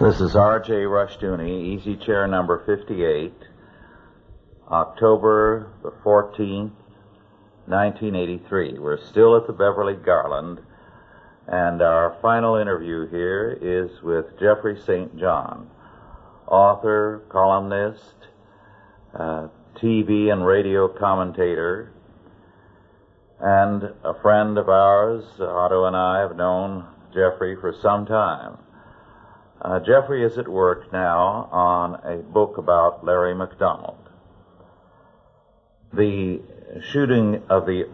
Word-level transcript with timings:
This 0.00 0.20
is 0.20 0.34
R.J. 0.34 0.72
Rushdoony, 0.72 1.66
easy 1.66 1.96
chair 1.96 2.26
number 2.26 2.64
58, 2.66 3.32
October 4.68 5.70
the 5.84 5.92
14th, 6.04 6.72
1983. 7.66 8.80
We're 8.80 8.98
still 8.98 9.36
at 9.36 9.46
the 9.46 9.52
Beverly 9.52 9.94
Garland, 9.94 10.60
and 11.46 11.80
our 11.80 12.18
final 12.20 12.56
interview 12.56 13.08
here 13.08 13.56
is 13.62 14.02
with 14.02 14.36
Jeffrey 14.40 14.80
St. 14.84 15.16
John, 15.16 15.70
author, 16.48 17.22
columnist, 17.28 18.16
uh, 19.16 19.46
TV 19.76 20.32
and 20.32 20.44
radio 20.44 20.88
commentator, 20.88 21.92
and 23.38 23.84
a 24.02 24.20
friend 24.20 24.58
of 24.58 24.68
ours. 24.68 25.24
Otto 25.38 25.84
and 25.84 25.96
I 25.96 26.18
have 26.18 26.34
known 26.34 26.84
Jeffrey 27.14 27.54
for 27.60 27.72
some 27.80 28.06
time. 28.06 28.58
Uh, 29.60 29.80
Jeffrey 29.80 30.24
is 30.24 30.36
at 30.36 30.48
work 30.48 30.92
now 30.92 31.48
on 31.50 31.94
a 32.04 32.16
book 32.16 32.58
about 32.58 33.04
Larry 33.04 33.34
McDonald. 33.34 33.98
The 35.92 36.40
shooting 36.82 37.42
of 37.48 37.66
the 37.66 37.84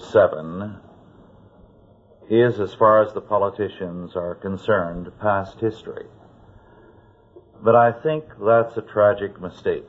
007 0.00 0.76
is, 2.28 2.60
as 2.60 2.74
far 2.74 3.02
as 3.02 3.14
the 3.14 3.22
politicians 3.22 4.14
are 4.16 4.34
concerned, 4.34 5.10
past 5.18 5.58
history. 5.60 6.06
But 7.62 7.74
I 7.74 7.90
think 7.90 8.24
that's 8.38 8.76
a 8.76 8.82
tragic 8.82 9.40
mistake. 9.40 9.88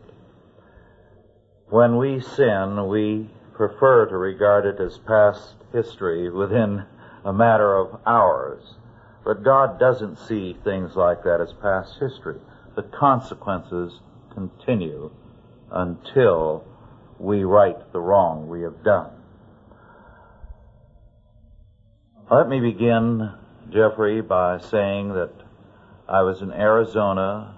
When 1.68 1.98
we 1.98 2.22
sin, 2.22 2.88
we 2.88 3.30
prefer 3.54 4.05
to 4.05 4.18
regard 4.18 4.66
it 4.66 4.80
as 4.80 4.98
past 4.98 5.55
history 5.74 6.30
within 6.32 6.86
a 7.26 7.34
matter 7.34 7.76
of 7.76 7.99
hours. 8.08 8.76
But 9.23 9.44
God 9.44 9.80
doesn't 9.80 10.18
see 10.18 10.58
things 10.64 10.96
like 10.96 11.23
that 11.23 11.41
as 11.41 11.54
past 11.54 12.00
history. 12.00 12.40
The 12.76 12.84
consequences 12.84 14.00
continue 14.34 15.12
until 15.71 16.63
we 17.20 17.43
right 17.43 17.77
the 17.91 17.99
wrong 17.99 18.48
we 18.48 18.62
have 18.62 18.84
done. 18.84 19.12
Let 22.32 22.48
me 22.48 22.60
begin, 22.60 23.32
Jeffrey, 23.71 24.21
by 24.21 24.60
saying 24.60 25.13
that 25.13 25.34
I 26.08 26.21
was 26.21 26.41
in 26.41 26.52
Arizona 26.52 27.55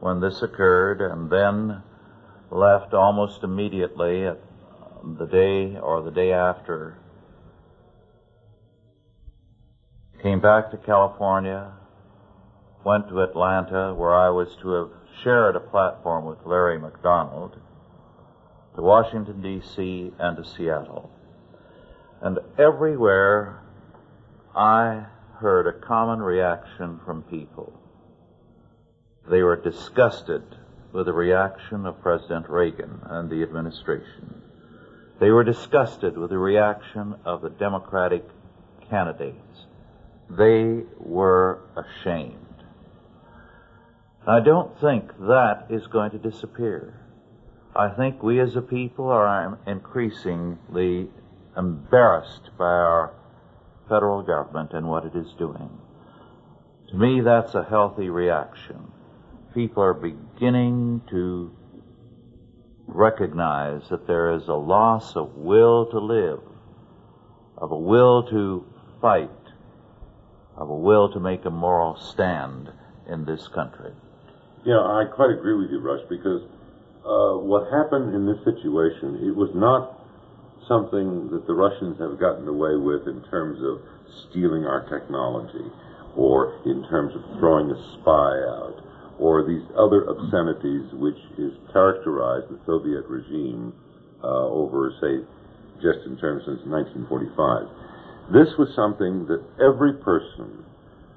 when 0.00 0.20
this 0.20 0.42
occurred 0.42 1.00
and 1.00 1.30
then 1.30 1.82
left 2.50 2.94
almost 2.94 3.42
immediately 3.42 4.26
at 4.26 4.38
the 5.18 5.26
day 5.26 5.76
or 5.78 6.02
the 6.02 6.10
day 6.10 6.32
after. 6.32 6.96
Came 10.24 10.40
back 10.40 10.70
to 10.70 10.78
California, 10.78 11.70
went 12.82 13.10
to 13.10 13.20
Atlanta 13.20 13.92
where 13.92 14.14
I 14.14 14.30
was 14.30 14.56
to 14.62 14.70
have 14.70 14.90
shared 15.22 15.54
a 15.54 15.60
platform 15.60 16.24
with 16.24 16.38
Larry 16.46 16.78
McDonald, 16.78 17.60
to 18.74 18.80
Washington 18.80 19.42
D.C. 19.42 20.12
and 20.18 20.36
to 20.38 20.42
Seattle. 20.42 21.10
And 22.22 22.38
everywhere 22.56 23.60
I 24.56 25.04
heard 25.40 25.66
a 25.66 25.78
common 25.86 26.22
reaction 26.22 27.00
from 27.04 27.24
people. 27.24 27.78
They 29.28 29.42
were 29.42 29.56
disgusted 29.56 30.42
with 30.90 31.04
the 31.04 31.12
reaction 31.12 31.84
of 31.84 32.00
President 32.00 32.48
Reagan 32.48 33.02
and 33.10 33.28
the 33.28 33.42
administration. 33.42 34.40
They 35.20 35.28
were 35.28 35.44
disgusted 35.44 36.16
with 36.16 36.30
the 36.30 36.38
reaction 36.38 37.16
of 37.26 37.42
the 37.42 37.50
Democratic 37.50 38.24
candidates. 38.88 39.66
They 40.30 40.82
were 40.98 41.60
ashamed. 41.76 42.38
I 44.26 44.40
don't 44.40 44.80
think 44.80 45.10
that 45.20 45.66
is 45.70 45.86
going 45.86 46.10
to 46.12 46.18
disappear. 46.18 47.00
I 47.76 47.90
think 47.90 48.22
we 48.22 48.40
as 48.40 48.56
a 48.56 48.62
people 48.62 49.08
are 49.08 49.58
increasingly 49.66 51.10
embarrassed 51.56 52.50
by 52.56 52.64
our 52.64 53.12
federal 53.88 54.22
government 54.22 54.72
and 54.72 54.88
what 54.88 55.04
it 55.04 55.14
is 55.14 55.32
doing. 55.38 55.70
To 56.88 56.96
me, 56.96 57.20
that's 57.20 57.54
a 57.54 57.64
healthy 57.64 58.08
reaction. 58.08 58.92
People 59.52 59.82
are 59.82 59.94
beginning 59.94 61.02
to 61.10 61.54
recognize 62.86 63.88
that 63.90 64.06
there 64.06 64.32
is 64.32 64.48
a 64.48 64.54
loss 64.54 65.16
of 65.16 65.34
will 65.34 65.86
to 65.86 65.98
live, 65.98 66.40
of 67.58 67.72
a 67.72 67.78
will 67.78 68.22
to 68.30 68.64
fight, 69.00 69.30
of 70.56 70.70
a 70.70 70.74
will 70.74 71.12
to 71.12 71.20
make 71.20 71.44
a 71.44 71.50
moral 71.50 71.96
stand 71.96 72.70
in 73.08 73.24
this 73.24 73.48
country. 73.48 73.92
Yeah, 74.64 74.80
I 74.80 75.04
quite 75.12 75.30
agree 75.30 75.56
with 75.56 75.70
you, 75.70 75.80
Rush, 75.80 76.04
because 76.08 76.42
uh, 77.04 77.36
what 77.36 77.70
happened 77.70 78.14
in 78.14 78.24
this 78.24 78.42
situation, 78.44 79.20
it 79.28 79.36
was 79.36 79.50
not 79.54 80.00
something 80.66 81.28
that 81.30 81.46
the 81.46 81.52
Russians 81.52 81.98
have 82.00 82.18
gotten 82.18 82.48
away 82.48 82.76
with 82.76 83.06
in 83.06 83.22
terms 83.28 83.60
of 83.60 83.82
stealing 84.30 84.64
our 84.64 84.88
technology 84.88 85.68
or 86.16 86.56
in 86.64 86.86
terms 86.88 87.14
of 87.14 87.22
throwing 87.38 87.70
a 87.70 87.78
spy 88.00 88.32
out 88.48 88.80
or 89.18 89.44
these 89.46 89.62
other 89.76 90.08
obscenities 90.08 90.88
which 90.94 91.18
is 91.36 91.52
characterized 91.72 92.48
the 92.48 92.58
Soviet 92.66 93.04
regime 93.06 93.72
uh, 94.22 94.48
over, 94.48 94.94
say, 95.00 95.20
just 95.82 96.06
in 96.06 96.16
terms 96.16 96.42
since 96.46 96.64
1945. 96.64 97.68
This 98.32 98.48
was 98.58 98.68
something 98.74 99.26
that 99.26 99.42
every 99.60 99.94
person, 99.94 100.64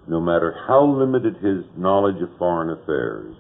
no 0.08 0.20
matter 0.20 0.56
how 0.68 0.86
limited 0.86 1.38
his 1.38 1.64
knowledge 1.78 2.22
of 2.22 2.30
foreign 2.38 2.70
affairs, 2.70 3.36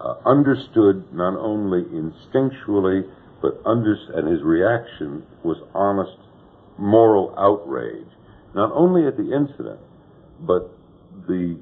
uh, 0.00 0.14
understood 0.26 1.12
not 1.12 1.38
only 1.38 1.82
instinctually, 1.82 3.08
but 3.40 3.60
under, 3.64 3.96
and 4.14 4.28
his 4.28 4.42
reaction 4.42 5.24
was 5.44 5.58
honest 5.74 6.18
moral 6.78 7.34
outrage, 7.38 8.06
not 8.54 8.70
only 8.72 9.06
at 9.06 9.16
the 9.16 9.32
incident, 9.34 9.78
but 10.40 10.70
the 11.26 11.58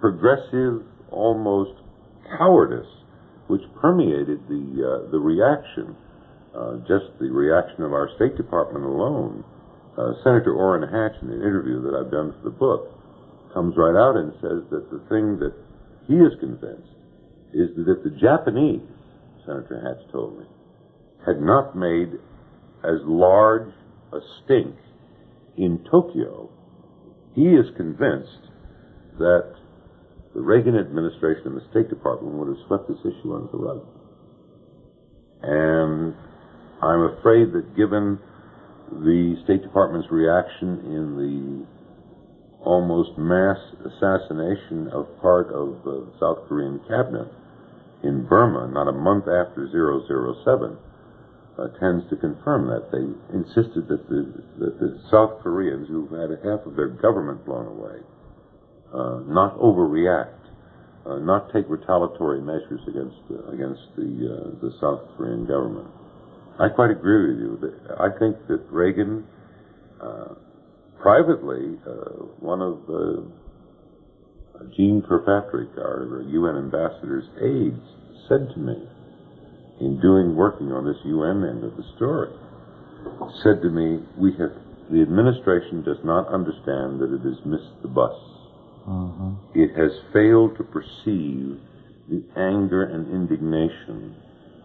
progressive, 0.00 0.82
almost 1.10 1.72
cowardice 2.38 2.86
which 3.48 3.62
permeated 3.80 4.40
the 4.48 4.64
uh, 4.80 5.10
the 5.10 5.18
reaction, 5.18 5.94
uh, 6.56 6.76
just 6.88 7.06
the 7.20 7.30
reaction 7.30 7.82
of 7.82 7.92
our 7.92 8.08
State 8.16 8.36
Department 8.36 8.84
alone. 8.84 9.44
Uh, 9.96 10.12
Senator 10.24 10.54
Orrin 10.54 10.88
Hatch, 10.88 11.20
in 11.22 11.28
an 11.28 11.42
interview 11.42 11.82
that 11.82 11.94
I've 11.94 12.10
done 12.10 12.32
for 12.32 12.44
the 12.44 12.56
book, 12.56 12.88
comes 13.52 13.74
right 13.76 13.94
out 13.94 14.16
and 14.16 14.32
says 14.40 14.64
that 14.70 14.88
the 14.90 15.04
thing 15.08 15.38
that 15.38 15.52
he 16.08 16.14
is 16.14 16.32
convinced 16.40 16.88
is 17.52 17.68
that 17.76 17.84
if 17.88 18.02
the 18.02 18.16
Japanese, 18.18 18.88
Senator 19.44 19.80
Hatch 19.84 20.10
told 20.10 20.38
me, 20.38 20.46
had 21.26 21.40
not 21.40 21.76
made 21.76 22.14
as 22.82 23.04
large 23.04 23.68
a 24.12 24.18
stink 24.42 24.74
in 25.56 25.84
Tokyo, 25.90 26.48
he 27.34 27.48
is 27.48 27.66
convinced 27.76 28.48
that 29.18 29.54
the 30.34 30.40
Reagan 30.40 30.78
administration 30.78 31.52
and 31.52 31.56
the 31.56 31.68
State 31.70 31.90
Department 31.90 32.32
would 32.34 32.48
have 32.48 32.66
swept 32.66 32.88
this 32.88 32.98
issue 33.00 33.34
under 33.34 33.52
the 33.52 33.58
rug. 33.58 33.86
And 35.42 36.14
I'm 36.80 37.18
afraid 37.18 37.52
that 37.52 37.76
given 37.76 38.18
the 39.00 39.36
State 39.44 39.62
Department's 39.62 40.08
reaction 40.10 40.80
in 40.86 41.16
the 41.16 41.66
almost 42.64 43.18
mass 43.18 43.58
assassination 43.84 44.88
of 44.92 45.06
part 45.20 45.48
of 45.48 45.82
the 45.84 46.06
South 46.20 46.46
Korean 46.48 46.78
cabinet 46.88 47.28
in 48.02 48.26
Burma, 48.26 48.68
not 48.72 48.88
a 48.88 48.92
month 48.92 49.24
after 49.24 49.66
007, 49.70 50.76
uh, 51.58 51.68
tends 51.78 52.08
to 52.10 52.16
confirm 52.16 52.66
that. 52.66 52.90
They 52.90 53.04
insisted 53.34 53.88
that 53.88 54.08
the, 54.08 54.42
that 54.58 54.78
the 54.80 55.00
South 55.10 55.42
Koreans, 55.42 55.88
who 55.88 56.08
had 56.14 56.30
half 56.44 56.66
of 56.66 56.76
their 56.76 56.88
government 56.88 57.44
blown 57.44 57.66
away, 57.66 57.98
uh, 58.92 59.20
not 59.26 59.58
overreact, 59.58 60.38
uh, 61.06 61.18
not 61.18 61.52
take 61.52 61.68
retaliatory 61.68 62.40
measures 62.40 62.80
against 62.86 63.18
against 63.52 63.82
the 63.96 64.06
uh, 64.30 64.60
the 64.62 64.70
South 64.80 65.00
Korean 65.16 65.46
government. 65.46 65.88
I 66.58 66.68
quite 66.68 66.90
agree 66.90 67.30
with 67.30 67.38
you. 67.40 67.74
I 67.98 68.08
think 68.18 68.36
that 68.48 68.64
Reagan, 68.70 69.26
uh, 70.00 70.34
privately, 71.00 71.78
one 72.40 72.60
of 72.60 72.78
Jeane 74.76 75.02
Kirkpatrick, 75.08 75.76
our 75.78 76.22
UN 76.28 76.56
ambassador's 76.56 77.24
aides, 77.40 77.82
said 78.28 78.48
to 78.54 78.58
me 78.60 78.88
in 79.80 80.00
doing 80.00 80.36
working 80.36 80.72
on 80.72 80.84
this 80.84 80.96
UN 81.04 81.44
end 81.44 81.64
of 81.64 81.76
the 81.76 81.84
story, 81.96 82.30
said 83.42 83.62
to 83.62 83.70
me, 83.70 84.04
"We 84.16 84.32
have 84.34 84.52
the 84.90 85.00
administration 85.00 85.82
does 85.82 85.96
not 86.04 86.28
understand 86.28 87.00
that 87.00 87.12
it 87.14 87.22
has 87.22 87.44
missed 87.46 87.80
the 87.80 87.88
bus. 87.88 88.12
Uh-huh. 88.86 89.30
It 89.54 89.74
has 89.74 89.90
failed 90.12 90.56
to 90.58 90.64
perceive 90.64 91.58
the 92.10 92.22
anger 92.36 92.82
and 92.82 93.08
indignation 93.08 94.14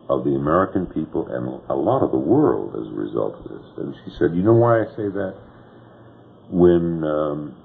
of 0.09 0.24
the 0.24 0.31
American 0.31 0.86
people 0.88 1.27
and 1.27 1.62
a 1.69 1.75
lot 1.75 2.04
of 2.04 2.12
the 2.12 2.18
world 2.18 2.75
as 2.75 2.88
a 2.88 2.95
result 2.95 3.36
of 3.36 3.44
this." 3.51 3.68
And 3.77 3.95
she 4.06 4.12
said, 4.18 4.36
"You 4.36 4.44
know 4.44 4.54
why 4.54 4.81
I 4.81 4.86
say 4.95 5.09
that? 5.09 5.36
When 6.50 7.04
um, 7.04 7.56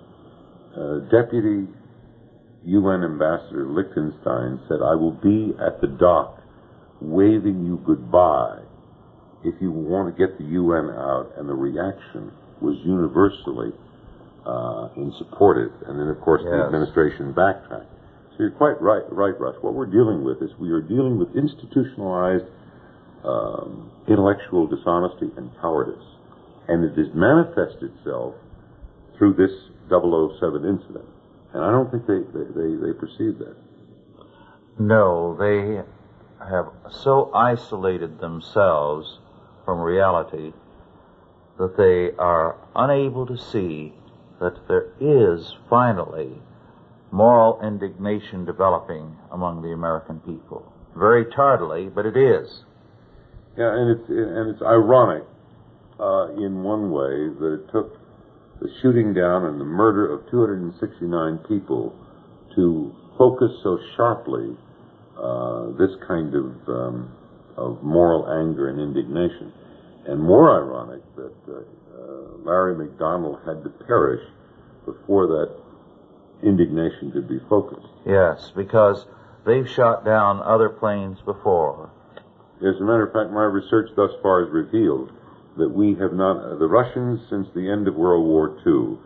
uh, 0.77 0.99
Deputy 1.11 1.69
UN 2.65 3.03
Ambassador 3.03 3.67
Lichenstein 3.67 4.61
said, 4.69 4.79
I 4.83 4.95
will 4.95 5.19
be 5.19 5.55
at 5.59 5.81
the 5.81 5.89
dock 5.89 6.39
waving 7.01 7.67
you 7.67 7.83
goodbye 7.85 8.61
if 9.45 9.55
you 9.61 9.73
want 9.73 10.15
to 10.15 10.15
get 10.15 10.39
the 10.39 10.45
UN 10.45 10.91
out, 10.95 11.33
and 11.37 11.49
the 11.49 11.55
reaction 11.55 12.31
was 12.61 12.79
universally 12.87 13.75
uh, 14.47 14.95
in 14.95 15.11
it. 15.11 15.73
And 15.89 15.99
then, 15.99 16.07
of 16.07 16.21
course, 16.21 16.43
the 16.45 16.63
administration 16.63 17.35
backtracked. 17.35 17.91
You're 18.43 18.51
quite 18.51 18.83
right, 18.83 19.05
right, 19.13 19.39
Rush. 19.39 19.55
What 19.61 19.75
we're 19.75 19.87
dealing 19.87 20.25
with 20.25 20.43
is 20.43 20.51
we 20.59 20.73
are 20.73 20.81
dealing 20.81 21.17
with 21.17 21.37
institutionalized 21.37 22.45
um, 23.23 23.93
intellectual 24.09 24.67
dishonesty 24.67 25.31
and 25.37 25.49
cowardice. 25.61 26.03
And 26.67 26.83
it 26.83 26.99
has 26.99 27.15
manifested 27.15 27.93
itself 27.95 28.35
through 29.17 29.35
this 29.35 29.53
007 29.89 30.67
incident. 30.67 31.05
And 31.55 31.63
I 31.63 31.71
don't 31.71 31.89
think 31.93 32.09
they, 32.09 32.19
they, 32.37 32.45
they, 32.51 32.75
they 32.85 32.93
perceive 32.99 33.39
that. 33.39 33.55
No, 34.77 35.37
they 35.39 35.81
have 36.45 36.67
so 36.91 37.31
isolated 37.33 38.19
themselves 38.19 39.21
from 39.65 39.79
reality 39.79 40.53
that 41.59 41.77
they 41.77 42.11
are 42.19 42.57
unable 42.75 43.25
to 43.25 43.39
see 43.39 43.93
that 44.41 44.67
there 44.67 44.89
is 44.99 45.55
finally 45.71 46.43
moral 47.13 47.61
indignation 47.63 48.45
developing 48.45 49.17
among 49.31 49.63
the 49.63 49.69
American 49.69 50.19
people. 50.21 50.73
Very 50.97 51.27
tardily, 51.35 51.89
but 51.89 52.07
it 52.07 52.17
is. 52.17 52.65
Yeah, 53.57 53.73
and 53.77 54.01
it's 54.01 54.09
and 54.09 54.51
it's 54.51 54.63
ironic 54.63 55.25
uh, 56.01 56.33
in 56.37 56.63
one 56.63 56.91
way 56.91 57.29
that 57.39 57.61
it 57.61 57.73
took 57.73 57.99
the 58.61 58.69
shooting 58.81 59.13
down 59.13 59.45
and 59.45 59.61
the 59.61 59.65
murder 59.65 60.11
of 60.13 60.31
269 60.31 61.39
people 61.49 61.95
to 62.57 62.95
focus 63.19 63.51
so 63.63 63.79
sharply 63.97 64.57
uh, 65.21 65.67
this 65.79 65.91
kind 66.09 66.35
of 66.35 66.47
um, 66.69 67.13
of 67.57 67.83
moral 67.83 68.25
anger 68.41 68.71
and 68.71 68.81
indignation, 68.81 69.53
and 70.07 70.21
more 70.21 70.57
ironic 70.57 71.03
that 71.17 71.35
uh, 71.49 71.61
uh, 71.61 72.37
Larry 72.45 72.75
McDonald 72.75 73.39
had 73.47 73.63
to 73.65 73.71
perish 73.85 74.23
before 74.87 75.27
that 75.27 75.62
indignation 76.43 77.13
could 77.13 77.29
be 77.29 77.41
focused. 77.49 77.87
Yes, 78.07 78.53
because 78.55 79.07
they've 79.47 79.69
shot 79.69 80.05
down 80.05 80.43
other 80.43 80.69
planes 80.69 81.19
before. 81.25 81.91
As 82.59 82.81
a 82.81 82.85
matter 82.85 83.07
of 83.07 83.13
fact, 83.13 83.33
my 83.33 83.45
research 83.45 83.91
thus 83.97 84.13
far 84.23 84.45
has 84.45 84.53
revealed 84.53 85.13
that 85.57 85.69
we 85.69 85.95
have 85.95 86.13
not, 86.13 86.37
uh, 86.39 86.57
the 86.57 86.67
Russians 86.67 87.21
since 87.29 87.49
the 87.55 87.71
end 87.71 87.89
of 87.89 87.95
World 87.95 88.27
War 88.27 88.57
II 88.67 88.99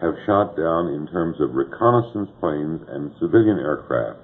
have 0.00 0.14
shot 0.26 0.56
down 0.56 0.88
in 0.88 1.06
terms 1.08 1.40
of 1.40 1.54
reconnaissance 1.54 2.30
planes 2.38 2.82
and 2.88 3.12
civilian 3.18 3.58
aircraft 3.58 4.20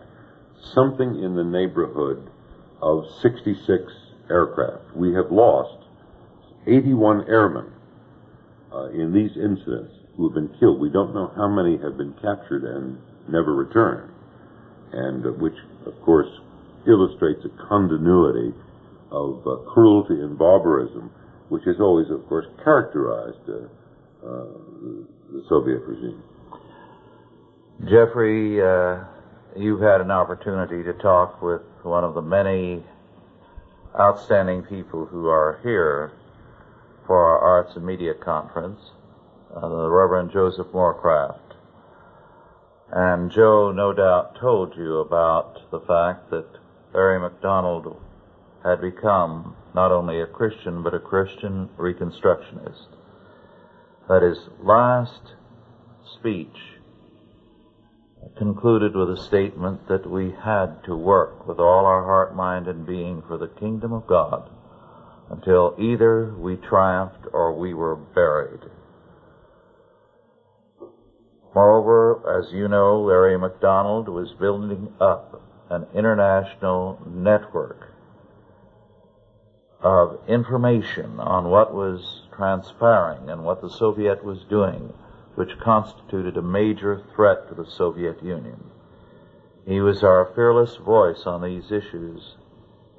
something 0.73 1.23
in 1.23 1.35
the 1.35 1.45
neighborhood 1.45 2.31
of 2.81 3.05
66 3.21 3.93
aircraft. 4.31 4.95
We 4.95 5.13
have 5.15 5.31
lost 5.31 5.85
81 6.67 7.29
airmen 7.29 7.73
uh, 8.73 8.87
in 8.91 9.13
these 9.13 9.37
incidents 9.37 9.95
who 10.17 10.29
have 10.29 10.35
been 10.35 10.55
killed. 10.61 10.81
We 10.81 10.91
don't 10.91 11.15
know 11.15 11.33
how 11.37 11.49
many 11.49 11.77
have 11.79 11.97
been 11.97 12.15
captured 12.23 12.65
and 12.65 12.99
never 13.29 13.55
returned, 13.55 14.13
and 14.93 15.27
uh, 15.27 15.31
which, 15.31 15.57
of 15.87 16.01
course, 16.03 16.29
illustrates 16.87 17.45
a 17.45 17.69
continuity 17.69 18.53
of 19.11 19.47
uh, 19.47 19.57
cruelty 19.73 20.15
and 20.21 20.39
barbarism, 20.39 21.11
which 21.49 21.63
has 21.65 21.77
always, 21.81 22.11
of 22.11 22.27
course, 22.29 22.47
characterized 22.63 23.49
uh, 23.49 24.27
uh, 24.27 24.47
the 25.33 25.45
Soviet 25.49 25.83
regime. 25.87 26.23
Jeffrey, 27.83 28.63
uh, 28.63 29.05
you've 29.57 29.81
had 29.81 30.01
an 30.01 30.11
opportunity 30.11 30.83
to 30.83 30.93
talk 30.95 31.43
with 31.43 31.63
one 31.83 32.05
of 32.05 32.15
the 32.15 32.23
many 32.23 32.83
outstanding 33.99 34.63
people 34.63 35.07
who 35.07 35.29
are 35.29 35.61
here 35.63 36.13
for 37.07 37.17
our 37.17 37.39
Arts 37.39 37.77
and 37.77 37.85
Media 37.85 38.15
Conference, 38.15 38.81
uh, 39.55 39.69
the 39.69 39.89
Reverend 39.89 40.33
Joseph 40.33 40.69
Morecraft. 40.69 41.41
And 42.91 43.31
Joe 43.31 43.73
no 43.73 43.93
doubt 43.93 44.37
told 44.41 44.77
you 44.77 44.99
about 44.99 45.71
the 45.71 45.81
fact 45.81 46.31
that 46.31 46.47
Larry 46.93 47.19
McDonald 47.19 47.97
had 48.63 48.81
become 48.81 49.57
not 49.75 49.93
only 49.93 50.21
a 50.21 50.27
Christian, 50.27 50.83
but 50.83 50.95
a 50.95 50.99
Christian 50.99 51.69
Reconstructionist. 51.77 52.87
That 54.09 54.23
his 54.23 54.39
last 54.61 55.35
speech 56.19 56.57
concluded 58.37 58.95
with 58.95 59.11
a 59.11 59.23
statement 59.23 59.87
that 59.89 60.09
we 60.09 60.33
had 60.45 60.83
to 60.85 60.97
work 60.97 61.47
with 61.47 61.59
all 61.59 61.87
our 61.87 62.05
heart, 62.05 62.35
mind, 62.35 62.67
and 62.69 62.87
being 62.87 63.23
for 63.23 63.39
the 63.39 63.49
kingdom 63.49 63.93
of 63.93 64.07
God 64.07 64.51
until 65.31 65.75
either 65.79 66.35
we 66.35 66.57
triumphed 66.57 67.27
or 67.33 67.57
we 67.57 67.75
were 67.75 67.97
buried. 67.97 68.61
Moreover, 71.55 72.41
as 72.41 72.53
you 72.53 72.67
know, 72.67 73.01
Larry 73.01 73.39
McDonald 73.39 74.09
was 74.09 74.33
building 74.33 74.93
up 75.01 75.41
an 75.71 75.87
international 75.95 77.01
network 77.07 77.93
of 79.81 80.19
information 80.27 81.21
on 81.21 81.49
what 81.49 81.73
was 81.73 82.23
transpiring 82.35 83.31
and 83.31 83.45
what 83.45 83.61
the 83.61 83.71
Soviet 83.71 84.25
was 84.25 84.43
doing, 84.51 84.93
which 85.37 85.59
constituted 85.61 86.37
a 86.37 86.43
major 86.43 87.03
threat 87.15 87.49
to 87.49 87.55
the 87.55 87.71
Soviet 87.71 88.23
Union. 88.23 88.65
He 89.67 89.81
was 89.81 90.03
our 90.03 90.33
fearless 90.35 90.77
voice 90.77 91.23
on 91.25 91.43
these 91.43 91.71
issues 91.71 92.37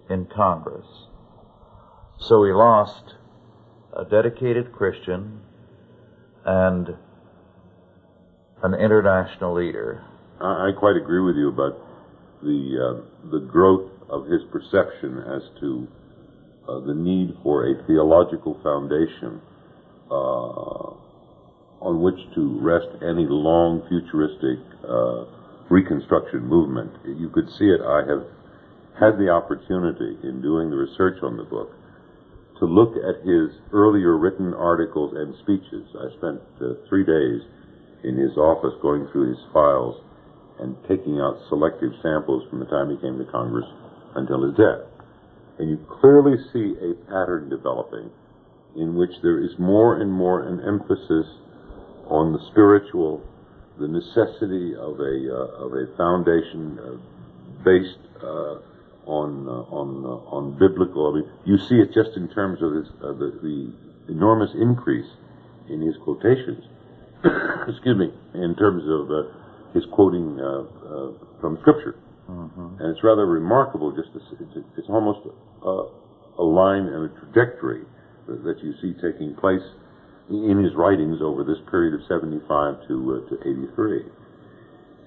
in 0.10 0.26
Congress. 0.28 0.88
So 2.20 2.40
we 2.40 2.54
lost 2.54 3.16
a 3.94 4.06
dedicated 4.06 4.72
Christian 4.72 5.42
and 6.46 6.96
an 8.64 8.74
international 8.74 9.54
leader. 9.56 10.04
I, 10.40 10.70
I 10.70 10.72
quite 10.78 10.96
agree 10.96 11.22
with 11.22 11.36
you 11.36 11.50
about 11.50 11.78
the 12.42 12.78
uh, 12.78 13.30
the 13.32 13.40
growth 13.40 13.90
of 14.10 14.26
his 14.28 14.42
perception 14.52 15.20
as 15.20 15.42
to 15.60 15.88
uh, 16.68 16.80
the 16.82 16.94
need 16.94 17.36
for 17.44 17.68
a 17.68 17.86
theological 17.88 18.60
foundation 18.64 19.42
uh, 20.12 20.94
on 21.82 22.02
which 22.02 22.18
to 22.36 22.60
rest 22.62 22.88
any 23.02 23.26
long 23.28 23.82
futuristic 23.90 24.60
uh, 24.88 25.26
reconstruction 25.70 26.46
movement. 26.46 26.92
You 27.06 27.30
could 27.30 27.50
see 27.58 27.66
it. 27.66 27.82
I 27.82 28.06
have 28.08 28.26
had 29.00 29.20
the 29.20 29.30
opportunity 29.30 30.18
in 30.24 30.42
doing 30.42 30.70
the 30.70 30.78
research 30.78 31.18
on 31.22 31.38
the 31.38 31.44
book 31.44 31.72
to 32.60 32.66
look 32.66 32.96
at 32.96 33.28
his 33.28 33.52
earlier 33.74 34.18
written 34.18 34.54
articles 34.54 35.14
and 35.16 35.36
speeches. 35.44 35.86
I 36.00 36.08
spent 36.18 36.40
uh, 36.62 36.80
three 36.88 37.04
days 37.04 37.42
in 38.06 38.18
his 38.18 38.38
office 38.38 38.74
going 38.82 39.08
through 39.12 39.30
his 39.30 39.44
files 39.52 40.00
and 40.60 40.78
taking 40.88 41.20
out 41.20 41.42
selective 41.50 41.92
samples 42.02 42.48
from 42.50 42.60
the 42.60 42.66
time 42.66 42.90
he 42.90 42.98
came 42.98 43.18
to 43.18 43.26
Congress 43.32 43.66
until 44.16 44.44
his 44.44 44.56
death. 44.56 44.86
And 45.58 45.70
you 45.70 45.78
clearly 46.00 46.38
see 46.54 46.76
a 46.80 46.94
pattern 47.10 47.50
developing 47.50 48.10
in 48.76 48.96
which 48.96 49.12
there 49.24 49.44
is 49.44 49.58
more 49.58 50.02
and 50.02 50.12
more 50.12 50.44
an 50.44 50.62
emphasis 50.62 51.28
on 52.08 52.34
the 52.34 52.40
spiritual, 52.52 53.22
the 53.80 53.88
necessity 53.88 54.76
of 54.76 55.00
a 55.00 55.16
uh, 55.32 55.66
of 55.66 55.74
a 55.74 55.88
foundation 55.98 56.80
uh, 56.80 57.64
based 57.64 57.98
uh, 58.22 58.60
on 59.06 59.48
uh, 59.48 59.76
on 59.76 60.06
uh, 60.06 60.36
on 60.36 60.58
biblical. 60.60 61.12
I 61.12 61.20
mean, 61.20 61.30
you 61.46 61.58
see 61.58 61.76
it 61.76 61.94
just 61.94 62.16
in 62.16 62.28
terms 62.30 62.62
of 62.62 62.74
his, 62.74 62.88
uh, 63.02 63.14
the, 63.14 63.40
the 63.42 64.12
enormous 64.12 64.52
increase 64.54 65.10
in 65.70 65.82
his 65.82 65.96
quotations. 65.98 66.64
Excuse 67.68 67.98
me, 67.98 68.14
in 68.36 68.56
terms 68.56 68.84
of 68.88 69.10
uh, 69.10 69.74
his 69.74 69.84
quoting 69.92 70.40
uh, 70.40 70.62
uh, 70.86 71.12
from 71.42 71.58
Scripture, 71.62 71.96
and 72.28 72.90
it's 72.92 73.04
rather 73.04 73.26
remarkable. 73.26 73.92
Just 73.92 74.14
to 74.14 74.20
it's, 74.20 74.68
it's 74.78 74.90
almost 74.90 75.20
a, 75.64 76.42
a 76.42 76.46
line 76.46 76.86
and 76.86 77.10
a 77.10 77.12
trajectory 77.20 77.84
that, 78.28 78.44
that 78.44 78.58
you 78.64 78.74
see 78.82 78.94
taking 79.02 79.36
place 79.36 79.64
in 80.30 80.64
his 80.64 80.74
writings 80.76 81.20
over 81.22 81.44
this 81.44 81.58
period 81.70 81.94
of 81.94 82.02
75 82.08 82.88
to 82.88 83.26
uh, 83.26 83.30
to 83.30 83.36
83. 83.42 84.02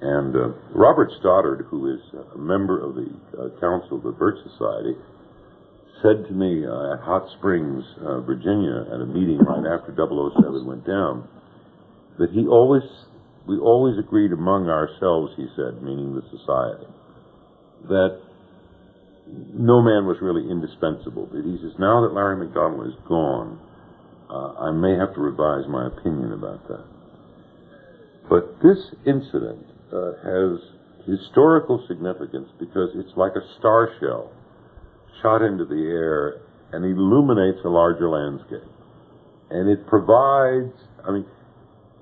And 0.01 0.37
uh, 0.37 0.49
Robert 0.75 1.11
Stoddard, 1.19 1.67
who 1.71 1.93
is 1.93 2.01
a 2.35 2.39
member 2.39 2.79
of 2.79 2.95
the 2.95 3.11
uh, 3.35 3.61
Council 3.61 3.99
of 3.99 4.05
the 4.05 4.13
Birch 4.13 4.39
Society, 4.53 4.95
said 6.03 6.23
to 6.29 6.33
me 6.33 6.65
uh, 6.65 6.95
at 6.95 7.01
Hot 7.01 7.27
Springs, 7.39 7.83
uh, 8.07 8.21
Virginia, 8.21 8.87
at 8.95 9.01
a 9.01 9.07
meeting 9.07 9.39
right 9.39 9.67
after 9.67 9.91
007 9.91 10.67
went 10.67 10.87
down, 10.87 11.27
that 12.19 12.31
he 12.31 12.47
always, 12.47 12.83
we 13.47 13.59
always 13.59 13.99
agreed 13.99 14.33
among 14.33 14.69
ourselves, 14.69 15.33
he 15.37 15.47
said, 15.57 15.83
meaning 15.83 16.15
the 16.15 16.23
society, 16.37 16.87
that 17.89 18.21
no 19.55 19.83
man 19.83 20.07
was 20.07 20.19
really 20.21 20.51
indispensable. 20.51 21.29
But 21.31 21.45
he 21.45 21.59
says, 21.63 21.73
now 21.79 22.03
that 22.03 22.15
Larry 22.15 22.37
McDonald 22.37 22.87
is 22.89 22.95
gone, 23.07 23.59
uh, 24.31 24.69
I 24.69 24.71
may 24.73 24.97
have 24.97 25.15
to 25.15 25.21
revise 25.21 25.67
my 25.69 25.87
opinion 25.87 26.33
about 26.33 26.67
that. 26.69 26.85
But 28.29 28.61
this 28.63 28.79
incident 29.07 29.65
uh, 29.93 30.13
has 30.21 30.61
historical 31.07 31.83
significance 31.89 32.49
because 32.61 32.91
it's 32.95 33.17
like 33.17 33.33
a 33.33 33.45
star 33.59 33.89
shell 34.01 34.31
shot 35.23 35.41
into 35.41 35.65
the 35.65 35.89
air 35.89 36.41
and 36.73 36.85
illuminates 36.85 37.65
a 37.65 37.69
larger 37.69 38.09
landscape. 38.09 38.69
And 39.51 39.71
it 39.71 39.87
provides, 39.87 40.77
I 41.07 41.11
mean, 41.13 41.27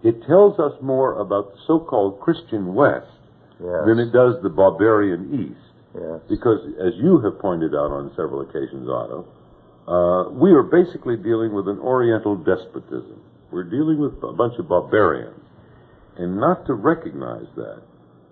it 0.02 0.22
tells 0.26 0.58
us 0.58 0.72
more 0.82 1.20
about 1.20 1.54
the 1.54 1.58
so-called 1.66 2.20
Christian 2.20 2.74
West 2.74 3.06
Yes. 3.58 3.86
than 3.86 3.98
it 3.98 4.12
does 4.12 4.34
the 4.42 4.50
barbarian 4.50 5.48
East. 5.48 5.72
Yes. 5.94 6.20
Because, 6.28 6.60
as 6.78 6.92
you 6.96 7.20
have 7.20 7.38
pointed 7.38 7.74
out 7.74 7.90
on 7.90 8.10
several 8.14 8.42
occasions, 8.42 8.86
Otto, 8.86 9.24
uh, 9.88 10.30
we 10.30 10.52
are 10.52 10.62
basically 10.62 11.16
dealing 11.16 11.54
with 11.54 11.66
an 11.68 11.78
Oriental 11.78 12.36
despotism. 12.36 13.18
We're 13.50 13.64
dealing 13.64 13.98
with 13.98 14.22
a 14.22 14.32
bunch 14.32 14.58
of 14.58 14.68
barbarians. 14.68 15.40
And 16.18 16.38
not 16.38 16.66
to 16.66 16.74
recognize 16.74 17.46
that, 17.56 17.82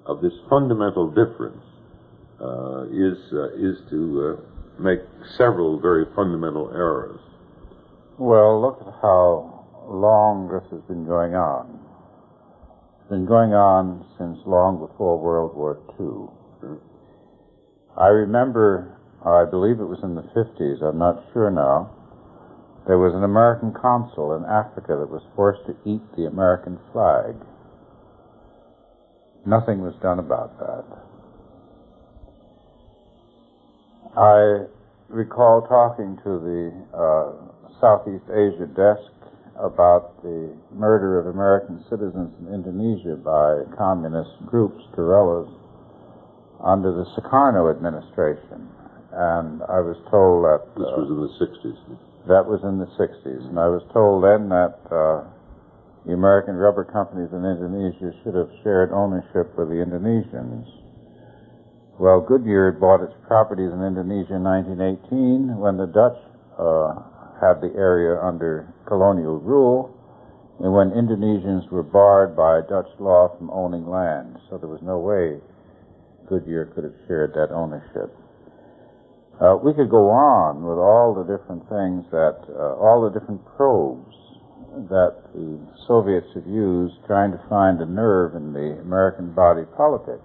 of 0.04 0.21
this 0.21 0.33
fundamental 0.50 1.09
difference, 1.09 1.62
uh, 2.40 2.85
is, 2.90 3.16
uh, 3.33 3.54
is 3.54 3.78
to 3.88 4.37
uh, 4.37 4.83
make 4.83 5.00
several 5.38 5.78
very 5.80 6.04
fundamental 6.14 6.71
errors. 6.75 7.21
Well, 8.18 8.61
look 8.61 8.80
at 8.87 8.92
how 9.00 9.53
long 9.88 10.48
this 10.48 10.64
has 10.70 10.80
been 10.88 11.06
going 11.06 11.34
on. 11.34 11.80
It's 13.00 13.10
been 13.10 13.26
going 13.26 13.52
on 13.52 14.04
since 14.18 14.38
long 14.46 14.78
before 14.78 15.18
World 15.18 15.54
War 15.54 15.78
II. 16.00 16.30
I 17.96 18.08
remember, 18.08 18.98
I 19.24 19.44
believe 19.48 19.78
it 19.78 19.86
was 19.86 20.00
in 20.02 20.14
the 20.14 20.26
50s, 20.34 20.82
I'm 20.82 20.98
not 20.98 21.22
sure 21.32 21.50
now, 21.50 21.90
there 22.86 22.98
was 22.98 23.14
an 23.14 23.24
American 23.24 23.72
consul 23.72 24.36
in 24.36 24.44
Africa 24.44 24.96
that 24.98 25.08
was 25.08 25.22
forced 25.34 25.64
to 25.66 25.76
eat 25.88 26.02
the 26.16 26.26
American 26.26 26.78
flag. 26.92 27.36
Nothing 29.46 29.80
was 29.80 29.94
done 30.02 30.18
about 30.18 30.58
that. 30.58 30.84
I 34.16 34.66
recall 35.08 35.62
talking 35.68 36.18
to 36.24 36.30
the 36.40 36.72
uh, 36.92 37.32
Southeast 37.80 38.24
Asia 38.28 38.66
desk 38.66 39.13
about 39.58 40.23
the 40.23 40.50
murder 40.75 41.18
of 41.18 41.26
American 41.28 41.84
citizens 41.88 42.30
in 42.42 42.52
Indonesia 42.52 43.14
by 43.16 43.62
communist 43.76 44.30
groups, 44.46 44.82
guerrillas, 44.94 45.49
under 46.62 46.90
the 46.92 47.06
Sukarno 47.14 47.70
administration. 47.70 48.66
And 49.14 49.62
I 49.70 49.78
was 49.78 49.94
told 50.11 50.42
that 50.42 50.66
This 50.75 50.90
uh, 50.90 50.99
was 50.99 51.08
in 51.11 51.20
the 51.23 51.32
60s. 51.38 51.78
that 52.26 52.44
was 52.44 52.61
in 52.66 52.82
the 52.82 52.90
60s. 52.99 53.42
And 53.46 53.58
I 53.61 53.68
was 53.70 53.82
told 53.94 54.25
then 54.26 54.49
that 54.50 54.75
uh, 54.90 55.23
the 56.06 56.12
American 56.18 56.56
rubber 56.56 56.82
companies 56.84 57.30
in 57.30 57.46
Indonesia 57.46 58.11
should 58.25 58.34
have 58.34 58.50
shared 58.66 58.90
ownership 58.90 59.54
with 59.56 59.68
the 59.70 59.78
Indonesians. 59.78 60.66
Well, 61.94 62.20
Goodyear 62.26 62.73
bought 62.73 63.06
its 63.06 63.14
properties 63.28 63.70
in 63.70 63.78
Indonesia 63.78 64.34
in 64.34 64.42
1918 64.42 65.54
when 65.62 65.78
the 65.78 65.87
Dutch 65.87 66.18
uh, 66.58 67.06
had 67.40 67.60
the 67.60 67.72
area 67.76 68.20
under 68.20 68.72
colonial 68.86 69.38
rule 69.38 69.94
and 70.60 70.72
when 70.72 70.90
Indonesians 70.94 71.68
were 71.70 71.82
barred 71.82 72.36
by 72.36 72.60
Dutch 72.68 72.88
law 73.00 73.34
from 73.36 73.50
owning 73.50 73.88
land. 73.90 74.38
So 74.48 74.58
there 74.58 74.70
was 74.70 74.82
no 74.82 74.98
way 74.98 75.40
Goodyear 76.28 76.66
could 76.74 76.84
have 76.84 76.94
shared 77.06 77.34
that 77.34 77.50
ownership. 77.50 78.14
Uh, 79.42 79.58
we 79.58 79.74
could 79.74 79.90
go 79.90 80.10
on 80.10 80.62
with 80.62 80.78
all 80.78 81.10
the 81.12 81.26
different 81.26 81.66
things 81.68 82.06
that, 82.14 82.38
uh, 82.54 82.78
all 82.78 83.02
the 83.02 83.18
different 83.18 83.42
probes 83.58 84.14
that 84.88 85.18
the 85.34 85.58
Soviets 85.86 86.30
have 86.34 86.46
used 86.46 86.94
trying 87.06 87.32
to 87.32 87.40
find 87.50 87.80
a 87.80 87.86
nerve 87.86 88.36
in 88.36 88.52
the 88.52 88.78
American 88.80 89.34
body 89.34 89.66
politic. 89.76 90.22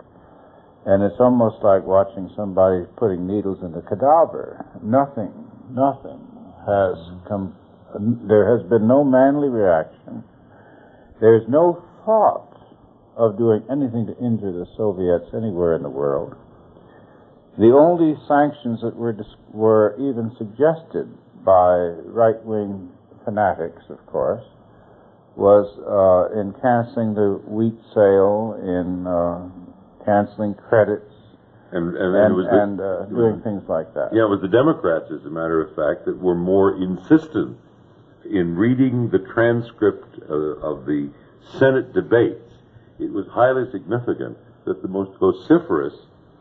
And 0.86 1.04
it's 1.04 1.20
almost 1.20 1.64
like 1.64 1.84
watching 1.84 2.30
somebody 2.38 2.86
putting 2.98 3.26
needles 3.26 3.60
in 3.66 3.74
a 3.74 3.82
cadaver. 3.82 4.66
Nothing, 4.82 5.34
nothing 5.74 6.29
has 6.66 6.98
come, 7.28 7.56
there 8.28 8.58
has 8.58 8.68
been 8.70 8.88
no 8.88 9.04
manly 9.04 9.50
reaction. 9.50 10.24
There's 11.20 11.48
no 11.50 11.84
thought 12.06 12.50
of 13.18 13.38
doing 13.38 13.64
anything 13.70 14.08
to 14.08 14.18
injure 14.18 14.52
the 14.52 14.66
Soviets 14.78 15.34
anywhere 15.36 15.76
in 15.76 15.84
the 15.84 15.90
world. 15.90 16.36
The 17.58 17.76
only 17.76 18.16
sanctions 18.28 18.80
that 18.82 18.96
were, 18.96 19.12
dis- 19.12 19.36
were 19.52 19.96
even 20.00 20.32
suggested 20.38 21.12
by 21.44 21.92
right 22.08 22.40
wing 22.46 22.90
fanatics, 23.26 23.84
of 23.90 24.06
course, 24.06 24.44
was 25.36 25.68
uh, 25.84 26.40
in 26.40 26.54
canceling 26.62 27.14
the 27.14 27.42
wheat 27.48 27.76
sale, 27.94 28.56
in 28.64 29.08
uh, 29.08 29.44
canceling 30.06 30.54
credits, 30.56 31.12
And, 31.72 31.96
and, 31.96 32.16
and 32.16 32.50
and, 32.50 32.80
the, 32.80 32.84
uh, 32.84 33.06
doing 33.06 33.42
things 33.42 33.64
like 33.70 33.94
that. 33.94 34.10
Yeah, 34.12 34.26
it 34.26 34.30
was 34.30 34.42
the 34.42 34.48
Democrats, 34.48 35.06
as 35.12 35.24
a 35.26 35.30
matter 35.30 35.62
of 35.62 35.76
fact, 35.76 36.06
that 36.06 36.18
were 36.18 36.36
more 36.36 36.82
insistent 36.82 37.58
in 38.26 38.56
reading 38.56 39.10
the 39.10 39.20
transcript 39.20 40.18
uh, 40.30 40.34
of 40.66 40.86
the 40.86 41.12
Senate 41.60 41.94
debates. 41.94 42.42
It 43.00 43.12
was 43.12 43.26
highly 43.32 43.70
significant 43.72 44.38
that 44.66 44.82
the 44.82 44.88
most 44.88 45.18
vociferous 45.20 45.94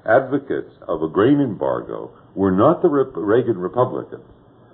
advocates 0.06 0.72
of 0.88 1.02
a 1.02 1.08
grain 1.08 1.40
embargo 1.40 2.10
were 2.34 2.50
not 2.50 2.82
the 2.82 2.88
Rep- 2.88 3.12
Reagan 3.14 3.58
Republicans, 3.58 4.24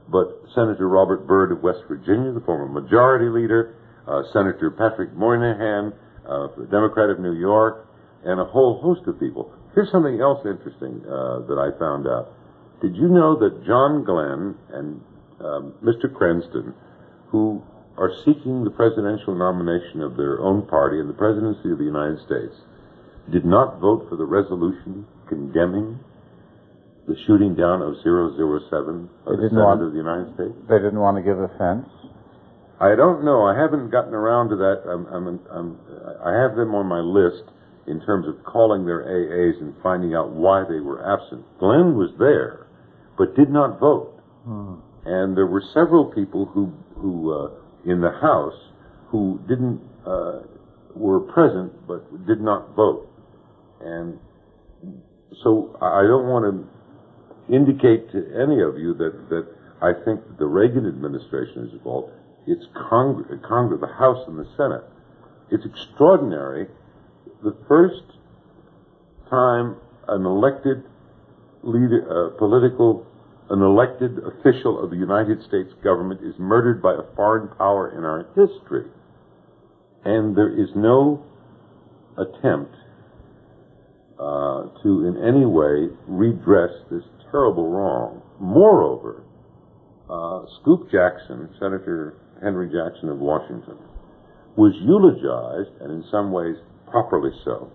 but 0.08 0.42
Senator 0.54 0.88
Robert 0.88 1.26
Byrd 1.26 1.52
of 1.52 1.62
West 1.62 1.82
Virginia, 1.88 2.32
the 2.32 2.40
former 2.40 2.68
majority 2.68 3.26
leader, 3.26 3.75
uh, 4.06 4.23
Senator 4.32 4.70
Patrick 4.70 5.12
Moynihan, 5.14 5.92
uh, 6.26 6.49
the 6.56 6.66
Democrat 6.70 7.11
of 7.11 7.18
New 7.20 7.34
York, 7.34 7.87
and 8.25 8.40
a 8.40 8.45
whole 8.45 8.81
host 8.81 9.07
of 9.07 9.19
people. 9.21 9.52
Here's 9.75 9.90
something 9.90 10.21
else 10.21 10.40
interesting 10.47 11.02
uh, 11.07 11.40
that 11.47 11.59
I 11.59 11.76
found 11.78 12.07
out. 12.07 12.31
Did 12.83 12.97
you 12.97 13.09
know 13.09 13.37
that 13.38 13.64
John 13.66 14.04
Glenn 14.04 14.54
and 14.73 15.00
um, 15.40 15.75
Mr. 15.83 16.12
Cranston, 16.12 16.75
who 17.28 17.62
are 17.99 18.11
seeking 18.25 18.64
the 18.64 18.71
presidential 18.71 19.35
nomination 19.35 20.02
of 20.02 20.16
their 20.16 20.40
own 20.40 20.66
party 20.66 20.99
in 21.00 21.07
the 21.07 21.14
presidency 21.14 21.71
of 21.71 21.78
the 21.78 21.85
United 21.85 22.19
States, 22.26 22.54
did 23.33 23.45
not 23.45 23.78
vote 23.81 24.07
for 24.09 24.16
the 24.16 24.25
resolution 24.25 25.07
condemning 25.28 25.99
the 27.09 27.16
shooting 27.26 27.54
down 27.54 27.83
of 27.83 27.95
007 28.02 28.09
of 29.26 29.37
They 29.37 29.43
the 29.43 29.49
Senate 29.49 29.64
want- 29.64 29.83
of 29.83 29.93
the 29.93 29.99
United 29.99 30.35
States? 30.35 30.54
They 30.69 30.78
didn't 30.78 31.00
want 31.00 31.16
to 31.16 31.23
give 31.23 31.38
offense. 31.38 31.88
I 32.81 32.97
don't 32.97 33.25
know. 33.25 33.45
I 33.47 33.57
haven't 33.57 33.90
gotten 33.90 34.12
around 34.14 34.49
to 34.50 34.57
that. 34.57 34.83
I'm, 34.88 35.07
I'm, 35.07 35.26
I'm, 35.50 35.69
I 36.25 36.33
have 36.35 36.57
them 36.57 36.75
on 36.75 36.87
my 36.87 37.00
list 37.00 37.45
in 37.87 38.00
terms 38.00 38.26
of 38.26 38.43
calling 38.45 38.87
their 38.87 39.03
AAs 39.03 39.61
and 39.61 39.75
finding 39.83 40.14
out 40.14 40.31
why 40.31 40.64
they 40.69 40.81
were 40.81 41.00
absent. 41.05 41.45
Glenn 41.59 41.97
was 41.97 42.11
there, 42.19 42.67
but 43.19 43.37
did 43.37 43.50
not 43.50 43.79
vote. 43.79 44.21
And 45.07 45.37
there 45.37 45.47
were 45.47 45.62
several 45.73 46.07
people 46.07 46.47
who, 46.47 46.73
who 46.97 47.33
uh, 47.33 47.50
in 47.85 48.00
the 48.00 48.11
House 48.11 48.59
who 49.09 49.38
didn't, 49.49 49.81
uh, 50.07 50.41
were 50.95 51.21
present 51.21 51.73
but 51.87 52.26
did 52.26 52.41
not 52.41 52.75
vote. 52.75 53.09
And 53.81 54.19
so 55.43 55.76
I 55.81 56.03
don't 56.03 56.29
want 56.29 56.45
to 56.49 57.55
indicate 57.55 58.11
to 58.12 58.19
any 58.33 58.62
of 58.62 58.79
you 58.79 58.95
that, 58.95 59.29
that 59.29 59.47
I 59.83 59.93
think 60.05 60.26
that 60.26 60.38
the 60.38 60.47
Reagan 60.47 60.87
administration 60.87 61.67
is 61.67 61.73
involved. 61.73 62.12
It's 62.47 62.64
Congress, 62.88 63.41
Congress, 63.47 63.81
the 63.81 63.95
House 63.95 64.26
and 64.26 64.38
the 64.38 64.49
Senate. 64.57 64.85
It's 65.50 65.64
extraordinary. 65.64 66.67
The 67.44 67.54
first 67.68 68.02
time 69.28 69.76
an 70.08 70.24
elected 70.24 70.82
leader, 71.62 72.00
uh, 72.08 72.38
political, 72.38 73.06
an 73.50 73.60
elected 73.60 74.16
official 74.16 74.82
of 74.82 74.88
the 74.88 74.96
United 74.96 75.42
States 75.46 75.68
government 75.84 76.22
is 76.24 76.32
murdered 76.38 76.80
by 76.80 76.94
a 76.94 77.14
foreign 77.14 77.48
power 77.58 77.92
in 77.98 78.02
our 78.02 78.24
history. 78.34 78.86
And 80.06 80.34
there 80.34 80.58
is 80.58 80.70
no 80.74 81.22
attempt 82.16 82.74
uh, 84.18 84.72
to 84.82 85.04
in 85.04 85.20
any 85.22 85.44
way 85.44 85.88
redress 86.08 86.72
this 86.90 87.04
terrible 87.30 87.68
wrong. 87.68 88.22
Moreover, 88.40 89.22
uh, 90.08 90.46
Scoop 90.62 90.90
Jackson, 90.90 91.50
Senator 91.60 92.16
Henry 92.42 92.68
Jackson 92.72 93.10
of 93.10 93.18
Washington, 93.18 93.76
was 94.56 94.72
eulogized, 94.80 95.82
and 95.82 95.92
in 95.92 96.08
some 96.10 96.32
ways 96.32 96.56
properly 96.91 97.31
so, 97.45 97.71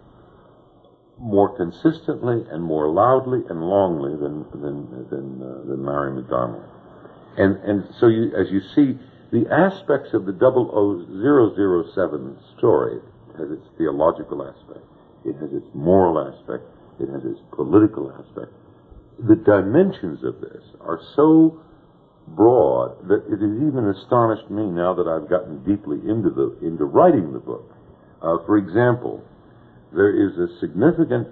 more 1.19 1.55
consistently 1.57 2.43
and 2.51 2.63
more 2.63 2.89
loudly 2.89 3.39
and 3.49 3.59
longly 3.59 4.19
than 4.19 4.45
than 4.61 5.07
than, 5.09 5.41
uh, 5.41 5.67
than 5.67 5.85
Larry 5.85 6.13
McDonald. 6.13 6.63
And 7.37 7.57
and 7.57 7.83
so 7.99 8.07
you, 8.07 8.31
as 8.35 8.51
you 8.51 8.61
see, 8.75 8.97
the 9.31 9.47
aspects 9.51 10.13
of 10.13 10.25
the 10.25 10.33
007 10.33 12.37
story 12.57 12.99
has 13.37 13.51
its 13.51 13.65
theological 13.77 14.43
aspect, 14.43 14.85
it 15.25 15.35
has 15.37 15.51
its 15.53 15.67
moral 15.73 16.19
aspect, 16.19 16.63
it 16.99 17.09
has 17.09 17.23
its 17.23 17.39
political 17.51 18.11
aspect. 18.11 18.51
The 19.19 19.35
dimensions 19.35 20.23
of 20.23 20.41
this 20.41 20.63
are 20.81 20.99
so 21.15 21.61
broad 22.35 23.07
that 23.07 23.25
it 23.27 23.39
has 23.39 23.67
even 23.67 23.93
astonished 23.95 24.49
me 24.49 24.69
now 24.69 24.93
that 24.93 25.07
I've 25.07 25.29
gotten 25.29 25.63
deeply 25.63 25.97
into 26.09 26.29
the 26.29 26.57
into 26.65 26.85
writing 26.85 27.33
the 27.33 27.39
book. 27.39 27.71
Uh, 28.21 28.37
for 28.45 28.57
example, 28.57 29.23
there 29.93 30.09
is 30.09 30.37
a 30.37 30.59
significant 30.59 31.27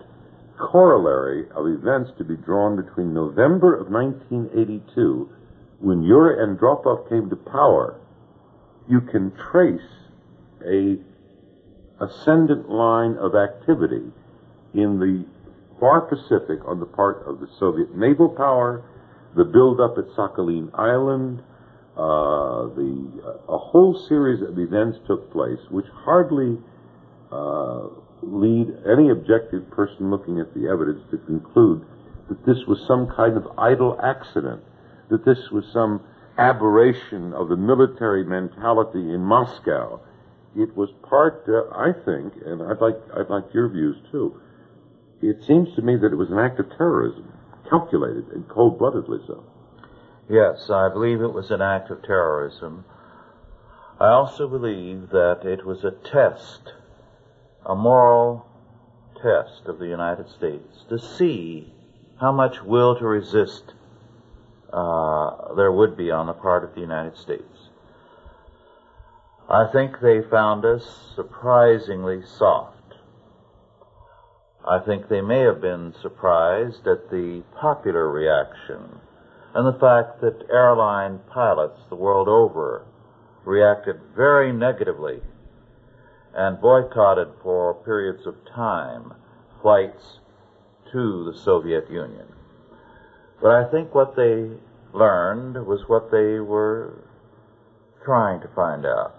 corollary 0.57 1.45
of 1.55 1.67
events 1.67 2.11
to 2.17 2.23
be 2.23 2.35
drawn 2.37 2.75
between 2.75 3.13
November 3.13 3.75
of 3.75 3.89
1982, 3.91 5.29
when 5.79 6.01
Yuri 6.01 6.37
Andropov 6.37 7.07
came 7.09 7.29
to 7.29 7.35
power. 7.35 7.99
You 8.89 9.01
can 9.01 9.31
trace 9.51 9.81
a 10.65 10.97
ascendant 11.99 12.69
line 12.69 13.15
of 13.17 13.35
activity 13.35 14.11
in 14.73 14.99
the 14.99 15.25
far 15.79 16.01
Pacific 16.01 16.59
on 16.65 16.79
the 16.79 16.85
part 16.85 17.23
of 17.27 17.39
the 17.39 17.47
Soviet 17.59 17.95
naval 17.95 18.29
power, 18.29 18.83
the 19.35 19.43
buildup 19.43 19.97
at 19.97 20.05
Sakhalin 20.15 20.69
Island, 20.73 21.43
uh, 21.97 22.69
the 22.75 23.11
uh, 23.25 23.53
a 23.53 23.57
whole 23.57 23.93
series 24.07 24.41
of 24.41 24.59
events 24.59 24.99
took 25.07 25.31
place 25.31 25.59
which 25.69 25.87
hardly 25.91 26.57
uh, 27.31 27.87
lead 28.21 28.67
any 28.89 29.09
objective 29.09 29.69
person 29.71 30.09
looking 30.09 30.39
at 30.39 30.53
the 30.53 30.67
evidence 30.67 31.01
to 31.11 31.17
conclude 31.17 31.85
that 32.29 32.45
this 32.45 32.65
was 32.67 32.79
some 32.87 33.07
kind 33.15 33.37
of 33.37 33.47
idle 33.57 33.99
accident, 34.03 34.61
that 35.09 35.23
this 35.25 35.49
was 35.51 35.65
some 35.71 36.01
aberration 36.37 37.33
of 37.33 37.49
the 37.49 37.55
military 37.55 38.23
mentality 38.23 38.99
in 39.13 39.21
Moscow. 39.21 39.99
It 40.55 40.75
was 40.75 40.89
part, 41.03 41.45
uh, 41.47 41.69
I 41.75 41.93
think, 42.05 42.33
and 42.45 42.61
I'd 42.61 42.81
like 42.81 42.97
I'd 43.15 43.29
like 43.29 43.53
your 43.53 43.69
views 43.69 43.97
too. 44.11 44.39
It 45.21 45.43
seems 45.45 45.73
to 45.75 45.81
me 45.81 45.95
that 45.97 46.11
it 46.11 46.15
was 46.15 46.29
an 46.29 46.39
act 46.39 46.59
of 46.59 46.69
terrorism, 46.77 47.31
calculated 47.69 48.27
and 48.29 48.47
cold-bloodedly 48.47 49.19
so. 49.25 49.43
Yes, 50.29 50.69
I 50.69 50.89
believe 50.89 51.21
it 51.21 51.33
was 51.33 51.51
an 51.51 51.61
act 51.61 51.89
of 51.89 52.03
terrorism. 52.03 52.85
I 53.99 54.09
also 54.09 54.47
believe 54.47 55.09
that 55.09 55.41
it 55.43 55.65
was 55.65 55.83
a 55.83 55.91
test 55.91 56.73
a 57.67 57.75
moral 57.75 58.47
test 59.21 59.67
of 59.67 59.77
the 59.77 59.87
United 59.87 60.29
States 60.29 60.85
to 60.89 60.97
see 60.97 61.73
how 62.19 62.31
much 62.31 62.63
will 62.63 62.97
to 62.97 63.05
resist 63.05 63.73
uh, 64.71 65.53
there 65.55 65.71
would 65.71 65.97
be 65.97 66.09
on 66.09 66.27
the 66.27 66.33
part 66.33 66.63
of 66.63 66.73
the 66.75 66.81
United 66.81 67.17
States. 67.17 67.69
I 69.49 69.65
think 69.71 69.99
they 70.01 70.21
found 70.21 70.65
us 70.65 71.13
surprisingly 71.15 72.21
soft. 72.25 72.73
I 74.65 74.79
think 74.79 75.07
they 75.07 75.21
may 75.21 75.39
have 75.41 75.61
been 75.61 75.93
surprised 76.01 76.87
at 76.87 77.09
the 77.09 77.43
popular 77.59 78.09
reaction 78.09 78.99
and 79.53 79.65
the 79.65 79.79
fact 79.79 80.21
that 80.21 80.49
airline 80.49 81.19
pilots 81.29 81.79
the 81.89 81.95
world 81.95 82.27
over 82.27 82.85
reacted 83.45 83.99
very 84.15 84.51
negatively 84.51 85.21
and 86.37 86.61
boycotted 86.61 87.27
for 87.41 87.73
periods 87.83 88.27
of 88.27 88.35
time 88.45 89.11
flights 89.59 90.19
to 90.91 91.25
the 91.25 91.37
Soviet 91.37 91.89
Union. 91.89 92.27
But 93.41 93.51
I 93.51 93.69
think 93.71 93.93
what 93.93 94.15
they 94.15 94.51
learned 94.93 95.65
was 95.65 95.89
what 95.89 96.11
they 96.11 96.39
were 96.39 97.03
trying 98.05 98.39
to 98.41 98.47
find 98.49 98.85
out. 98.85 99.15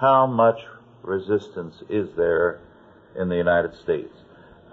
How 0.00 0.26
much 0.26 0.58
resistance 1.02 1.76
is 1.88 2.08
there 2.16 2.60
in 3.16 3.28
the 3.28 3.36
United 3.36 3.74
States? 3.74 4.12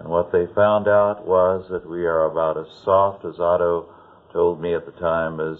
And 0.00 0.08
what 0.08 0.32
they 0.32 0.46
found 0.54 0.88
out 0.88 1.24
was 1.24 1.68
that 1.70 1.88
we 1.88 2.04
are 2.04 2.24
about 2.24 2.58
as 2.58 2.66
soft 2.84 3.24
as 3.24 3.38
Otto 3.38 3.88
told 4.32 4.60
me 4.60 4.74
at 4.74 4.84
the 4.84 4.92
time 4.92 5.38
as 5.40 5.58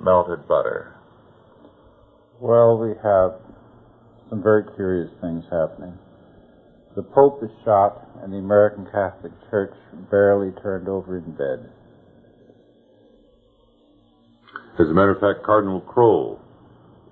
melted 0.00 0.46
butter. 0.48 0.96
Well, 2.40 2.76
we 2.76 2.94
have 3.02 3.34
some 4.32 4.42
very 4.42 4.64
curious 4.76 5.10
things 5.20 5.44
happening. 5.52 5.92
The 6.96 7.02
Pope 7.02 7.44
is 7.44 7.50
shot, 7.66 8.08
and 8.22 8.32
the 8.32 8.38
American 8.38 8.86
Catholic 8.86 9.32
Church 9.50 9.74
barely 10.10 10.52
turned 10.62 10.88
over 10.88 11.18
in 11.18 11.32
bed. 11.32 11.68
As 14.80 14.88
a 14.88 14.94
matter 14.94 15.10
of 15.10 15.20
fact, 15.20 15.44
Cardinal 15.44 15.82
Krol, 15.82 16.38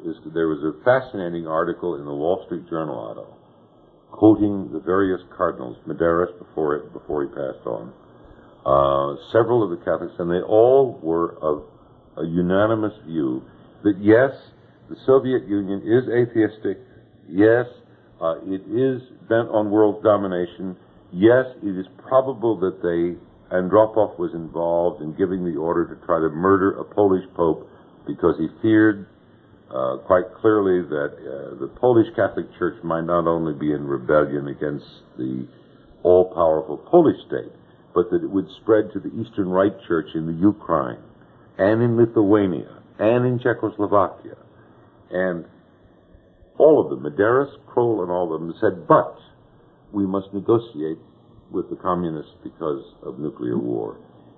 is, 0.02 0.16
there 0.32 0.48
was 0.48 0.64
a 0.64 0.82
fascinating 0.82 1.46
article 1.46 1.96
in 1.96 2.06
the 2.06 2.14
Wall 2.14 2.42
Street 2.46 2.66
Journal, 2.70 2.96
Otto, 2.98 3.36
quoting 4.12 4.72
the 4.72 4.80
various 4.80 5.20
cardinals, 5.36 5.76
Medeiros 5.86 6.38
before 6.38 6.76
it, 6.76 6.92
before 6.94 7.24
he 7.24 7.28
passed 7.28 7.66
on, 7.66 7.92
uh, 8.64 9.20
several 9.30 9.62
of 9.62 9.68
the 9.68 9.84
Catholics, 9.84 10.14
and 10.18 10.30
they 10.30 10.40
all 10.40 10.98
were 11.02 11.36
of 11.42 11.64
a 12.16 12.24
unanimous 12.26 12.94
view 13.04 13.42
that 13.84 13.98
yes, 14.00 14.30
the 14.88 14.96
Soviet 15.04 15.46
Union 15.46 15.82
is 15.84 16.08
atheistic, 16.08 16.78
Yes, 17.30 17.66
uh, 18.20 18.36
it 18.44 18.62
is 18.68 19.02
bent 19.28 19.48
on 19.48 19.70
world 19.70 20.02
domination. 20.02 20.76
Yes, 21.12 21.46
it 21.62 21.78
is 21.78 21.86
probable 21.98 22.58
that 22.60 22.82
they 22.82 23.18
Andropov 23.50 24.18
was 24.18 24.30
involved 24.32 25.02
in 25.02 25.12
giving 25.16 25.44
the 25.44 25.58
order 25.58 25.84
to 25.86 26.06
try 26.06 26.20
to 26.20 26.28
murder 26.28 26.78
a 26.78 26.84
Polish 26.84 27.24
pope 27.34 27.68
because 28.06 28.36
he 28.38 28.46
feared 28.62 29.06
uh, 29.70 29.98
quite 30.06 30.24
clearly 30.40 30.82
that 30.82 31.14
uh, 31.18 31.60
the 31.60 31.68
Polish 31.80 32.06
Catholic 32.14 32.46
Church 32.58 32.82
might 32.84 33.04
not 33.04 33.26
only 33.26 33.52
be 33.52 33.72
in 33.72 33.86
rebellion 33.86 34.48
against 34.48 34.86
the 35.18 35.46
all-powerful 36.02 36.78
Polish 36.90 37.18
state, 37.26 37.52
but 37.94 38.10
that 38.10 38.22
it 38.22 38.30
would 38.30 38.46
spread 38.62 38.92
to 38.92 39.00
the 39.00 39.10
Eastern 39.20 39.48
Rite 39.48 39.76
Church 39.86 40.06
in 40.14 40.26
the 40.26 40.32
Ukraine 40.32 41.02
and 41.58 41.82
in 41.82 41.96
Lithuania 41.96 42.78
and 42.98 43.26
in 43.26 43.38
Czechoslovakia. 43.40 44.36
And 45.10 45.44
all 46.60 46.80
of 46.80 46.90
them, 46.90 47.10
Medeiros, 47.10 47.56
Krol, 47.66 48.02
and 48.02 48.10
all 48.10 48.34
of 48.34 48.40
them 48.40 48.54
said, 48.60 48.86
but 48.86 49.16
we 49.92 50.06
must 50.06 50.32
negotiate 50.34 50.98
with 51.50 51.70
the 51.70 51.76
communists 51.76 52.34
because 52.44 52.84
of 53.02 53.18
nuclear 53.18 53.58
war. 53.58 53.96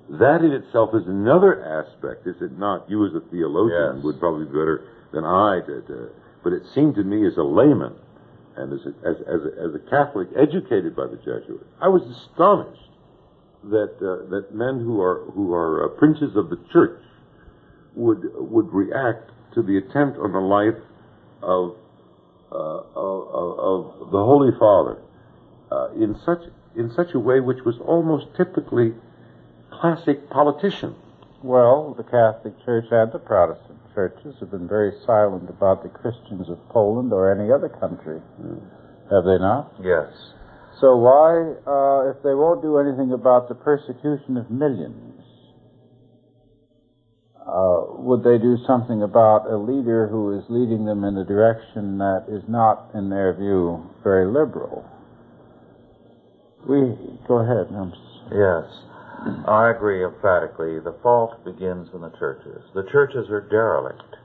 That 0.08 0.42
in 0.42 0.52
itself 0.52 0.90
is 0.94 1.06
another 1.06 1.62
aspect, 1.62 2.26
is 2.26 2.36
it 2.40 2.58
not? 2.58 2.88
You 2.88 3.06
as 3.06 3.14
a 3.14 3.20
theologian 3.30 3.96
yes. 3.96 4.04
would 4.04 4.20
probably 4.20 4.46
be 4.46 4.52
better 4.52 4.88
than 5.12 5.24
I 5.24 5.60
did. 5.66 5.90
Uh, 5.90 6.08
but 6.42 6.52
it 6.52 6.62
seemed 6.74 6.94
to 6.96 7.04
me 7.04 7.26
as 7.26 7.36
a 7.36 7.42
layman 7.42 7.94
and 8.56 8.72
as 8.72 8.86
a, 8.86 9.08
as, 9.08 9.16
as, 9.26 9.40
a, 9.42 9.68
as 9.68 9.74
a 9.74 9.90
Catholic 9.90 10.28
educated 10.36 10.94
by 10.94 11.06
the 11.06 11.16
Jesuits, 11.16 11.64
I 11.80 11.88
was 11.88 12.02
astonished 12.02 12.90
that, 13.64 13.94
uh, 13.98 14.30
that 14.30 14.54
men 14.54 14.80
who 14.80 15.00
are, 15.00 15.24
who 15.32 15.54
are 15.54 15.86
uh, 15.86 15.98
princes 15.98 16.36
of 16.36 16.50
the 16.50 16.58
church 16.72 17.00
would, 17.94 18.30
would 18.34 18.72
react 18.72 19.30
to 19.54 19.62
the 19.62 19.78
attempt 19.78 20.18
on 20.18 20.32
the 20.32 20.40
life 20.40 20.80
of 21.42 21.76
uh, 22.52 22.82
of, 22.94 24.00
of, 24.04 24.10
the 24.10 24.22
Holy 24.22 24.50
Father 24.58 24.98
uh, 25.70 25.88
in 25.92 26.16
such 26.24 26.42
in 26.76 26.90
such 26.94 27.14
a 27.14 27.18
way 27.18 27.40
which 27.40 27.64
was 27.64 27.76
almost 27.84 28.26
typically 28.36 28.92
classic 29.70 30.28
politician. 30.30 30.94
Well, 31.42 31.94
the 31.96 32.04
Catholic 32.04 32.54
Church 32.64 32.86
and 32.90 33.12
the 33.12 33.18
Protestant 33.18 33.78
churches 33.94 34.36
have 34.40 34.50
been 34.50 34.68
very 34.68 34.92
silent 35.04 35.50
about 35.50 35.82
the 35.82 35.88
Christians 35.88 36.48
of 36.48 36.58
Poland 36.68 37.12
or 37.12 37.32
any 37.32 37.52
other 37.52 37.68
country. 37.68 38.20
Mm. 38.40 38.60
Have 39.10 39.24
they 39.24 39.38
not? 39.38 39.72
Yes. 39.82 40.08
So 40.80 40.96
why, 40.96 41.52
uh, 41.66 42.10
if 42.10 42.22
they 42.22 42.34
won't 42.34 42.62
do 42.62 42.78
anything 42.78 43.12
about 43.12 43.48
the 43.48 43.54
persecution 43.54 44.36
of 44.36 44.50
millions, 44.50 45.11
uh, 47.52 47.84
would 47.98 48.24
they 48.24 48.38
do 48.38 48.56
something 48.66 49.02
about 49.02 49.44
a 49.46 49.58
leader 49.58 50.08
who 50.08 50.32
is 50.32 50.44
leading 50.48 50.86
them 50.86 51.04
in 51.04 51.18
a 51.18 51.24
direction 51.24 51.98
that 51.98 52.24
is 52.26 52.42
not, 52.48 52.88
in 52.94 53.10
their 53.10 53.34
view, 53.34 53.90
very 54.02 54.24
liberal? 54.24 54.88
We 56.66 56.96
go 57.28 57.38
ahead. 57.38 57.68
I'm 57.76 57.92
yes, 58.32 58.64
I 59.46 59.68
agree 59.68 60.02
emphatically. 60.02 60.80
The 60.80 60.96
fault 61.02 61.44
begins 61.44 61.92
in 61.92 62.00
the 62.00 62.08
churches. 62.18 62.64
The 62.72 62.84
churches 62.84 63.28
are 63.28 63.42
derelict. 63.42 64.16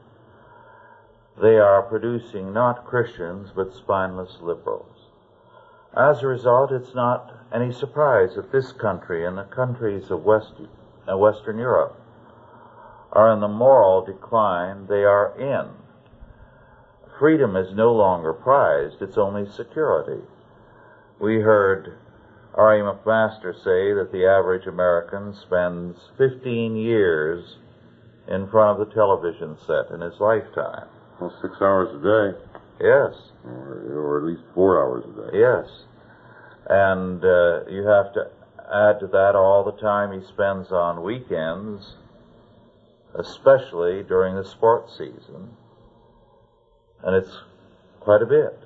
They 1.41 1.57
are 1.59 1.81
producing 1.81 2.53
not 2.53 2.85
Christians 2.85 3.49
but 3.53 3.73
spineless 3.73 4.37
liberals. 4.39 5.09
As 5.97 6.23
a 6.23 6.27
result, 6.27 6.71
it's 6.71 6.95
not 6.95 7.33
any 7.53 7.73
surprise 7.73 8.35
that 8.35 8.53
this 8.53 8.71
country 8.71 9.25
and 9.25 9.37
the 9.37 9.43
countries 9.43 10.11
of 10.11 10.23
West, 10.23 10.53
uh, 11.11 11.17
Western 11.17 11.57
Europe 11.57 11.99
are 13.11 13.33
in 13.33 13.39
the 13.39 13.47
moral 13.47 14.05
decline 14.05 14.87
they 14.87 15.03
are 15.03 15.33
in. 15.39 15.69
Freedom 17.19 17.55
is 17.55 17.73
no 17.73 17.93
longer 17.93 18.33
prized, 18.33 19.01
it's 19.01 19.17
only 19.17 19.49
security. 19.51 20.21
We 21.19 21.39
heard 21.39 21.97
R.A. 22.53 22.79
McMaster 22.81 23.53
say 23.53 23.93
that 23.93 24.09
the 24.11 24.25
average 24.25 24.67
American 24.67 25.33
spends 25.33 25.97
15 26.17 26.75
years 26.75 27.57
in 28.27 28.47
front 28.49 28.79
of 28.79 28.87
the 28.87 28.93
television 28.93 29.57
set 29.65 29.89
in 29.93 30.01
his 30.01 30.19
lifetime. 30.19 30.87
Well, 31.19 31.33
six 31.41 31.55
hours 31.61 31.89
a 31.95 32.01
day. 32.01 32.39
Yes. 32.81 33.13
Or, 33.45 33.81
or 33.95 34.17
at 34.19 34.23
least 34.25 34.43
four 34.53 34.81
hours 34.81 35.03
a 35.05 35.31
day. 35.31 35.39
Yes. 35.39 35.65
And 36.69 37.23
uh, 37.23 37.65
you 37.69 37.85
have 37.87 38.13
to 38.13 38.29
add 38.71 38.99
to 38.99 39.07
that 39.07 39.35
all 39.35 39.63
the 39.63 39.79
time 39.79 40.19
he 40.19 40.27
spends 40.27 40.71
on 40.71 41.01
weekends 41.01 41.95
especially 43.17 44.03
during 44.03 44.35
the 44.35 44.45
sports 44.45 44.93
season. 44.97 45.49
And 47.03 47.15
it's 47.15 47.41
quite 47.99 48.21
a 48.21 48.25
bit. 48.25 48.59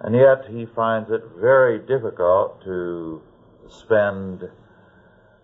And 0.00 0.14
yet 0.14 0.46
he 0.50 0.66
finds 0.66 1.10
it 1.10 1.22
very 1.38 1.78
difficult 1.78 2.62
to 2.64 3.22
spend 3.68 4.42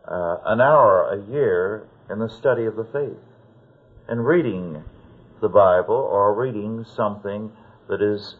uh, 0.09 0.37
an 0.45 0.61
hour 0.61 1.13
a 1.13 1.31
year 1.31 1.89
in 2.11 2.19
the 2.19 2.29
study 2.29 2.65
of 2.65 2.77
the 2.77 2.85
faith 2.85 3.23
and 4.09 4.27
reading 4.27 4.83
the 5.41 5.49
Bible 5.49 5.95
or 5.95 6.35
reading 6.35 6.85
something 6.85 7.53
that 7.89 8.03
is 8.03 8.37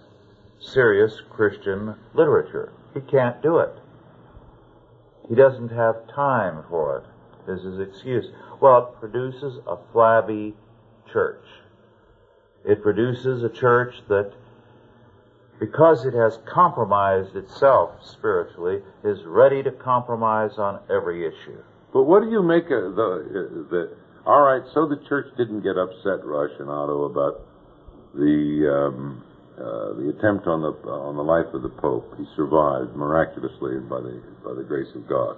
serious 0.59 1.23
Christian 1.31 1.95
literature. 2.15 2.73
He 2.93 3.01
can't 3.01 3.41
do 3.43 3.59
it. 3.59 3.73
He 5.29 5.35
doesn't 5.35 5.71
have 5.71 6.09
time 6.15 6.65
for 6.69 6.99
it, 6.99 7.05
is 7.51 7.63
his 7.65 7.81
excuse. 7.81 8.27
Well, 8.61 8.79
it 8.79 9.01
produces 9.01 9.59
a 9.67 9.77
flabby 9.93 10.55
church. 11.13 11.45
It 12.65 12.83
produces 12.83 13.43
a 13.43 13.49
church 13.49 13.95
that, 14.09 14.33
because 15.59 16.05
it 16.05 16.15
has 16.15 16.39
compromised 16.47 17.37
itself 17.37 17.91
spiritually, 18.05 18.83
is 19.03 19.25
ready 19.25 19.63
to 19.63 19.71
compromise 19.71 20.59
on 20.59 20.81
every 20.91 21.27
issue. 21.27 21.63
But 21.93 22.05
what 22.05 22.23
do 22.23 22.31
you 22.31 22.43
make 22.43 22.65
of 22.71 22.95
the, 22.95 23.67
the 23.71 23.91
all 24.27 24.43
right, 24.43 24.63
so 24.75 24.87
the 24.87 25.01
church 25.09 25.27
didn't 25.37 25.63
get 25.63 25.79
upset, 25.79 26.25
Rush 26.25 26.53
and 26.59 26.69
Otto, 26.69 27.05
about 27.05 27.41
the 28.15 28.69
um, 28.71 29.25
uh, 29.57 29.95
the 29.95 30.13
attempt 30.17 30.47
on 30.47 30.61
the 30.61 30.73
on 30.89 31.17
the 31.17 31.25
life 31.25 31.53
of 31.55 31.63
the 31.63 31.69
Pope. 31.69 32.15
He 32.19 32.27
survived 32.37 32.95
miraculously 32.95 33.79
by 33.79 34.01
the 34.01 34.21
by 34.45 34.55
the 34.55 34.63
grace 34.63 34.95
of 34.95 35.09
God. 35.09 35.37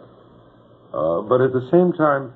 Uh, 0.93 1.23
but 1.23 1.41
at 1.41 1.53
the 1.53 1.67
same 1.73 1.93
time, 1.97 2.33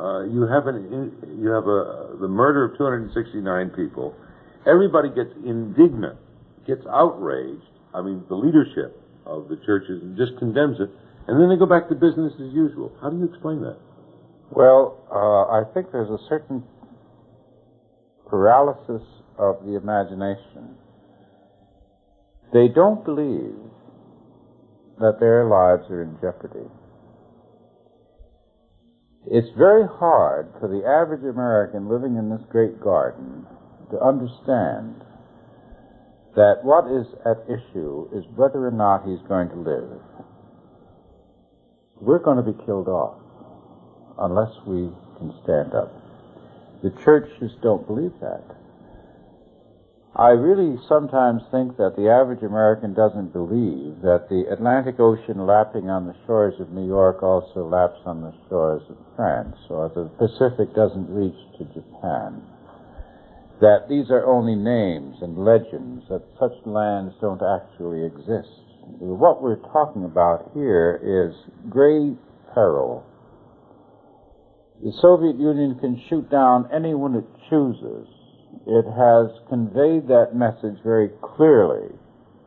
uh, 0.00 0.24
you 0.24 0.48
have 0.48 0.66
an 0.66 1.12
you 1.38 1.50
have 1.50 1.68
a 1.68 2.16
the 2.20 2.28
murder 2.28 2.64
of 2.64 2.78
269 2.78 3.70
people. 3.76 4.14
Everybody 4.66 5.08
gets 5.10 5.30
indignant, 5.44 6.16
gets 6.66 6.80
outraged. 6.88 7.62
I 7.94 8.00
mean, 8.00 8.24
the 8.28 8.36
leadership 8.36 8.96
of 9.26 9.48
the 9.48 9.56
churches 9.66 10.00
just 10.16 10.38
condemns 10.38 10.80
it, 10.80 10.88
and 11.28 11.40
then 11.40 11.48
they 11.48 11.56
go 11.56 11.66
back 11.66 11.88
to 11.88 11.94
business 11.94 12.32
as 12.40 12.52
usual. 12.52 12.92
How 13.02 13.10
do 13.10 13.18
you 13.18 13.24
explain 13.24 13.60
that? 13.60 13.76
Well, 14.50 15.04
uh, 15.12 15.52
I 15.52 15.62
think 15.74 15.92
there's 15.92 16.10
a 16.10 16.18
certain 16.28 16.64
paralysis 18.28 19.02
of 19.36 19.64
the 19.64 19.76
imagination. 19.76 20.76
They 22.52 22.68
don't 22.68 23.04
believe 23.04 23.54
that 24.98 25.20
their 25.20 25.44
lives 25.44 25.88
are 25.90 26.02
in 26.02 26.16
jeopardy. 26.20 26.66
It's 29.30 29.48
very 29.56 29.86
hard 29.86 30.52
for 30.58 30.66
the 30.66 30.82
average 30.84 31.22
American 31.22 31.88
living 31.88 32.16
in 32.16 32.30
this 32.30 32.42
great 32.50 32.80
garden 32.80 33.46
to 33.92 34.00
understand 34.00 35.04
that 36.34 36.64
what 36.64 36.90
is 36.90 37.06
at 37.24 37.46
issue 37.46 38.08
is 38.12 38.24
whether 38.34 38.66
or 38.66 38.72
not 38.72 39.06
he's 39.06 39.22
going 39.28 39.48
to 39.50 39.54
live. 39.54 40.00
We're 42.00 42.18
going 42.18 42.44
to 42.44 42.52
be 42.52 42.58
killed 42.66 42.88
off 42.88 43.22
unless 44.18 44.50
we 44.66 44.90
can 45.18 45.32
stand 45.44 45.74
up. 45.74 45.94
The 46.82 46.90
churches 47.04 47.52
don't 47.62 47.86
believe 47.86 48.12
that. 48.20 48.42
I 50.16 50.30
really 50.30 50.76
sometimes 50.88 51.42
think 51.50 51.76
that 51.76 51.94
the 51.96 52.10
average 52.10 52.42
American 52.42 52.94
doesn't 52.94 53.32
believe 53.32 54.02
that 54.02 54.26
the 54.28 54.44
Atlantic 54.50 54.98
Ocean 54.98 55.46
lapping 55.46 55.88
on 55.88 56.06
the 56.06 56.16
shores 56.26 56.54
of 56.60 56.70
New 56.70 56.86
York 56.86 57.22
also 57.22 57.64
laps 57.66 58.00
on 58.04 58.20
the 58.20 58.34
shores 58.48 58.82
of 58.90 58.96
France, 59.14 59.56
or 59.68 59.88
the 59.94 60.10
Pacific 60.18 60.74
doesn't 60.74 61.08
reach 61.08 61.38
to 61.58 61.64
Japan. 61.72 62.42
That 63.60 63.86
these 63.88 64.10
are 64.10 64.26
only 64.26 64.56
names 64.56 65.16
and 65.22 65.38
legends, 65.38 66.04
that 66.08 66.22
such 66.40 66.58
lands 66.66 67.14
don't 67.20 67.42
actually 67.42 68.04
exist. 68.04 68.50
What 68.98 69.42
we're 69.42 69.62
talking 69.70 70.04
about 70.04 70.50
here 70.54 70.98
is 70.98 71.34
grave 71.70 72.16
peril 72.52 73.06
the 74.82 74.92
Soviet 75.02 75.38
Union 75.38 75.78
can 75.78 76.00
shoot 76.08 76.30
down 76.30 76.66
anyone 76.72 77.14
it 77.14 77.26
chooses. 77.50 78.08
It 78.70 78.86
has 78.86 79.34
conveyed 79.48 80.06
that 80.06 80.30
message 80.32 80.78
very 80.84 81.10
clearly, 81.20 81.90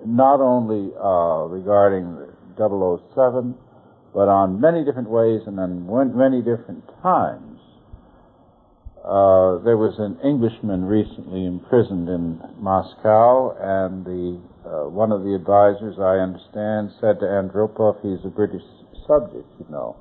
not 0.05 0.39
only 0.39 0.95
uh, 0.95 1.51
regarding 1.51 2.15
007, 2.55 3.55
but 4.13 4.29
on 4.29 4.61
many 4.61 4.85
different 4.85 5.09
ways 5.09 5.41
and 5.47 5.59
on 5.59 6.15
many 6.15 6.39
different 6.39 6.87
times. 7.01 7.59
Uh, 9.03 9.59
there 9.67 9.75
was 9.75 9.99
an 9.99 10.17
Englishman 10.23 10.85
recently 10.85 11.45
imprisoned 11.45 12.07
in 12.07 12.39
Moscow, 12.57 13.51
and 13.59 14.05
the 14.05 14.39
uh, 14.63 14.87
one 14.87 15.11
of 15.11 15.23
the 15.25 15.35
advisors, 15.35 15.99
I 15.99 16.23
understand, 16.23 16.95
said 17.01 17.19
to 17.19 17.25
Andropov, 17.27 17.99
"He's 17.99 18.23
a 18.23 18.29
British 18.29 18.63
subject, 19.05 19.51
you 19.59 19.65
know." 19.69 19.97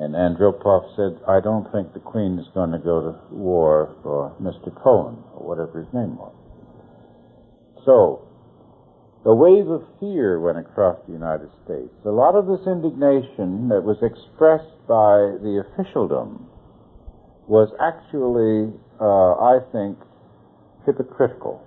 And 0.00 0.14
Andropov 0.14 0.96
said, 0.96 1.20
I 1.28 1.40
don't 1.40 1.70
think 1.70 1.92
the 1.92 2.00
Queen 2.00 2.38
is 2.38 2.46
going 2.54 2.72
to 2.72 2.78
go 2.78 3.02
to 3.02 3.34
war 3.34 3.94
for 4.02 4.34
Mr. 4.40 4.72
Cohen, 4.82 5.22
or 5.36 5.44
whatever 5.46 5.84
his 5.84 5.92
name 5.92 6.16
was. 6.16 6.32
So, 7.84 8.26
the 9.24 9.34
wave 9.34 9.68
of 9.68 9.84
fear 10.00 10.40
went 10.40 10.56
across 10.56 10.96
the 11.06 11.12
United 11.12 11.50
States. 11.66 11.92
A 12.06 12.10
lot 12.10 12.34
of 12.34 12.46
this 12.46 12.66
indignation 12.66 13.68
that 13.68 13.84
was 13.84 14.00
expressed 14.00 14.72
by 14.88 15.36
the 15.44 15.68
officialdom 15.68 16.48
was 17.46 17.68
actually, 17.76 18.72
uh, 18.96 19.36
I 19.36 19.60
think, 19.70 19.98
hypocritical. 20.86 21.60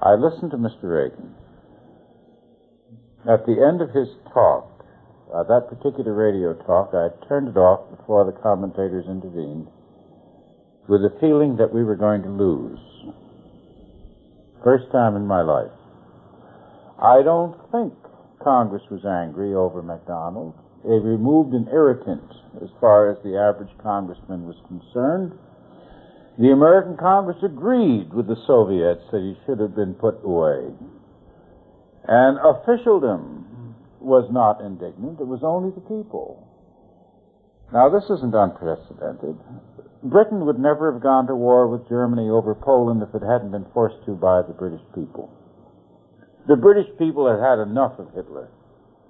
I 0.00 0.14
listened 0.14 0.52
to 0.52 0.56
Mr. 0.56 0.86
Reagan. 0.86 1.34
At 3.28 3.44
the 3.44 3.58
end 3.58 3.82
of 3.82 3.90
his 3.90 4.06
talk, 4.32 4.77
uh, 5.34 5.42
that 5.44 5.68
particular 5.68 6.14
radio 6.14 6.54
talk, 6.64 6.90
I 6.94 7.08
turned 7.28 7.48
it 7.48 7.56
off 7.56 7.90
before 7.96 8.24
the 8.24 8.38
commentators 8.40 9.04
intervened 9.06 9.68
with 10.88 11.02
the 11.02 11.12
feeling 11.20 11.56
that 11.56 11.72
we 11.72 11.84
were 11.84 11.96
going 11.96 12.22
to 12.22 12.30
lose. 12.30 12.80
First 14.64 14.90
time 14.90 15.16
in 15.16 15.26
my 15.26 15.42
life. 15.42 15.70
I 16.98 17.22
don't 17.22 17.54
think 17.70 17.92
Congress 18.42 18.82
was 18.90 19.04
angry 19.04 19.54
over 19.54 19.82
McDonald. 19.82 20.54
They 20.82 20.98
removed 20.98 21.52
an 21.52 21.68
irritant 21.70 22.24
as 22.62 22.70
far 22.80 23.10
as 23.10 23.18
the 23.22 23.36
average 23.36 23.70
congressman 23.82 24.46
was 24.46 24.56
concerned. 24.66 25.32
The 26.38 26.52
American 26.52 26.96
Congress 26.96 27.38
agreed 27.42 28.14
with 28.14 28.26
the 28.26 28.40
Soviets 28.46 29.02
that 29.12 29.20
he 29.20 29.36
should 29.44 29.60
have 29.60 29.74
been 29.74 29.94
put 29.94 30.24
away. 30.24 30.72
And 32.06 32.38
officialdom 32.38 33.47
was 34.00 34.28
not 34.30 34.60
indignant. 34.60 35.20
It 35.20 35.26
was 35.26 35.40
only 35.42 35.70
the 35.70 35.82
people. 35.82 36.46
Now, 37.72 37.88
this 37.88 38.04
isn't 38.08 38.34
unprecedented. 38.34 39.36
Britain 40.02 40.46
would 40.46 40.58
never 40.58 40.92
have 40.92 41.02
gone 41.02 41.26
to 41.26 41.34
war 41.34 41.66
with 41.68 41.88
Germany 41.88 42.30
over 42.30 42.54
Poland 42.54 43.02
if 43.02 43.14
it 43.14 43.24
hadn't 43.24 43.50
been 43.50 43.66
forced 43.74 44.04
to 44.06 44.12
by 44.12 44.42
the 44.42 44.54
British 44.54 44.80
people. 44.94 45.28
The 46.46 46.56
British 46.56 46.88
people 46.98 47.28
had 47.28 47.44
had 47.44 47.58
enough 47.58 47.98
of 47.98 48.14
Hitler. 48.14 48.48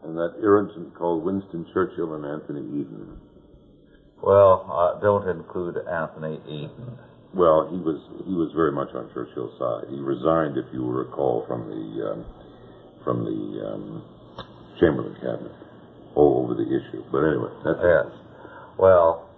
And 0.03 0.17
that 0.17 0.41
irritant 0.43 0.95
called 0.95 1.25
Winston 1.25 1.67
Churchill 1.73 2.15
and 2.15 2.25
Anthony 2.25 2.63
Eden. 2.81 3.21
Well, 4.23 4.67
uh, 4.67 5.01
don't 5.01 5.29
include 5.29 5.77
Anthony 5.87 6.41
Eden. 6.49 6.99
Well, 7.35 7.69
he 7.71 7.77
was 7.77 8.01
he 8.27 8.33
was 8.33 8.51
very 8.57 8.73
much 8.73 8.89
on 8.95 9.11
Churchill's 9.13 9.53
side. 9.59 9.85
He 9.91 10.01
resigned, 10.01 10.57
if 10.57 10.65
you 10.73 10.87
recall, 10.87 11.45
from 11.47 11.69
the 11.69 12.11
um, 12.11 12.25
from 13.05 13.25
the 13.25 13.67
um, 13.67 14.03
Chamberlain 14.81 15.15
cabinet 15.15 15.53
over 16.17 16.55
the 16.55 16.67
issue. 16.67 17.05
But 17.11 17.25
anyway, 17.25 17.51
that's 17.65 17.79
yes. 17.83 18.07
Well, 18.77 19.29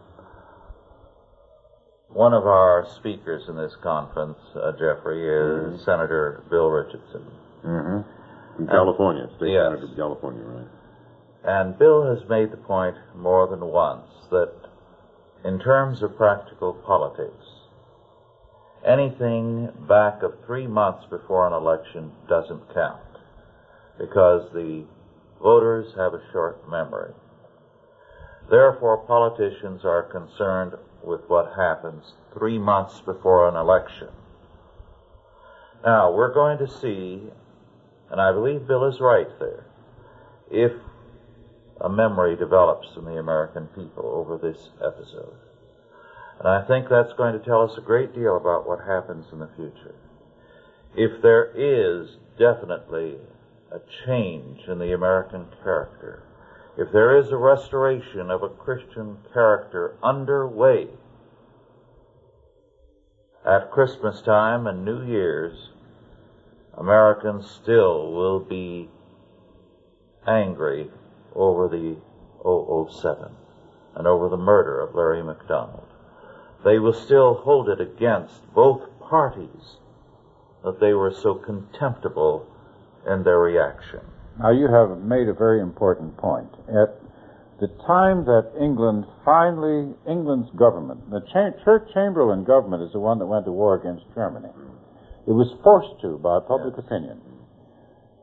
one 2.08 2.34
of 2.34 2.46
our 2.46 2.88
speakers 2.96 3.44
in 3.48 3.56
this 3.56 3.74
conference, 3.82 4.38
uh, 4.54 4.72
Jeffrey, 4.72 5.22
is 5.22 5.78
mm-hmm. 5.78 5.84
Senator 5.84 6.42
Bill 6.50 6.68
Richardson. 6.68 7.24
Mm-hmm. 7.64 8.66
California, 8.66 9.28
state 9.36 9.52
yes. 9.52 9.64
senator 9.66 9.84
of 9.84 9.96
California, 9.96 10.42
right? 10.42 10.68
And 11.44 11.78
Bill 11.78 12.14
has 12.14 12.28
made 12.28 12.50
the 12.52 12.58
point 12.58 12.96
more 13.14 13.46
than 13.46 13.60
once 13.60 14.06
that 14.30 14.52
in 15.44 15.58
terms 15.58 16.02
of 16.02 16.16
practical 16.16 16.74
politics, 16.74 17.46
anything 18.86 19.70
back 19.88 20.22
of 20.22 20.34
three 20.44 20.66
months 20.66 21.06
before 21.08 21.46
an 21.46 21.52
election 21.52 22.12
doesn't 22.28 22.74
count 22.74 23.00
because 23.98 24.50
the 24.52 24.84
Voters 25.40 25.94
have 25.96 26.14
a 26.14 26.22
short 26.32 26.68
memory. 26.68 27.12
Therefore, 28.50 28.98
politicians 28.98 29.84
are 29.84 30.02
concerned 30.02 30.74
with 31.02 31.20
what 31.28 31.54
happens 31.56 32.12
three 32.34 32.58
months 32.58 33.00
before 33.00 33.48
an 33.48 33.56
election. 33.56 34.08
Now, 35.84 36.12
we're 36.12 36.34
going 36.34 36.58
to 36.58 36.68
see, 36.68 37.22
and 38.10 38.20
I 38.20 38.32
believe 38.32 38.66
Bill 38.66 38.84
is 38.84 39.00
right 39.00 39.28
there, 39.38 39.64
if 40.50 40.72
a 41.80 41.88
memory 41.88 42.36
develops 42.36 42.88
in 42.96 43.04
the 43.04 43.18
American 43.18 43.66
people 43.68 44.04
over 44.04 44.36
this 44.36 44.68
episode. 44.84 45.34
And 46.38 46.48
I 46.48 46.66
think 46.66 46.88
that's 46.88 47.12
going 47.14 47.38
to 47.38 47.44
tell 47.44 47.62
us 47.62 47.78
a 47.78 47.82
great 47.82 48.14
deal 48.14 48.36
about 48.36 48.68
what 48.68 48.80
happens 48.80 49.26
in 49.32 49.38
the 49.38 49.48
future. 49.56 49.94
If 50.94 51.22
there 51.22 51.50
is 51.54 52.16
definitely 52.38 53.16
a 53.72 53.80
change 54.04 54.66
in 54.68 54.78
the 54.78 54.92
American 54.92 55.46
character, 55.62 56.22
if 56.76 56.90
there 56.92 57.16
is 57.16 57.30
a 57.30 57.36
restoration 57.36 58.30
of 58.30 58.42
a 58.42 58.48
Christian 58.48 59.18
character 59.32 59.96
underway 60.02 60.88
at 63.44 63.70
Christmas 63.70 64.20
time 64.22 64.66
and 64.66 64.84
New 64.84 65.02
Year's, 65.04 65.70
Americans 66.76 67.50
still 67.50 68.12
will 68.12 68.40
be 68.40 68.88
angry 70.26 70.90
over 71.34 71.68
the 71.68 71.96
007 72.42 73.34
and 73.94 74.06
over 74.06 74.28
the 74.28 74.36
murder 74.36 74.80
of 74.80 74.94
Larry 74.94 75.22
McDonald. 75.22 75.86
They 76.64 76.78
will 76.78 76.92
still 76.92 77.34
hold 77.34 77.68
it 77.68 77.80
against 77.80 78.52
both 78.54 78.82
parties 79.00 79.78
that 80.62 80.80
they 80.80 80.92
were 80.92 81.10
so 81.10 81.34
contemptible 81.34 82.46
in 83.06 83.22
their 83.22 83.38
reaction. 83.38 84.00
Now, 84.38 84.50
you 84.50 84.68
have 84.68 84.98
made 85.04 85.28
a 85.28 85.34
very 85.34 85.60
important 85.60 86.16
point. 86.16 86.48
At 86.68 86.96
the 87.60 87.68
time 87.86 88.24
that 88.24 88.52
England 88.56 89.04
finally, 89.24 89.92
England's 90.08 90.48
government, 90.56 91.10
the 91.10 91.20
Church 91.32 91.84
Chamberlain 91.92 92.44
government 92.44 92.82
is 92.82 92.92
the 92.92 93.00
one 93.00 93.18
that 93.18 93.26
went 93.26 93.44
to 93.44 93.52
war 93.52 93.76
against 93.76 94.04
Germany. 94.14 94.48
It 95.28 95.36
was 95.36 95.52
forced 95.62 96.00
to 96.00 96.16
by 96.18 96.40
public 96.40 96.74
yes. 96.76 96.86
opinion. 96.88 97.20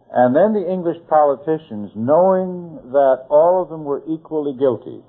And 0.10 0.34
then 0.34 0.54
the 0.58 0.66
English 0.66 0.98
politicians, 1.08 1.92
knowing 1.94 2.82
that 2.92 3.30
all 3.30 3.62
of 3.62 3.70
them 3.70 3.84
were 3.84 4.02
equally 4.10 4.58
guilty, 4.58 5.04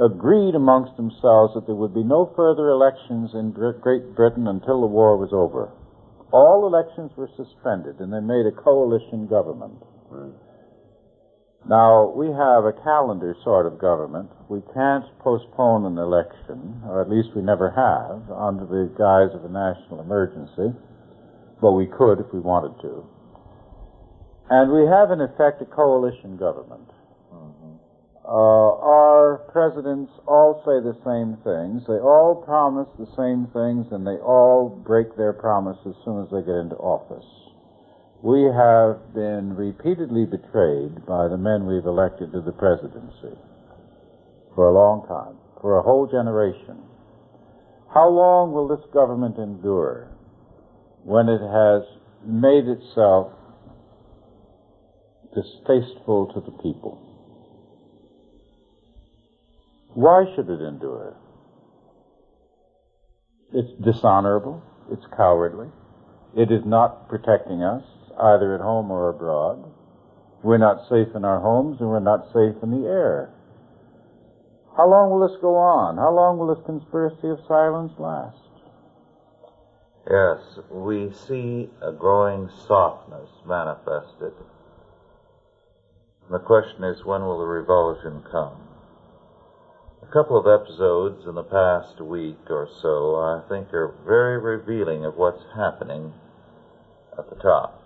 agreed 0.00 0.54
amongst 0.54 0.96
themselves 0.96 1.54
that 1.54 1.66
there 1.66 1.74
would 1.74 1.94
be 1.94 2.02
no 2.02 2.32
further 2.34 2.70
elections 2.70 3.30
in 3.34 3.52
Great 3.52 4.14
Britain 4.16 4.48
until 4.48 4.80
the 4.80 4.90
war 4.90 5.16
was 5.16 5.30
over. 5.32 5.70
All 6.32 6.66
elections 6.66 7.10
were 7.16 7.28
suspended, 7.36 7.98
and 7.98 8.12
they 8.12 8.20
made 8.20 8.46
a 8.46 8.52
coalition 8.52 9.26
government. 9.26 9.82
Right. 10.08 10.32
Now, 11.68 12.14
we 12.16 12.26
have 12.26 12.64
a 12.64 12.72
calendar 12.72 13.36
sort 13.44 13.66
of 13.66 13.78
government. 13.78 14.30
We 14.48 14.62
can't 14.72 15.04
postpone 15.18 15.84
an 15.84 15.98
election, 15.98 16.80
or 16.86 17.02
at 17.02 17.10
least 17.10 17.36
we 17.36 17.42
never 17.42 17.68
have, 17.70 18.30
under 18.32 18.64
the 18.64 18.88
guise 18.96 19.34
of 19.34 19.44
a 19.44 19.52
national 19.52 20.00
emergency, 20.00 20.72
but 21.60 21.72
we 21.72 21.86
could 21.86 22.20
if 22.20 22.32
we 22.32 22.40
wanted 22.40 22.80
to. 22.82 23.04
And 24.48 24.72
we 24.72 24.86
have, 24.86 25.10
in 25.10 25.20
effect, 25.20 25.60
a 25.62 25.66
coalition 25.66 26.36
government. 26.36 26.88
Uh, 28.30 28.78
our 28.78 29.42
presidents 29.50 30.12
all 30.28 30.62
say 30.62 30.78
the 30.78 30.94
same 31.02 31.34
things. 31.42 31.82
They 31.90 31.98
all 31.98 32.38
promise 32.46 32.86
the 32.94 33.10
same 33.18 33.50
things, 33.50 33.90
and 33.90 34.06
they 34.06 34.22
all 34.22 34.70
break 34.70 35.16
their 35.16 35.32
promise 35.32 35.78
as 35.82 35.98
soon 36.04 36.22
as 36.22 36.30
they 36.30 36.46
get 36.46 36.54
into 36.62 36.78
office. 36.78 37.26
We 38.22 38.46
have 38.46 39.02
been 39.18 39.58
repeatedly 39.58 40.30
betrayed 40.30 41.04
by 41.10 41.26
the 41.26 41.42
men 41.42 41.66
we've 41.66 41.84
elected 41.84 42.30
to 42.30 42.40
the 42.40 42.54
presidency 42.54 43.34
for 44.54 44.70
a 44.70 44.78
long 44.78 45.08
time, 45.08 45.34
for 45.60 45.78
a 45.78 45.82
whole 45.82 46.06
generation. 46.06 46.78
How 47.92 48.08
long 48.08 48.52
will 48.52 48.68
this 48.68 48.86
government 48.94 49.38
endure 49.38 50.06
when 51.02 51.28
it 51.28 51.42
has 51.42 51.82
made 52.22 52.70
itself 52.70 53.32
distasteful 55.34 56.30
to 56.30 56.40
the 56.46 56.54
people? 56.62 57.09
Why 59.94 60.24
should 60.34 60.48
it 60.48 60.60
endure? 60.60 61.16
It's 63.52 63.72
dishonorable. 63.82 64.62
It's 64.92 65.06
cowardly. 65.16 65.68
It 66.36 66.52
is 66.52 66.64
not 66.64 67.08
protecting 67.08 67.62
us, 67.62 67.82
either 68.18 68.54
at 68.54 68.60
home 68.60 68.90
or 68.90 69.08
abroad. 69.08 69.64
We're 70.42 70.58
not 70.58 70.88
safe 70.88 71.08
in 71.14 71.24
our 71.24 71.40
homes 71.40 71.80
and 71.80 71.88
we're 71.88 72.00
not 72.00 72.26
safe 72.32 72.62
in 72.62 72.70
the 72.70 72.88
air. 72.88 73.30
How 74.76 74.88
long 74.88 75.10
will 75.10 75.28
this 75.28 75.36
go 75.40 75.56
on? 75.56 75.96
How 75.96 76.14
long 76.14 76.38
will 76.38 76.54
this 76.54 76.64
conspiracy 76.64 77.28
of 77.28 77.40
silence 77.46 77.92
last? 77.98 78.38
Yes, 80.08 80.38
we 80.70 81.12
see 81.12 81.68
a 81.82 81.92
growing 81.92 82.48
softness 82.66 83.28
manifested. 83.44 84.32
The 86.30 86.38
question 86.38 86.84
is, 86.84 87.04
when 87.04 87.22
will 87.22 87.38
the 87.38 87.44
revulsion 87.44 88.22
come? 88.30 88.69
A 90.10 90.12
couple 90.12 90.36
of 90.36 90.46
episodes 90.48 91.24
in 91.24 91.36
the 91.36 91.44
past 91.44 92.00
week 92.00 92.50
or 92.50 92.68
so, 92.82 93.14
I 93.14 93.42
think, 93.48 93.72
are 93.72 93.94
very 94.04 94.40
revealing 94.40 95.04
of 95.04 95.16
what's 95.16 95.44
happening 95.54 96.12
at 97.16 97.30
the 97.30 97.36
top. 97.36 97.80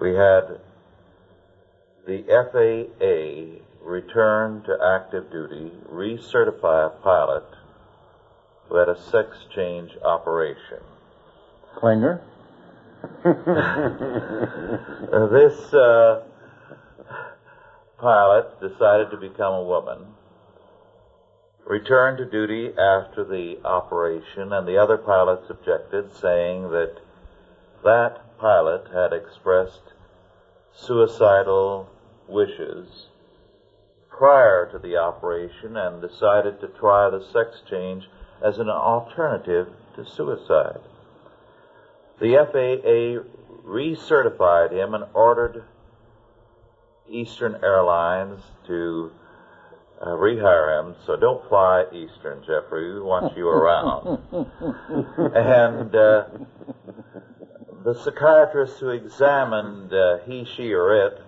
We 0.00 0.14
had 0.14 0.60
the 2.06 2.22
FAA 2.26 3.62
return 3.86 4.62
to 4.62 4.78
active 4.82 5.30
duty, 5.30 5.72
recertify 5.92 6.86
a 6.86 6.90
pilot 7.02 7.44
who 8.70 8.76
had 8.76 8.88
a 8.88 8.98
sex 8.98 9.44
change 9.54 9.90
operation. 10.02 10.80
Klinger? 11.76 12.22
this 13.24 15.74
uh, 15.74 16.22
pilot 17.98 18.58
decided 18.62 19.10
to 19.10 19.18
become 19.18 19.52
a 19.52 19.62
woman 19.62 20.14
returned 21.68 22.16
to 22.16 22.24
duty 22.24 22.72
after 22.78 23.22
the 23.22 23.58
operation, 23.62 24.52
and 24.54 24.66
the 24.66 24.78
other 24.78 24.96
pilots 24.96 25.50
objected, 25.50 26.14
saying 26.14 26.70
that 26.70 26.94
that 27.84 28.38
pilot 28.38 28.88
had 28.92 29.12
expressed 29.12 29.92
suicidal 30.72 31.86
wishes 32.26 33.08
prior 34.08 34.66
to 34.66 34.78
the 34.78 34.96
operation 34.96 35.76
and 35.76 36.00
decided 36.00 36.58
to 36.58 36.68
try 36.68 37.10
the 37.10 37.20
sex 37.20 37.60
change 37.68 38.08
as 38.42 38.58
an 38.58 38.70
alternative 38.70 39.68
to 39.94 40.04
suicide. 40.04 40.80
The 42.18 42.34
FAA 42.34 43.22
recertified 43.68 44.72
him 44.72 44.94
and 44.94 45.04
ordered 45.12 45.64
Eastern 47.08 47.58
Airlines 47.62 48.42
to 48.66 49.12
uh, 50.00 50.08
rehire 50.08 50.80
him, 50.80 50.94
so 51.06 51.16
don't 51.16 51.46
fly 51.48 51.84
Eastern, 51.92 52.42
Jeffrey. 52.46 52.94
We 52.94 53.00
want 53.00 53.36
you 53.36 53.48
around. 53.48 54.18
and 55.34 55.94
uh, 55.94 56.24
the 57.84 57.94
psychiatrist 57.94 58.78
who 58.78 58.90
examined 58.90 59.92
uh, 59.92 60.18
he, 60.26 60.44
she, 60.44 60.72
or 60.72 61.06
it 61.06 61.20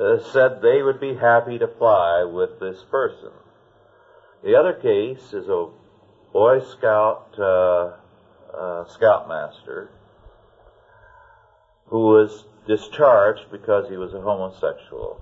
uh, 0.00 0.18
said 0.32 0.60
they 0.60 0.82
would 0.82 1.00
be 1.00 1.14
happy 1.14 1.58
to 1.58 1.66
fly 1.66 2.24
with 2.24 2.60
this 2.60 2.82
person. 2.90 3.30
The 4.42 4.56
other 4.56 4.74
case 4.74 5.32
is 5.32 5.48
a 5.48 5.68
Boy 6.32 6.60
Scout 6.60 7.34
uh, 7.38 7.92
uh, 8.54 8.84
scoutmaster 8.86 9.88
who 11.86 12.00
was 12.00 12.44
discharged 12.66 13.50
because 13.50 13.88
he 13.88 13.96
was 13.96 14.12
a 14.14 14.20
homosexual. 14.20 15.20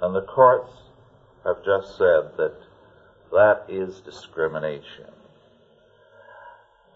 And 0.00 0.14
the 0.14 0.22
courts 0.22 0.72
have 1.44 1.64
just 1.64 1.96
said 1.96 2.36
that 2.36 2.54
that 3.32 3.64
is 3.68 4.00
discrimination. 4.00 5.10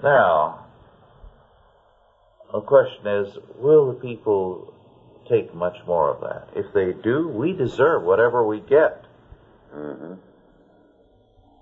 Now, 0.02 0.66
the 2.52 2.60
question 2.60 3.06
is, 3.06 3.36
will 3.56 3.92
the 3.92 4.00
people 4.00 4.74
take 5.28 5.54
much 5.54 5.76
more 5.86 6.10
of 6.10 6.20
that? 6.20 6.48
If 6.58 6.72
they 6.74 6.92
do, 6.92 7.28
we 7.28 7.52
deserve 7.52 8.02
whatever 8.02 8.46
we 8.46 8.60
get. 8.60 9.04
Mm-hmm. 9.74 10.14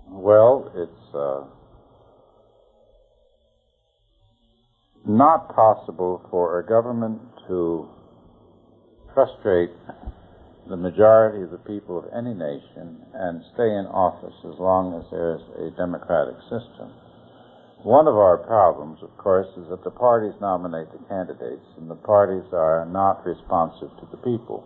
Well, 0.07 0.71
it's 0.75 1.15
uh, 1.15 1.43
not 5.05 5.55
possible 5.55 6.25
for 6.29 6.59
a 6.59 6.65
government 6.65 7.21
to 7.47 7.89
frustrate 9.13 9.71
the 10.69 10.77
majority 10.77 11.43
of 11.43 11.51
the 11.51 11.63
people 11.67 11.99
of 11.99 12.05
any 12.15 12.33
nation 12.33 13.03
and 13.13 13.43
stay 13.53 13.67
in 13.67 13.85
office 13.91 14.35
as 14.47 14.55
long 14.59 14.95
as 14.95 15.03
there 15.11 15.35
is 15.35 15.43
a 15.59 15.75
democratic 15.75 16.39
system. 16.47 16.87
One 17.83 18.07
of 18.07 18.15
our 18.15 18.37
problems, 18.37 19.03
of 19.03 19.11
course, 19.17 19.47
is 19.59 19.67
that 19.67 19.83
the 19.83 19.91
parties 19.91 20.31
nominate 20.39 20.87
the 20.95 21.03
candidates 21.11 21.67
and 21.75 21.91
the 21.91 21.99
parties 21.99 22.47
are 22.53 22.87
not 22.87 23.25
responsive 23.27 23.91
to 23.99 24.07
the 24.07 24.23
people. 24.23 24.63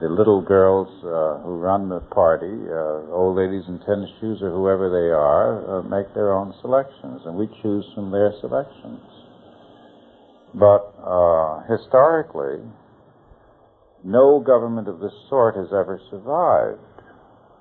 The 0.00 0.08
little 0.08 0.40
girls 0.40 0.88
uh, 1.04 1.44
who 1.44 1.60
run 1.60 1.88
the 1.88 2.00
party, 2.00 2.48
uh, 2.48 3.12
old 3.12 3.36
ladies 3.36 3.68
in 3.68 3.80
tennis 3.84 4.08
shoes 4.20 4.40
or 4.40 4.48
whoever 4.48 4.88
they 4.88 5.12
are, 5.12 5.60
uh, 5.60 5.82
make 5.84 6.08
their 6.14 6.32
own 6.32 6.54
selections 6.62 7.20
and 7.26 7.36
we 7.36 7.48
choose 7.60 7.84
from 7.94 8.10
their 8.10 8.32
selections. 8.40 9.04
But 10.56 10.96
uh, 11.04 11.68
historically, 11.68 12.64
no 14.06 14.38
government 14.38 14.86
of 14.86 15.00
this 15.00 15.12
sort 15.28 15.56
has 15.56 15.66
ever 15.72 16.00
survived. 16.10 16.78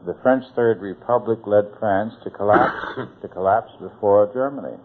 The 0.05 0.15
French 0.21 0.43
Third 0.55 0.79
Republic 0.79 1.39
led 1.47 1.65
France 1.79 2.13
to 2.23 2.29
collapse, 2.29 2.99
to 3.23 3.27
collapse 3.27 3.71
before 3.81 4.29
Germany. 4.31 4.77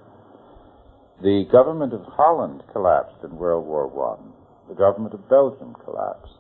The 1.22 1.44
government 1.52 1.92
of 1.92 2.00
Holland 2.06 2.62
collapsed 2.72 3.22
in 3.22 3.36
World 3.36 3.66
War 3.66 3.92
I. 3.92 4.70
The 4.70 4.74
government 4.74 5.12
of 5.12 5.28
Belgium 5.28 5.76
collapsed. 5.84 6.32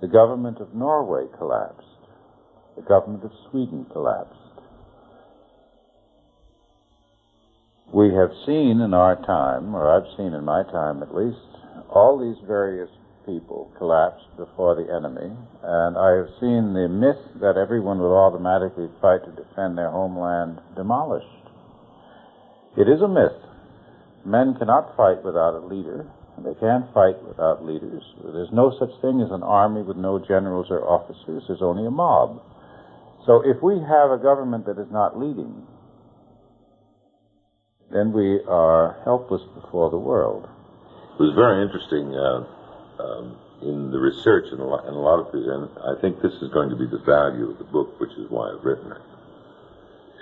The 0.00 0.08
government 0.08 0.58
of 0.58 0.74
Norway 0.74 1.26
collapsed. 1.36 1.84
The 2.76 2.82
government 2.82 3.24
of 3.24 3.32
Sweden 3.50 3.84
collapsed. 3.92 4.36
We 7.92 8.14
have 8.14 8.30
seen 8.46 8.80
in 8.80 8.94
our 8.94 9.16
time, 9.16 9.74
or 9.74 9.90
I've 9.90 10.16
seen 10.16 10.32
in 10.32 10.44
my 10.44 10.62
time 10.62 11.02
at 11.02 11.14
least, 11.14 11.36
all 11.90 12.16
these 12.16 12.40
various 12.46 12.88
people 13.30 13.70
collapsed 13.78 14.26
before 14.36 14.74
the 14.74 14.90
enemy, 14.90 15.30
and 15.62 15.96
I 15.96 16.18
have 16.18 16.34
seen 16.40 16.74
the 16.74 16.88
myth 16.90 17.20
that 17.40 17.56
everyone 17.56 17.98
will 17.98 18.16
automatically 18.16 18.90
fight 19.00 19.22
to 19.24 19.30
defend 19.30 19.78
their 19.78 19.90
homeland 19.90 20.58
demolished. 20.74 21.26
It 22.76 22.88
is 22.90 23.00
a 23.02 23.08
myth. 23.08 23.38
Men 24.24 24.54
cannot 24.58 24.96
fight 24.96 25.22
without 25.24 25.54
a 25.54 25.66
leader, 25.66 26.06
and 26.36 26.44
they 26.44 26.58
can't 26.58 26.92
fight 26.92 27.22
without 27.22 27.64
leaders. 27.64 28.02
There's 28.22 28.52
no 28.52 28.74
such 28.78 28.90
thing 29.00 29.22
as 29.22 29.30
an 29.30 29.42
army 29.42 29.82
with 29.82 29.96
no 29.96 30.18
generals 30.18 30.66
or 30.70 30.82
officers. 30.82 31.44
There's 31.46 31.62
only 31.62 31.86
a 31.86 31.90
mob. 31.90 32.42
So 33.26 33.42
if 33.44 33.62
we 33.62 33.74
have 33.78 34.10
a 34.10 34.18
government 34.18 34.66
that 34.66 34.78
is 34.78 34.90
not 34.90 35.18
leading, 35.18 35.66
then 37.92 38.12
we 38.12 38.40
are 38.48 39.00
helpless 39.04 39.42
before 39.54 39.90
the 39.90 39.98
world. 39.98 40.48
It 41.18 41.22
was 41.22 41.34
very 41.34 41.62
interesting 41.62 42.14
uh, 42.14 42.59
um, 43.00 43.36
in 43.62 43.90
the 43.90 43.98
research 43.98 44.46
and 44.52 44.60
a, 44.60 44.64
lot, 44.64 44.86
and 44.86 44.96
a 44.96 44.98
lot 44.98 45.20
of 45.20 45.34
and 45.34 45.68
I 45.80 46.00
think 46.00 46.20
this 46.22 46.32
is 46.42 46.50
going 46.52 46.70
to 46.70 46.76
be 46.76 46.86
the 46.86 47.02
value 47.04 47.50
of 47.50 47.58
the 47.58 47.64
book, 47.64 47.98
which 48.00 48.12
is 48.12 48.30
why 48.30 48.52
I've 48.52 48.64
written 48.64 48.92
it. 48.92 49.02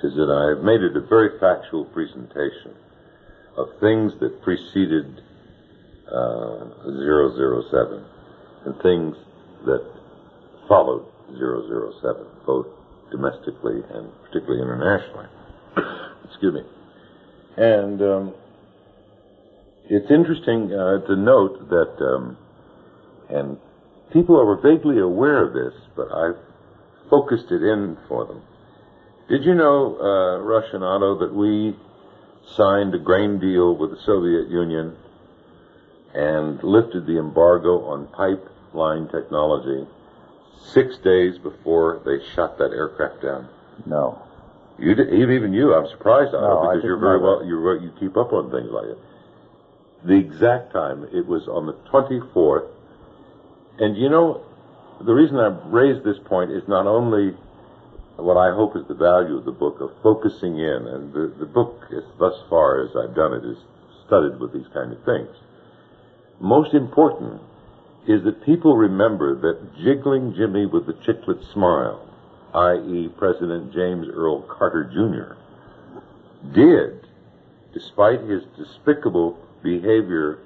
Is 0.05 0.15
that 0.15 0.31
I've 0.31 0.63
made 0.65 0.81
it 0.83 0.97
a 0.97 1.01
very 1.01 1.39
factual 1.41 1.85
presentation 1.87 2.75
of 3.57 3.69
things 3.81 4.13
that 4.21 4.41
preceded 4.43 5.23
uh, 6.07 6.71
007 6.87 8.05
and 8.65 8.83
things 8.83 9.17
that 9.67 9.85
followed 10.69 11.05
007, 11.35 12.27
both 12.47 12.67
domestically 13.11 13.83
and 13.91 14.11
particularly 14.23 14.63
internationally. 14.63 15.27
Excuse 16.25 16.55
me. 16.55 16.63
And 17.57 18.01
um, 18.03 18.35
it's 19.91 20.11
interesting 20.11 20.73
uh, 20.73 21.01
to 21.07 21.17
note 21.17 21.69
that, 21.71 21.97
um, 22.05 22.37
and 23.29 23.59
people 24.13 24.39
are 24.39 24.57
vaguely 24.57 24.99
aware 24.99 25.45
of 25.45 25.53
this, 25.53 25.75
but 25.97 26.11
I've 26.13 26.37
focused 27.11 27.51
it 27.51 27.63
in 27.63 27.97
for 28.09 28.27
them. 28.27 28.43
Did 29.29 29.45
you 29.45 29.55
know, 29.55 29.99
uh, 30.01 30.39
Rush 30.41 30.73
and 30.73 30.83
Otto, 30.83 31.19
that 31.19 31.35
we 31.35 31.77
signed 32.57 32.95
a 32.95 32.99
grain 32.99 33.39
deal 33.39 33.77
with 33.77 33.91
the 33.91 34.01
Soviet 34.05 34.49
Union 34.49 34.97
and 36.15 36.63
lifted 36.63 37.07
the 37.07 37.19
embargo 37.19 37.85
on 37.85 38.07
pipeline 38.09 39.09
technology 39.09 39.87
six 40.73 40.97
days 40.99 41.39
before 41.39 42.01
they 42.05 42.25
shot 42.35 42.59
that 42.59 42.73
aircraft 42.73 43.23
down? 43.23 43.49
No. 43.87 44.23
You 44.79 44.95
did, 44.95 45.13
even 45.13 45.53
you, 45.53 45.75
I'm 45.75 45.89
surprised, 45.91 46.35
Otto, 46.35 46.63
No, 46.63 46.71
because 46.71 46.85
you're 46.85 46.99
very 46.99 47.21
well, 47.21 47.45
you 47.45 47.59
you 47.81 47.93
keep 47.99 48.17
up 48.17 48.33
on 48.33 48.51
things 48.51 48.71
like 48.71 48.87
it. 48.87 48.99
The 50.05 50.15
exact 50.15 50.73
time, 50.73 51.07
it 51.13 51.27
was 51.27 51.49
on 51.49 51.67
the 51.67 51.73
24th, 51.91 52.69
and 53.79 53.97
you 53.97 54.09
know, 54.09 54.43
the 55.05 55.13
reason 55.13 55.37
I 55.37 55.57
raised 55.69 56.05
this 56.05 56.19
point 56.27 56.51
is 56.51 56.63
not 56.67 56.87
only 56.87 57.37
what 58.17 58.37
I 58.37 58.53
hope 58.53 58.77
is 58.77 58.83
the 58.89 58.95
value 58.95 59.37
of 59.39 59.45
the 59.45 59.53
book 59.53 59.81
of 59.81 59.91
focusing 60.03 60.59
in, 60.59 60.87
and 60.89 61.13
the, 61.13 61.33
the 61.39 61.47
book, 61.47 61.83
is, 61.91 62.03
thus 62.19 62.35
far 62.51 62.83
as 62.85 62.91
I've 62.97 63.15
done 63.15 63.33
it, 63.35 63.45
is 63.45 63.57
studded 64.07 64.41
with 64.41 64.53
these 64.53 64.67
kind 64.75 64.93
of 64.93 64.99
things. 65.05 65.31
Most 66.41 66.75
important 66.75 67.41
is 68.09 68.25
that 68.25 68.45
people 68.45 68.77
remember 68.77 69.39
that 69.41 69.77
jiggling 69.85 70.35
Jimmy 70.35 70.67
with 70.67 70.87
the 70.87 70.95
chiclet 70.95 71.41
smile, 71.53 72.09
i.e., 72.55 73.09
President 73.19 73.73
James 73.73 74.09
Earl 74.13 74.43
Carter 74.43 74.85
Jr., 74.85 75.37
did, 76.55 77.07
despite 77.73 78.21
his 78.23 78.43
despicable 78.57 79.39
behavior 79.63 80.39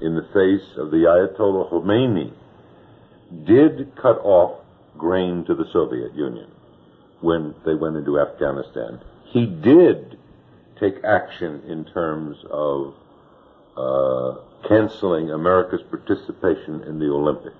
in 0.00 0.14
the 0.14 0.28
face 0.32 0.78
of 0.78 0.90
the 0.90 1.04
Ayatollah 1.04 1.70
Khomeini, 1.72 2.32
did 3.44 3.94
cut 3.96 4.18
off 4.24 4.60
grain 4.96 5.44
to 5.44 5.54
the 5.54 5.66
Soviet 5.72 6.14
Union 6.14 6.50
when 7.20 7.54
they 7.64 7.74
went 7.74 7.96
into 7.96 8.18
Afghanistan. 8.18 9.00
He 9.24 9.46
did 9.46 10.18
take 10.80 11.02
action 11.04 11.62
in 11.66 11.84
terms 11.84 12.36
of 12.50 12.94
uh, 13.76 14.36
canceling 14.68 15.30
America's 15.30 15.82
participation 15.90 16.82
in 16.84 16.98
the 16.98 17.06
Olympics. 17.06 17.54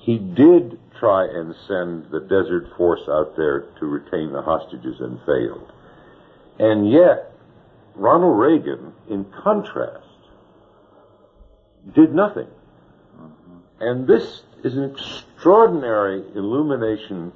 He 0.00 0.18
did 0.18 0.78
try 0.98 1.24
and 1.24 1.54
send 1.66 2.10
the 2.10 2.20
Desert 2.20 2.68
Force 2.76 3.08
out 3.08 3.36
there 3.36 3.60
to 3.80 3.86
retain 3.86 4.32
the 4.32 4.42
hostages 4.42 5.00
and 5.00 5.18
failed. 5.24 5.72
And 6.58 6.90
yet, 6.90 7.32
Ronald 7.94 8.38
Reagan, 8.38 8.92
in 9.08 9.24
contrast, 9.24 10.06
did 11.94 12.14
nothing. 12.14 12.48
And 13.80 14.06
this 14.06 14.42
is 14.64 14.76
an 14.76 14.90
extraordinary 14.90 16.24
illumination 16.34 17.32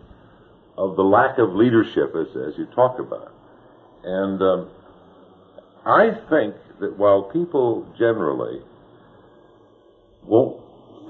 of 0.77 0.97
the 0.97 1.03
lack 1.03 1.39
of 1.39 1.55
leadership, 1.55 2.15
as, 2.17 2.29
as 2.37 2.55
you 2.57 2.67
talk 2.75 2.99
about. 2.99 3.33
And 4.05 4.41
um, 4.41 4.71
I 5.85 6.11
think 6.31 6.55
that 6.81 6.97
while 6.97 7.25
people 7.33 7.87
generally 7.99 8.63
won't 10.25 10.63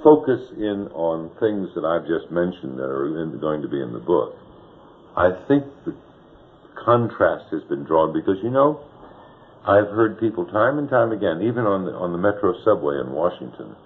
focus 0.02 0.40
in 0.56 0.88
on 0.94 1.30
things 1.38 1.68
that 1.74 1.84
I've 1.84 2.06
just 2.06 2.32
mentioned 2.32 2.78
that 2.78 2.88
are 2.88 3.22
in, 3.22 3.38
going 3.40 3.62
to 3.62 3.68
be 3.68 3.80
in 3.80 3.92
the 3.92 3.98
book, 3.98 4.34
I 5.16 5.30
think 5.46 5.64
the 5.84 5.94
contrast 6.84 7.52
has 7.52 7.62
been 7.68 7.84
drawn 7.84 8.12
because, 8.12 8.36
you 8.42 8.50
know, 8.50 8.80
I've 9.66 9.90
heard 9.92 10.18
people 10.18 10.46
time 10.46 10.78
and 10.78 10.88
time 10.88 11.12
again, 11.12 11.42
even 11.42 11.66
on 11.66 11.84
the, 11.84 11.92
on 11.92 12.12
the 12.12 12.18
metro 12.18 12.54
subway 12.64 12.98
in 13.04 13.12
Washington, 13.12 13.76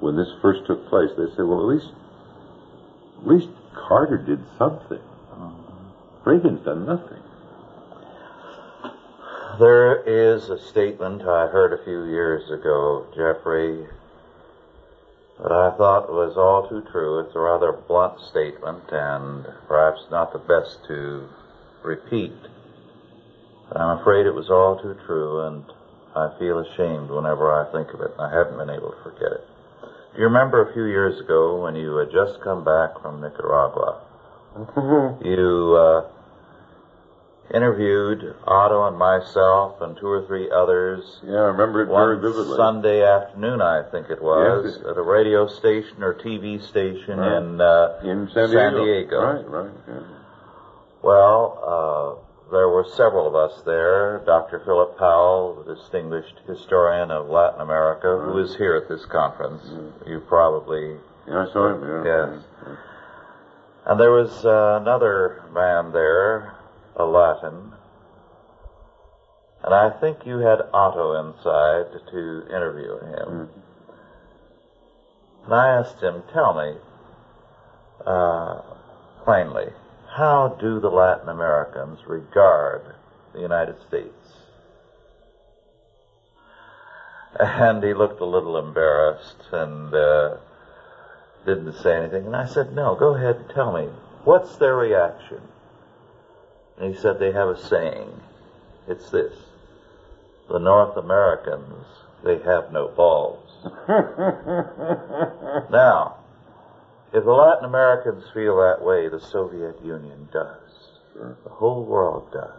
when 0.00 0.16
this 0.16 0.28
first 0.42 0.66
took 0.66 0.88
place, 0.88 1.10
they 1.16 1.26
said, 1.36 1.44
well, 1.44 1.60
at 1.60 1.76
least, 1.76 1.92
at 3.18 3.26
least 3.26 3.48
Carter 3.74 4.18
did 4.18 4.40
something. 4.58 5.00
Uh-huh. 5.32 5.50
Reagan's 6.24 6.64
done 6.64 6.86
nothing. 6.86 7.22
There 9.58 10.02
is 10.02 10.50
a 10.50 10.58
statement 10.58 11.22
I 11.22 11.46
heard 11.46 11.72
a 11.72 11.82
few 11.82 12.04
years 12.04 12.50
ago, 12.50 13.06
Jeffrey, 13.16 13.86
that 15.40 15.50
I 15.50 15.70
thought 15.78 16.12
was 16.12 16.36
all 16.36 16.68
too 16.68 16.86
true. 16.92 17.20
It's 17.20 17.34
a 17.34 17.38
rather 17.38 17.72
blunt 17.72 18.20
statement 18.20 18.84
and 18.90 19.46
perhaps 19.66 20.02
not 20.10 20.32
the 20.34 20.40
best 20.40 20.84
to 20.88 21.26
repeat. 21.82 22.36
But 23.68 23.80
I'm 23.80 23.98
afraid 23.98 24.26
it 24.26 24.34
was 24.34 24.50
all 24.50 24.78
too 24.80 24.96
true 25.06 25.46
and 25.46 25.64
I 26.14 26.36
feel 26.38 26.58
ashamed 26.58 27.08
whenever 27.10 27.50
I 27.50 27.70
think 27.72 27.94
of 27.94 28.00
it 28.02 28.12
and 28.12 28.20
I 28.20 28.30
haven't 28.36 28.58
been 28.58 28.70
able 28.70 28.90
to 28.90 29.02
forget 29.02 29.32
it. 29.32 29.46
You 30.16 30.24
remember 30.24 30.68
a 30.68 30.72
few 30.72 30.84
years 30.86 31.20
ago 31.20 31.62
when 31.62 31.76
you 31.76 31.96
had 31.96 32.10
just 32.10 32.40
come 32.42 32.64
back 32.64 33.00
from 33.02 33.20
Nicaragua? 33.20 34.00
You 35.22 35.76
uh, 35.76 36.08
interviewed 37.54 38.34
Otto 38.46 38.86
and 38.86 38.96
myself 38.96 39.80
and 39.82 39.96
two 39.98 40.06
or 40.08 40.26
three 40.26 40.50
others 40.50 41.20
Yeah, 41.22 41.34
I 41.36 41.44
remember 41.52 41.82
it 41.82 41.86
very 41.88 42.16
vividly. 42.18 42.56
Sunday 42.56 43.02
afternoon, 43.04 43.60
I 43.60 43.82
think 43.90 44.08
it 44.08 44.22
was, 44.22 44.78
Yes. 44.78 44.86
at 44.90 44.96
a 44.96 45.02
radio 45.02 45.46
station 45.48 46.02
or 46.02 46.14
TV 46.14 46.62
station 46.66 47.18
Right. 47.18 47.36
in 47.36 47.60
uh, 47.60 47.98
in 48.02 48.28
San 48.32 48.48
San 48.48 48.72
Diego. 48.72 48.84
Diego. 48.84 49.20
Right, 49.20 49.48
right. 49.50 49.70
Yeah. 49.86 50.00
Well, 51.02 52.18
uh, 52.18 52.25
there 52.50 52.68
were 52.68 52.84
several 52.96 53.26
of 53.26 53.34
us 53.34 53.62
there. 53.64 54.22
Dr. 54.24 54.60
Philip 54.64 54.96
Powell, 54.98 55.64
the 55.66 55.74
distinguished 55.74 56.40
historian 56.46 57.10
of 57.10 57.28
Latin 57.28 57.60
America, 57.60 58.20
who 58.24 58.38
is 58.38 58.56
here 58.56 58.76
at 58.76 58.88
this 58.88 59.04
conference. 59.06 59.64
You 60.06 60.20
probably 60.20 60.96
Yeah, 61.26 61.46
I 61.48 61.52
saw 61.52 61.74
him. 61.74 61.82
Yeah. 61.82 62.36
Yes. 62.36 62.44
And 63.86 64.00
there 64.00 64.12
was 64.12 64.44
uh, 64.44 64.78
another 64.80 65.44
man 65.52 65.92
there, 65.92 66.54
a 66.96 67.04
Latin. 67.04 67.72
And 69.64 69.74
I 69.74 69.90
think 70.00 70.24
you 70.24 70.38
had 70.38 70.60
Otto 70.72 71.14
inside 71.28 72.00
to 72.10 72.46
interview 72.48 72.98
him. 73.00 73.48
And 75.44 75.54
I 75.54 75.68
asked 75.78 76.00
him, 76.00 76.22
tell 76.32 76.54
me, 76.54 76.78
uh, 78.06 78.60
plainly, 79.24 79.66
how 80.16 80.56
do 80.58 80.80
the 80.80 80.88
Latin 80.88 81.28
Americans 81.28 81.98
regard 82.06 82.94
the 83.34 83.40
United 83.40 83.76
States? 83.86 84.12
And 87.38 87.84
he 87.84 87.92
looked 87.92 88.20
a 88.20 88.24
little 88.24 88.56
embarrassed 88.56 89.42
and 89.52 89.94
uh, 89.94 90.36
didn't 91.44 91.74
say 91.74 91.98
anything. 91.98 92.24
And 92.24 92.36
I 92.36 92.46
said, 92.46 92.74
No, 92.74 92.94
go 92.94 93.14
ahead 93.14 93.36
and 93.36 93.50
tell 93.50 93.72
me. 93.72 93.90
What's 94.24 94.56
their 94.56 94.74
reaction? 94.74 95.42
And 96.78 96.94
he 96.94 96.98
said, 96.98 97.18
They 97.18 97.32
have 97.32 97.48
a 97.48 97.58
saying. 97.58 98.22
It's 98.88 99.10
this 99.10 99.34
the 100.48 100.58
North 100.58 100.96
Americans, 100.96 101.84
they 102.24 102.38
have 102.38 102.72
no 102.72 102.88
balls. 102.88 103.42
now, 105.70 106.16
if 107.12 107.24
the 107.24 107.30
Latin 107.30 107.64
Americans 107.64 108.24
feel 108.34 108.56
that 108.56 108.84
way, 108.84 109.08
the 109.08 109.20
Soviet 109.20 109.82
Union 109.84 110.28
does. 110.32 110.60
Sure. 111.12 111.36
The 111.44 111.50
whole 111.50 111.84
world 111.84 112.32
does. 112.32 112.50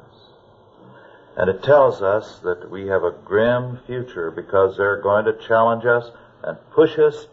And 1.36 1.50
it 1.50 1.62
tells 1.62 2.02
us 2.02 2.40
that 2.40 2.72
we 2.72 2.88
have 2.88 3.04
a 3.04 3.12
grim 3.12 3.80
future 3.86 4.32
because 4.32 4.76
they're 4.76 5.02
going 5.02 5.26
to 5.26 5.38
challenge 5.48 5.86
us 5.86 6.10
and 6.44 6.58
push 6.72 6.98
us 6.98 7.28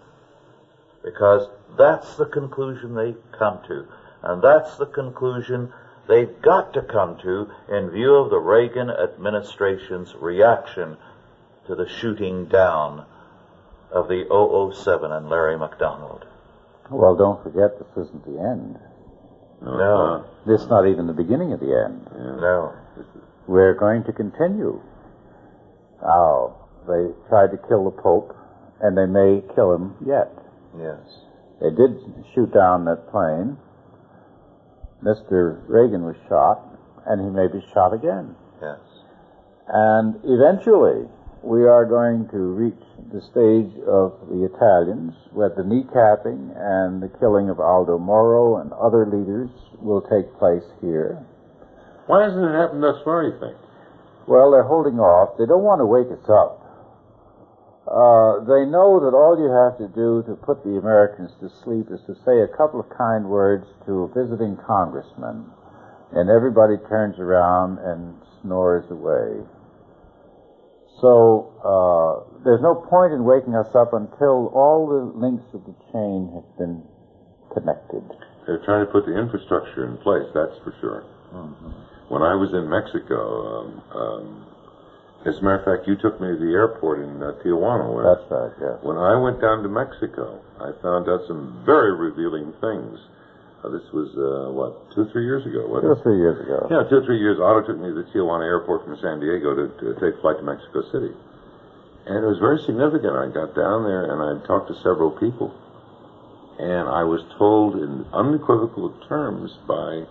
because 1.02 1.48
that's 1.78 2.16
the 2.16 2.26
conclusion 2.26 2.94
they 2.94 3.14
come 3.38 3.60
to. 3.68 3.86
And 4.22 4.42
that's 4.42 4.76
the 4.76 4.86
conclusion 4.86 5.72
they've 6.06 6.40
got 6.42 6.74
to 6.74 6.82
come 6.82 7.18
to 7.22 7.50
in 7.68 7.90
view 7.90 8.14
of 8.14 8.30
the 8.30 8.38
Reagan 8.38 8.90
administration's 8.90 10.14
reaction 10.14 10.98
to 11.66 11.74
the 11.74 11.88
shooting 11.88 12.46
down 12.46 13.06
of 13.90 14.08
the 14.08 14.26
007 14.74 15.12
and 15.12 15.30
Larry 15.30 15.58
McDonald. 15.58 16.26
Well, 16.90 17.16
don't 17.16 17.42
forget 17.42 17.78
this 17.78 18.06
isn't 18.06 18.24
the 18.24 18.40
end. 18.40 18.78
No. 19.62 20.26
This 20.46 20.62
is 20.62 20.68
not 20.68 20.86
even 20.86 21.06
the 21.06 21.14
beginning 21.14 21.52
of 21.52 21.60
the 21.60 21.72
end. 21.72 22.08
No. 22.14 22.74
We're 23.46 23.74
going 23.74 24.04
to 24.04 24.12
continue. 24.12 24.80
Now, 26.02 26.68
they 26.86 27.12
tried 27.28 27.50
to 27.52 27.58
kill 27.68 27.84
the 27.84 27.90
Pope, 27.90 28.36
and 28.80 28.96
they 28.96 29.06
may 29.06 29.42
kill 29.54 29.74
him 29.74 29.96
yet. 30.04 30.30
Yes. 30.78 31.00
They 31.60 31.70
did 31.70 31.96
shoot 32.34 32.52
down 32.52 32.84
that 32.84 33.08
plane. 33.10 33.56
Mr. 35.02 35.62
Reagan 35.68 36.04
was 36.04 36.16
shot, 36.28 36.60
and 37.06 37.20
he 37.20 37.30
may 37.30 37.46
be 37.46 37.64
shot 37.72 37.94
again. 37.94 38.34
Yes. 38.60 38.80
And 39.68 40.16
eventually, 40.24 41.08
we 41.44 41.68
are 41.68 41.84
going 41.84 42.24
to 42.32 42.40
reach 42.56 42.80
the 43.12 43.20
stage 43.28 43.68
of 43.84 44.16
the 44.32 44.48
Italians 44.48 45.12
where 45.36 45.52
the 45.52 45.60
kneecapping 45.60 46.56
and 46.56 47.04
the 47.04 47.12
killing 47.20 47.52
of 47.52 47.60
Aldo 47.60 47.98
Moro 48.00 48.64
and 48.64 48.72
other 48.72 49.04
leaders 49.04 49.52
will 49.76 50.00
take 50.08 50.24
place 50.40 50.64
here. 50.80 51.20
Why 52.08 52.24
hasn't 52.24 52.40
it 52.40 52.56
happened 52.56 52.82
thus 52.82 52.96
far, 53.04 53.28
you 53.28 53.36
think? 53.36 53.60
Well, 54.26 54.56
they're 54.56 54.64
holding 54.64 54.96
off. 54.96 55.36
They 55.36 55.44
don't 55.44 55.64
want 55.64 55.84
to 55.84 55.88
wake 55.88 56.08
us 56.08 56.24
up. 56.32 56.64
Uh, 57.84 58.40
they 58.48 58.64
know 58.64 58.96
that 59.04 59.12
all 59.12 59.36
you 59.36 59.52
have 59.52 59.76
to 59.76 59.92
do 59.92 60.24
to 60.24 60.40
put 60.40 60.64
the 60.64 60.80
Americans 60.80 61.28
to 61.44 61.52
sleep 61.60 61.92
is 61.92 62.00
to 62.08 62.16
say 62.24 62.40
a 62.40 62.56
couple 62.56 62.80
of 62.80 62.88
kind 62.88 63.28
words 63.28 63.68
to 63.84 64.08
a 64.08 64.12
visiting 64.16 64.56
congressman, 64.64 65.44
and 66.16 66.32
everybody 66.32 66.80
turns 66.88 67.20
around 67.20 67.76
and 67.84 68.16
snores 68.40 68.88
away. 68.88 69.44
So 71.00 71.50
uh, 71.64 72.42
there's 72.44 72.62
no 72.62 72.74
point 72.74 73.12
in 73.12 73.24
waking 73.24 73.54
us 73.54 73.74
up 73.74 73.92
until 73.92 74.52
all 74.54 74.86
the 74.86 75.18
links 75.18 75.44
of 75.54 75.64
the 75.66 75.74
chain 75.92 76.30
have 76.34 76.46
been 76.58 76.82
connected. 77.52 78.02
They're 78.46 78.62
trying 78.64 78.86
to 78.86 78.92
put 78.92 79.06
the 79.06 79.16
infrastructure 79.16 79.88
in 79.88 79.96
place, 79.98 80.28
that's 80.34 80.54
for 80.62 80.74
sure. 80.80 81.04
When 82.08 82.22
I 82.22 82.34
was 82.36 82.52
in 82.52 82.68
Mexico, 82.68 83.18
um, 83.18 83.82
um, 83.90 84.46
as 85.26 85.38
a 85.38 85.42
matter 85.42 85.58
of 85.58 85.64
fact, 85.64 85.88
you 85.88 85.96
took 85.96 86.20
me 86.20 86.28
to 86.28 86.36
the 86.36 86.52
airport 86.52 87.00
in 87.00 87.22
uh, 87.22 87.32
Tijuana. 87.40 87.88
Where 87.88 88.04
That's 88.04 88.28
right, 88.30 88.52
yes. 88.60 88.78
When 88.84 89.00
I 89.00 89.16
went 89.16 89.40
down 89.40 89.64
to 89.64 89.70
Mexico, 89.72 90.38
I 90.60 90.70
found 90.84 91.08
out 91.08 91.24
some 91.26 91.64
very 91.64 91.96
revealing 91.96 92.52
things. 92.60 93.00
Uh, 93.64 93.70
this 93.70 93.88
was, 93.96 94.12
uh, 94.20 94.52
what, 94.52 94.92
two 94.92 95.08
or 95.08 95.10
three 95.10 95.24
years 95.24 95.46
ago, 95.46 95.64
Two 95.64 95.72
wasn't 95.72 95.96
or 95.96 96.02
three 96.02 96.18
years 96.20 96.36
ago. 96.36 96.68
Yeah, 96.68 96.84
two 96.84 97.00
or 97.00 97.04
three 97.08 97.16
years. 97.16 97.40
Otto 97.40 97.64
took 97.64 97.80
me 97.80 97.88
to 97.88 97.94
the 97.94 98.04
Tijuana 98.12 98.44
airport 98.44 98.84
from 98.84 98.98
San 99.00 99.20
Diego 99.20 99.56
to, 99.56 99.72
to 99.80 99.96
take 100.04 100.20
flight 100.20 100.36
to 100.36 100.44
Mexico 100.44 100.84
City. 100.92 101.16
And 102.04 102.20
it 102.20 102.28
was 102.28 102.36
very 102.38 102.60
significant. 102.60 103.16
I 103.16 103.32
got 103.32 103.56
down 103.56 103.88
there 103.88 104.12
and 104.12 104.20
I 104.20 104.46
talked 104.46 104.68
to 104.68 104.76
several 104.84 105.10
people. 105.10 105.48
And 106.60 106.92
I 106.92 107.08
was 107.08 107.24
told 107.38 107.80
in 107.80 108.04
unequivocal 108.12 108.92
terms 109.08 109.56
by 109.66 110.04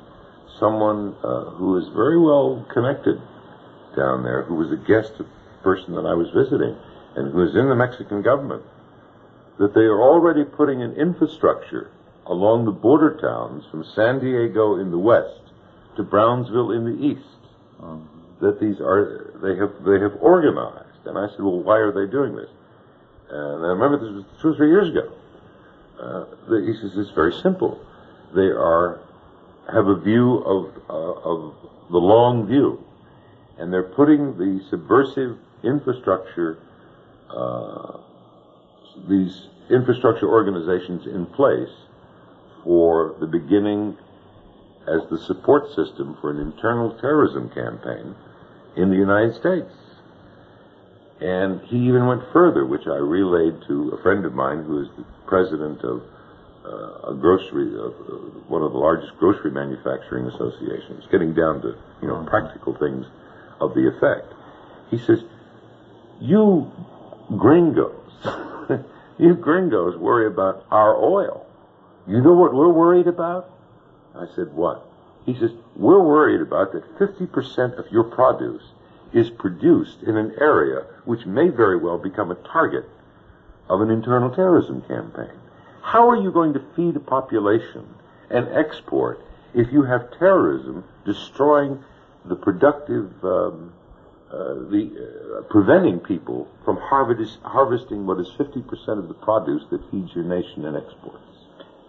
someone 0.57 1.13
uh, 1.21 1.53
who 1.53 1.77
is 1.77 1.87
very 1.93 2.17
well 2.17 2.65
connected 2.73 3.21
down 3.95 4.23
there, 4.23 4.41
who 4.41 4.55
was 4.55 4.71
a 4.73 4.81
guest 4.81 5.13
of 5.21 5.27
person 5.61 5.93
that 5.93 6.09
I 6.09 6.17
was 6.17 6.33
visiting, 6.33 6.75
and 7.15 7.31
who 7.31 7.45
is 7.45 7.55
in 7.55 7.69
the 7.69 7.75
Mexican 7.75 8.23
government, 8.23 8.63
that 9.59 9.75
they 9.75 9.85
are 9.85 10.01
already 10.01 10.43
putting 10.43 10.81
an 10.81 10.97
infrastructure 10.97 11.91
along 12.27 12.65
the 12.65 12.71
border 12.71 13.17
towns 13.19 13.65
from 13.69 13.83
San 13.95 14.19
Diego 14.19 14.77
in 14.79 14.91
the 14.91 14.97
west 14.97 15.41
to 15.97 16.03
Brownsville 16.03 16.71
in 16.71 16.85
the 16.85 17.05
east. 17.05 17.21
That 18.41 18.59
these 18.59 18.79
are 18.81 19.31
they 19.41 19.55
have 19.55 19.71
they 19.85 19.99
have 19.99 20.15
organized, 20.21 21.05
and 21.05 21.17
I 21.17 21.27
said, 21.29 21.39
well, 21.39 21.59
why 21.61 21.77
are 21.77 21.91
they 21.93 22.11
doing 22.11 22.35
this? 22.35 22.49
And 23.29 23.65
I 23.65 23.69
remember 23.69 23.97
this 23.99 24.11
was 24.15 24.25
two 24.41 24.49
or 24.49 24.55
three 24.55 24.69
years 24.69 24.89
ago. 24.89 25.11
Uh, 25.99 26.25
the- 26.49 26.61
he 26.65 26.73
says 26.73 26.97
it's 26.97 27.11
very 27.11 27.33
simple. 27.33 27.79
They 28.35 28.47
are 28.47 28.99
have 29.71 29.87
a 29.87 29.95
view 29.95 30.37
of 30.39 30.73
uh, 30.89 30.93
of 31.29 31.53
the 31.89 31.97
long 31.97 32.47
view, 32.47 32.83
and 33.57 33.71
they're 33.71 33.83
putting 33.83 34.37
the 34.37 34.61
subversive 34.69 35.37
infrastructure, 35.63 36.57
uh, 37.29 37.97
these 39.07 39.47
infrastructure 39.69 40.27
organizations 40.27 41.07
in 41.07 41.25
place 41.27 41.69
for 42.63 43.15
the 43.19 43.27
beginning 43.27 43.97
as 44.87 45.01
the 45.09 45.17
support 45.17 45.67
system 45.75 46.17
for 46.19 46.31
an 46.31 46.39
internal 46.39 46.91
terrorism 46.99 47.49
campaign 47.49 48.15
in 48.75 48.89
the 48.89 48.95
United 48.95 49.35
States. 49.35 49.71
And 51.21 51.61
he 51.61 51.77
even 51.87 52.05
went 52.05 52.21
further, 52.33 52.65
which 52.65 52.85
I 52.87 52.97
relayed 52.97 53.61
to 53.67 53.91
a 53.91 54.01
friend 54.01 54.25
of 54.25 54.33
mine 54.33 54.63
who 54.63 54.81
is 54.81 54.89
the 54.97 55.05
president 55.25 55.81
of 55.83 56.03
uh, 56.65 57.11
a 57.11 57.13
grocery, 57.13 57.67
uh, 57.77 57.89
one 58.47 58.61
of 58.61 58.71
the 58.71 58.77
largest 58.77 59.15
grocery 59.17 59.51
manufacturing 59.51 60.25
associations, 60.25 61.05
getting 61.11 61.33
down 61.33 61.61
to 61.61 61.75
you 62.01 62.07
know 62.07 62.25
practical 62.27 62.73
things 62.77 63.05
of 63.59 63.73
the 63.73 63.87
effect. 63.87 64.33
He 64.89 64.97
says, 64.97 65.23
"You 66.19 66.71
gringos, 67.37 67.95
you 69.17 69.35
gringos 69.35 69.97
worry 69.97 70.27
about 70.27 70.65
our 70.71 70.95
oil. 70.95 71.42
You 72.07 72.21
know 72.21 72.33
what 72.33 72.53
we're 72.53 72.71
worried 72.71 73.07
about?" 73.07 73.49
I 74.15 74.27
said, 74.35 74.53
"What?" 74.53 74.85
He 75.25 75.33
says, 75.33 75.51
"We're 75.75 76.01
worried 76.01 76.41
about 76.41 76.73
that 76.73 76.97
50% 76.97 77.77
of 77.77 77.91
your 77.91 78.03
produce 78.03 78.63
is 79.13 79.29
produced 79.29 80.03
in 80.03 80.17
an 80.17 80.33
area 80.39 80.85
which 81.05 81.25
may 81.25 81.49
very 81.49 81.77
well 81.77 81.97
become 81.97 82.31
a 82.31 82.35
target 82.35 82.89
of 83.69 83.81
an 83.81 83.89
internal 83.89 84.29
terrorism 84.29 84.81
campaign. 84.81 85.31
How 85.81 86.09
are 86.09 86.15
you 86.15 86.31
going 86.31 86.53
to 86.53 86.61
feed 86.75 86.95
a 86.95 86.99
population 86.99 87.85
and 88.29 88.47
export 88.49 89.19
if 89.53 89.71
you 89.71 89.83
have 89.83 90.17
terrorism 90.17 90.83
destroying 91.05 91.83
the 92.25 92.35
productive, 92.35 93.11
um, 93.23 93.73
uh, 94.31 94.53
the 94.71 94.89
uh, 95.37 95.41
preventing 95.43 95.99
people 95.99 96.47
from 96.65 96.77
harvest, 96.77 97.37
harvesting 97.43 98.05
what 98.05 98.19
is 98.19 98.29
50% 98.39 98.97
of 98.97 99.07
the 99.07 99.13
produce 99.13 99.63
that 99.69 99.79
feeds 99.91 100.15
your 100.15 100.23
nation 100.23 100.65
and 100.65 100.75
exports? 100.75 101.32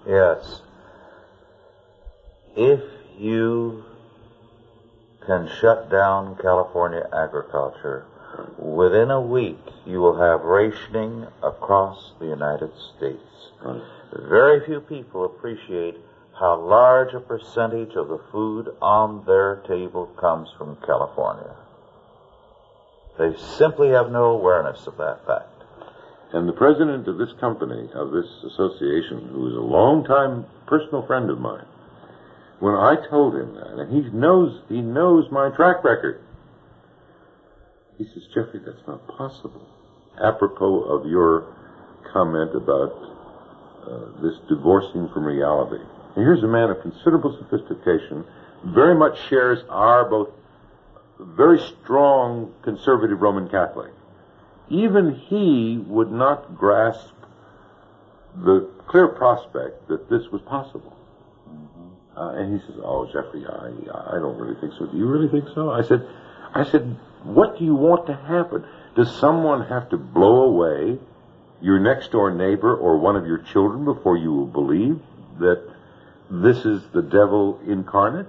Yes. 0.07 0.61
If 2.57 2.83
you 3.19 3.85
can 5.27 5.49
shut 5.61 5.91
down 5.91 6.37
California 6.37 7.09
agriculture, 7.13 8.05
within 8.59 9.11
a 9.11 9.21
week 9.21 9.59
you 9.87 10.01
will 10.01 10.19
have 10.19 10.43
rationing 10.43 11.27
across 11.43 12.13
the 12.21 12.27
United 12.27 12.71
States. 12.97 13.21
Very 14.13 14.65
few 14.65 14.81
people 14.81 15.25
appreciate 15.25 15.97
how 16.39 16.61
large 16.61 17.15
a 17.15 17.21
percentage 17.21 17.95
of 17.95 18.09
the 18.09 18.21
food 18.31 18.75
on 18.83 19.25
their 19.25 19.63
table 19.67 20.07
comes 20.21 20.51
from 20.59 20.77
California. 20.85 21.55
They 23.19 23.35
simply 23.57 23.91
have 23.91 24.11
no 24.11 24.25
awareness 24.25 24.87
of 24.87 24.97
that 24.97 25.25
fact. 25.27 25.54
And 26.35 26.49
the 26.49 26.53
president 26.53 27.07
of 27.07 27.17
this 27.17 27.33
company, 27.39 27.89
of 27.95 28.11
this 28.11 28.27
association, 28.43 29.31
who 29.33 29.47
is 29.47 29.55
a 29.55 29.61
longtime 29.61 30.45
personal 30.67 31.07
friend 31.07 31.31
of 31.31 31.39
mine, 31.39 31.65
when 32.59 32.75
I 32.75 32.97
told 33.09 33.37
him 33.37 33.55
that, 33.55 33.79
and 33.79 33.93
he 33.93 34.11
knows 34.11 34.61
he 34.69 34.81
knows 34.81 35.31
my 35.31 35.51
track 35.51 35.85
record, 35.85 36.21
he 37.99 38.05
says, 38.05 38.25
Jeffrey, 38.35 38.61
that's 38.67 38.85
not 38.89 39.07
possible. 39.07 39.65
Apropos 40.21 40.83
of 40.83 41.07
your 41.07 41.55
comment 42.13 42.57
about 42.57 42.93
uh, 43.87 44.21
this 44.21 44.35
divorcing 44.49 45.09
from 45.15 45.25
reality. 45.25 45.85
And 46.17 46.25
here's 46.25 46.43
a 46.43 46.49
man 46.49 46.69
of 46.71 46.83
considerable 46.83 47.39
sophistication, 47.39 48.25
very 48.65 48.97
much 48.97 49.17
shares 49.29 49.61
our 49.69 50.11
both 50.11 50.31
very 51.21 51.61
strong 51.61 52.53
conservative 52.63 53.21
Roman 53.21 53.49
Catholic. 53.49 53.93
Even 54.69 55.15
he 55.15 55.83
would 55.87 56.11
not 56.11 56.57
grasp 56.57 57.13
the 58.37 58.69
clear 58.89 59.09
prospect 59.09 59.89
that 59.89 60.09
this 60.09 60.29
was 60.33 60.41
possible. 60.43 60.97
Uh, 62.17 62.31
and 62.37 62.61
he 62.61 62.67
says, 62.67 62.77
"Oh, 62.83 63.07
Jeffrey, 63.07 63.45
I 63.47 64.17
I 64.17 64.19
don't 64.19 64.39
really 64.39 64.59
think 64.61 64.73
so. 64.79 64.87
Do 64.87 64.97
you 64.97 65.07
really 65.07 65.29
think 65.29 65.49
so?" 65.55 65.71
I 65.71 65.83
said, 65.83 66.07
I 66.55 66.63
said, 66.65 66.97
what 67.25 67.59
do 67.59 67.65
you 67.65 67.75
want 67.75 68.07
to 68.07 68.15
happen? 68.15 68.65
Does 68.95 69.15
someone 69.19 69.67
have 69.67 69.89
to 69.91 69.97
blow 69.97 70.45
away 70.45 70.99
your 71.61 71.81
next 71.81 72.13
door 72.13 72.31
neighbor 72.31 72.75
or 72.75 72.99
one 72.99 73.17
of 73.17 73.27
your 73.27 73.39
children 73.39 73.85
before 73.85 74.17
you 74.17 74.33
will 74.33 74.47
believe 74.47 75.01
that 75.41 75.63
this 76.31 76.59
is 76.65 76.83
the 76.93 77.03
devil 77.03 77.59
incarnate? 77.67 78.27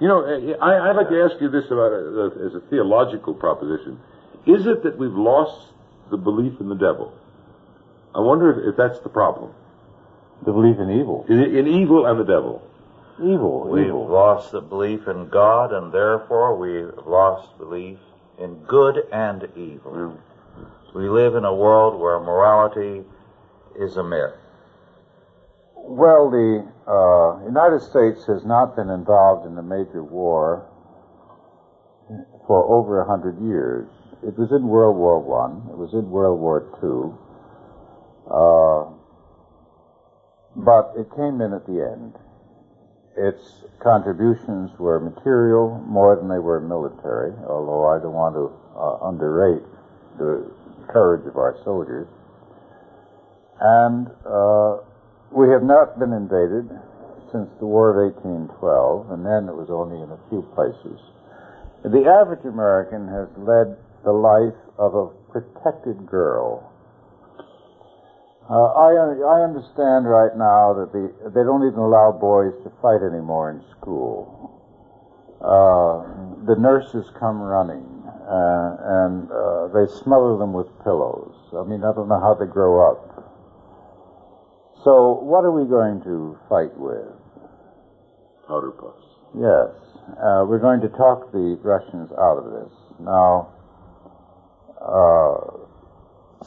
You 0.00 0.08
know, 0.08 0.56
I, 0.60 0.88
would 0.88 0.96
like 0.96 1.10
to 1.10 1.22
ask 1.22 1.40
you 1.40 1.50
this 1.50 1.66
about 1.66 1.92
as 1.92 2.54
a 2.54 2.60
theological 2.70 3.34
proposition. 3.34 4.00
Is 4.46 4.66
it 4.66 4.82
that 4.82 4.98
we've 4.98 5.12
lost 5.12 5.72
the 6.10 6.16
belief 6.16 6.60
in 6.60 6.68
the 6.68 6.74
devil? 6.74 7.12
I 8.14 8.20
wonder 8.20 8.50
if, 8.50 8.72
if 8.72 8.76
that's 8.76 9.00
the 9.00 9.08
problem. 9.08 9.52
The 10.44 10.52
belief 10.52 10.78
in 10.78 10.90
evil. 10.90 11.26
In, 11.28 11.38
in 11.40 11.66
evil 11.66 12.06
and 12.06 12.18
the 12.18 12.24
devil. 12.24 12.62
Evil. 13.18 13.68
We've 13.68 13.86
evil. 13.86 14.08
lost 14.08 14.52
the 14.52 14.62
belief 14.62 15.06
in 15.06 15.28
God, 15.28 15.72
and 15.72 15.92
therefore 15.92 16.56
we've 16.56 17.06
lost 17.06 17.56
belief 17.58 17.98
in 18.38 18.54
good 18.66 19.06
and 19.12 19.44
evil. 19.54 19.92
Mm. 19.92 20.18
We 20.94 21.08
live 21.08 21.36
in 21.36 21.44
a 21.44 21.54
world 21.54 22.00
where 22.00 22.18
morality 22.18 23.04
is 23.78 23.96
a 23.96 24.02
myth. 24.02 24.34
Well, 25.76 26.30
the 26.30 26.66
uh, 26.86 27.44
United 27.44 27.80
States 27.82 28.26
has 28.26 28.44
not 28.44 28.74
been 28.74 28.90
involved 28.90 29.46
in 29.46 29.56
a 29.58 29.62
major 29.62 30.02
war 30.02 30.66
for 32.46 32.64
over 32.64 33.00
a 33.00 33.06
hundred 33.06 33.40
years. 33.40 33.86
It 34.26 34.36
was 34.36 34.52
in 34.52 34.68
World 34.68 34.96
War 34.96 35.18
One. 35.18 35.68
It 35.70 35.78
was 35.78 35.92
in 35.94 36.10
World 36.10 36.40
War 36.40 36.68
Two. 36.80 37.16
Uh, 38.28 38.92
but 40.56 40.92
it 40.96 41.08
came 41.16 41.40
in 41.40 41.52
at 41.52 41.66
the 41.66 41.80
end. 41.80 42.14
Its 43.16 43.64
contributions 43.82 44.70
were 44.78 45.00
material 45.00 45.82
more 45.86 46.16
than 46.16 46.28
they 46.28 46.38
were 46.38 46.60
military, 46.60 47.32
although 47.48 47.86
I 47.88 47.98
don't 47.98 48.12
want 48.12 48.34
to 48.36 48.52
uh, 48.76 49.08
underrate 49.08 49.64
the 50.18 50.50
courage 50.88 51.26
of 51.26 51.36
our 51.36 51.56
soldiers. 51.64 52.08
And 53.60 54.08
uh, 54.24 54.84
we 55.32 55.48
have 55.48 55.62
not 55.62 55.98
been 55.98 56.12
invaded 56.12 56.68
since 57.32 57.48
the 57.58 57.66
War 57.66 57.90
of 57.90 58.14
1812, 58.14 59.10
and 59.10 59.24
then 59.24 59.48
it 59.48 59.54
was 59.54 59.70
only 59.70 60.02
in 60.02 60.10
a 60.10 60.20
few 60.28 60.42
places. 60.54 60.98
The 61.82 62.04
average 62.04 62.44
American 62.44 63.08
has 63.08 63.28
led 63.38 63.76
the 64.04 64.12
life 64.12 64.58
of 64.78 64.94
a 64.94 65.06
protected 65.30 66.06
girl. 66.06 66.66
Uh, 68.48 68.66
I, 68.74 68.90
I 69.22 69.44
understand 69.44 70.08
right 70.08 70.34
now 70.36 70.74
that 70.74 70.90
the, 70.92 71.30
they 71.30 71.44
don't 71.44 71.66
even 71.66 71.78
allow 71.78 72.10
boys 72.10 72.52
to 72.64 72.72
fight 72.82 72.98
anymore 73.06 73.50
in 73.50 73.62
school. 73.78 74.50
Uh, 75.40 76.02
the 76.46 76.56
nurses 76.58 77.06
come 77.18 77.40
running 77.40 77.86
uh, 78.30 78.76
and 79.06 79.30
uh, 79.30 79.66
they 79.74 79.86
smother 80.02 80.36
them 80.38 80.52
with 80.52 80.66
pillows. 80.82 81.34
I 81.54 81.64
mean, 81.64 81.82
I 81.82 81.94
don't 81.94 82.08
know 82.08 82.20
how 82.20 82.34
they 82.34 82.46
grow 82.46 82.90
up. 82.90 83.10
So, 84.84 85.20
what 85.20 85.44
are 85.44 85.52
we 85.52 85.68
going 85.68 86.02
to 86.04 86.38
fight 86.48 86.72
with? 86.78 87.10
Powder 88.48 88.70
puffs. 88.70 89.04
Yes. 89.34 89.74
Uh, 90.18 90.46
we're 90.46 90.58
going 90.58 90.80
to 90.80 90.88
talk 90.88 91.30
the 91.32 91.58
Russians 91.62 92.10
out 92.18 92.38
of 92.38 92.50
this. 92.50 92.72
Now, 92.98 93.52
uh, 94.80 95.60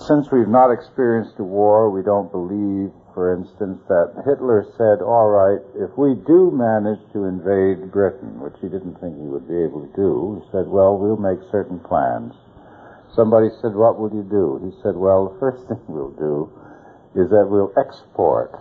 since 0.07 0.27
we've 0.31 0.49
not 0.49 0.73
experienced 0.73 1.38
a 1.38 1.43
war, 1.43 1.89
we 1.89 2.01
don't 2.01 2.31
believe, 2.31 2.89
for 3.13 3.34
instance, 3.38 3.77
that 3.88 4.25
Hitler 4.25 4.65
said, 4.73 5.05
all 5.05 5.29
right, 5.29 5.61
if 5.77 5.93
we 5.97 6.17
do 6.25 6.49
manage 6.49 6.99
to 7.13 7.29
invade 7.29 7.93
Britain, 7.93 8.41
which 8.41 8.57
he 8.57 8.67
didn't 8.67 8.97
think 8.97 9.13
he 9.21 9.29
would 9.29 9.47
be 9.47 9.61
able 9.61 9.86
to 9.86 9.93
do, 9.93 10.41
he 10.41 10.43
said, 10.49 10.65
well, 10.65 10.97
we'll 10.97 11.21
make 11.21 11.39
certain 11.53 11.77
plans. 11.79 12.34
Somebody 13.13 13.53
said, 13.61 13.77
what 13.77 14.01
will 14.01 14.09
you 14.09 14.25
do? 14.25 14.57
He 14.65 14.73
said, 14.81 14.97
well, 14.97 15.29
the 15.29 15.38
first 15.39 15.61
thing 15.69 15.86
we'll 15.86 16.17
do 16.17 16.49
is 17.13 17.29
that 17.29 17.45
we'll 17.45 17.69
export 17.77 18.57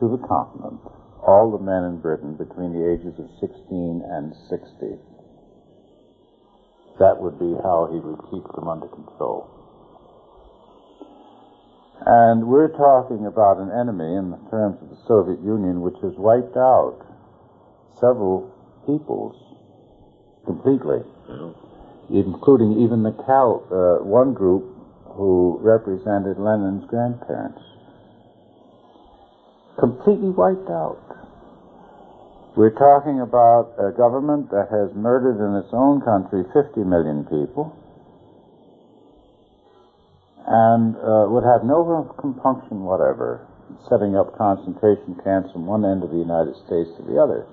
to 0.00 0.08
the 0.08 0.20
continent 0.24 0.80
all 1.22 1.54
the 1.54 1.62
men 1.62 1.84
in 1.84 2.00
Britain 2.00 2.34
between 2.34 2.74
the 2.74 2.82
ages 2.82 3.14
of 3.18 3.30
16 3.38 4.02
and 4.10 4.34
60. 4.50 4.98
That 6.98 7.20
would 7.20 7.38
be 7.38 7.54
how 7.62 7.88
he 7.92 7.98
would 7.98 8.20
keep 8.30 8.44
them 8.54 8.68
under 8.68 8.86
control. 8.86 9.48
And 12.04 12.48
we're 12.48 12.74
talking 12.74 13.26
about 13.26 13.58
an 13.58 13.70
enemy 13.70 14.16
in 14.16 14.30
the 14.30 14.42
terms 14.50 14.82
of 14.82 14.90
the 14.90 14.98
Soviet 15.06 15.38
Union 15.44 15.82
which 15.82 15.94
has 16.02 16.12
wiped 16.18 16.56
out 16.56 16.98
several 18.00 18.50
peoples 18.86 19.38
completely, 20.44 20.98
including 22.10 22.82
even 22.82 23.04
the 23.04 23.14
Cal, 23.24 23.62
uh, 23.70 24.04
one 24.04 24.34
group 24.34 24.66
who 25.14 25.58
represented 25.62 26.38
Lenin's 26.38 26.84
grandparents. 26.90 27.62
Completely 29.78 30.30
wiped 30.30 30.70
out. 30.70 30.98
We're 32.52 32.76
talking 32.76 33.24
about 33.24 33.72
a 33.80 33.96
government 33.96 34.52
that 34.52 34.68
has 34.68 34.92
murdered 34.92 35.40
in 35.40 35.56
its 35.56 35.72
own 35.72 36.04
country 36.04 36.44
50 36.52 36.84
million 36.84 37.24
people 37.24 37.72
and 40.44 40.92
uh, 41.00 41.32
would 41.32 41.48
have 41.48 41.64
no 41.64 42.12
compunction 42.20 42.84
whatever 42.84 43.48
setting 43.88 44.12
up 44.20 44.36
concentration 44.36 45.16
camps 45.24 45.48
from 45.56 45.64
one 45.64 45.80
end 45.80 46.04
of 46.04 46.12
the 46.12 46.20
United 46.20 46.52
States 46.68 46.92
to 47.00 47.02
the 47.08 47.16
other. 47.16 47.48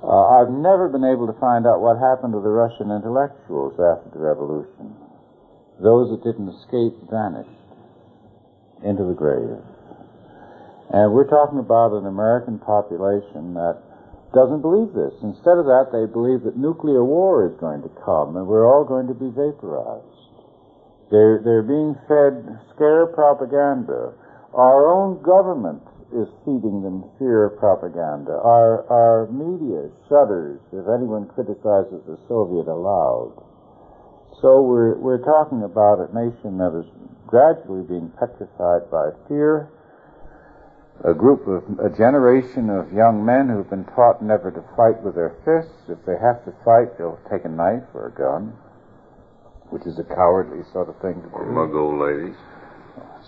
Uh, 0.00 0.40
I've 0.40 0.48
never 0.48 0.88
been 0.88 1.04
able 1.04 1.28
to 1.28 1.36
find 1.36 1.68
out 1.68 1.84
what 1.84 2.00
happened 2.00 2.32
to 2.32 2.40
the 2.40 2.48
Russian 2.48 2.88
intellectuals 2.88 3.76
after 3.76 4.08
the 4.16 4.20
revolution. 4.24 4.96
Those 5.76 6.08
that 6.08 6.24
didn't 6.24 6.48
escape 6.56 6.96
vanished 7.12 7.52
into 8.80 9.04
the 9.04 9.16
grave. 9.16 9.60
And 10.94 11.10
we're 11.10 11.26
talking 11.26 11.58
about 11.58 11.90
an 11.90 12.06
American 12.06 12.62
population 12.62 13.50
that 13.58 13.82
doesn't 14.30 14.62
believe 14.62 14.94
this. 14.94 15.10
Instead 15.26 15.58
of 15.58 15.66
that, 15.66 15.90
they 15.90 16.06
believe 16.06 16.46
that 16.46 16.54
nuclear 16.54 17.02
war 17.02 17.50
is 17.50 17.58
going 17.58 17.82
to 17.82 17.90
come 18.06 18.38
and 18.38 18.46
we're 18.46 18.62
all 18.62 18.86
going 18.86 19.10
to 19.10 19.18
be 19.18 19.26
vaporized. 19.34 20.06
They're, 21.10 21.42
they're 21.42 21.66
being 21.66 21.98
fed 22.06 22.46
scare 22.70 23.10
propaganda. 23.10 24.14
Our 24.54 24.86
own 24.86 25.18
government 25.18 25.82
is 26.14 26.30
feeding 26.46 26.86
them 26.86 27.10
fear 27.18 27.50
propaganda. 27.58 28.38
Our, 28.38 28.86
our 28.86 29.26
media 29.34 29.90
shudders 30.06 30.62
if 30.70 30.86
anyone 30.86 31.26
criticizes 31.34 32.06
the 32.06 32.22
Soviet 32.30 32.70
aloud. 32.70 33.34
So 34.38 34.62
we're, 34.62 34.94
we're 35.02 35.26
talking 35.26 35.66
about 35.66 36.06
a 36.06 36.14
nation 36.14 36.54
that 36.62 36.70
is 36.70 36.86
gradually 37.26 37.82
being 37.82 38.14
petrified 38.14 38.86
by 38.94 39.10
fear. 39.26 39.74
A 41.02 41.12
group 41.12 41.48
of, 41.48 41.64
a 41.80 41.90
generation 41.90 42.70
of 42.70 42.92
young 42.92 43.24
men 43.24 43.48
who've 43.48 43.68
been 43.68 43.84
taught 43.84 44.22
never 44.22 44.50
to 44.50 44.62
fight 44.76 45.02
with 45.02 45.16
their 45.16 45.34
fists. 45.44 45.90
If 45.90 45.98
they 46.06 46.14
have 46.20 46.44
to 46.46 46.52
fight, 46.64 46.96
they'll 46.96 47.18
take 47.30 47.44
a 47.44 47.48
knife 47.48 47.84
or 47.92 48.08
a 48.08 48.14
gun 48.14 48.54
which 49.74 49.86
is 49.86 49.98
a 49.98 50.04
cowardly 50.04 50.62
sort 50.72 50.88
of 50.88 50.94
thing 51.02 51.18
to 51.18 51.28
do. 51.28 51.34
Or 51.34 51.50
mug 51.50 51.74
old 51.74 51.98
ladies. 51.98 52.38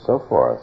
So 0.06 0.22
forth. 0.28 0.62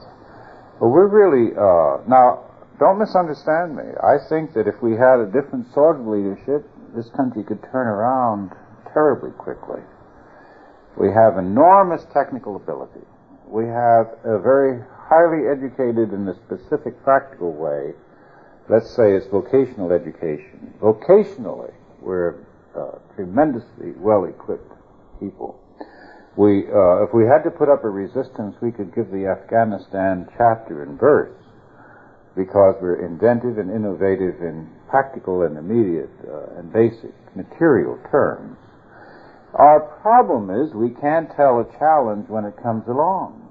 But 0.79 0.87
we're 0.87 1.11
really, 1.11 1.51
uh, 1.51 2.07
now, 2.07 2.47
don't 2.79 2.99
misunderstand 2.99 3.75
me. 3.75 3.83
I 3.99 4.15
think 4.29 4.53
that 4.53 4.67
if 4.67 4.81
we 4.81 4.93
had 4.93 5.19
a 5.19 5.27
different 5.27 5.67
sort 5.73 5.99
of 5.99 6.07
leadership, 6.07 6.63
this 6.95 7.09
country 7.17 7.43
could 7.43 7.61
turn 7.71 7.87
around 7.87 8.51
terribly 8.93 9.31
quickly. 9.31 9.81
We 10.95 11.11
have 11.11 11.37
enormous 11.37 12.05
technical 12.13 12.55
ability. 12.55 13.03
We 13.47 13.65
have 13.65 14.07
a 14.23 14.39
very 14.39 14.79
highly 15.13 15.45
educated 15.45 16.13
in 16.13 16.27
a 16.27 16.35
specific 16.45 17.01
practical 17.03 17.53
way. 17.53 17.93
Let's 18.69 18.89
say 18.89 19.13
it's 19.13 19.27
vocational 19.27 19.91
education. 19.91 20.73
Vocationally, 20.81 21.73
we're 22.01 22.41
uh, 22.75 22.97
tremendously 23.15 23.93
well 23.97 24.25
equipped 24.25 24.73
people 25.19 25.59
we, 26.35 26.65
uh, 26.65 27.05
if 27.05 27.13
we 27.13 27.25
had 27.25 27.43
to 27.43 27.51
put 27.51 27.69
up 27.69 27.83
a 27.83 27.89
resistance, 27.89 28.55
we 28.61 28.71
could 28.71 28.93
give 28.95 29.11
the 29.11 29.27
Afghanistan 29.27 30.27
chapter 30.37 30.81
and 30.81 30.99
verse 30.99 31.37
because 32.35 32.75
we're 32.81 33.05
inventive 33.05 33.59
and 33.59 33.69
innovative 33.69 34.41
in 34.41 34.67
practical 34.89 35.43
and 35.43 35.57
immediate 35.57 36.09
uh, 36.25 36.57
and 36.57 36.73
basic 36.73 37.13
material 37.35 37.99
terms. 38.09 38.57
Our 39.53 39.81
problem 40.01 40.49
is 40.49 40.73
we 40.73 40.89
can't 40.89 41.29
tell 41.35 41.61
a 41.61 41.77
challenge 41.77 42.27
when 42.27 42.45
it 42.45 42.57
comes 42.57 42.87
along. 42.87 43.42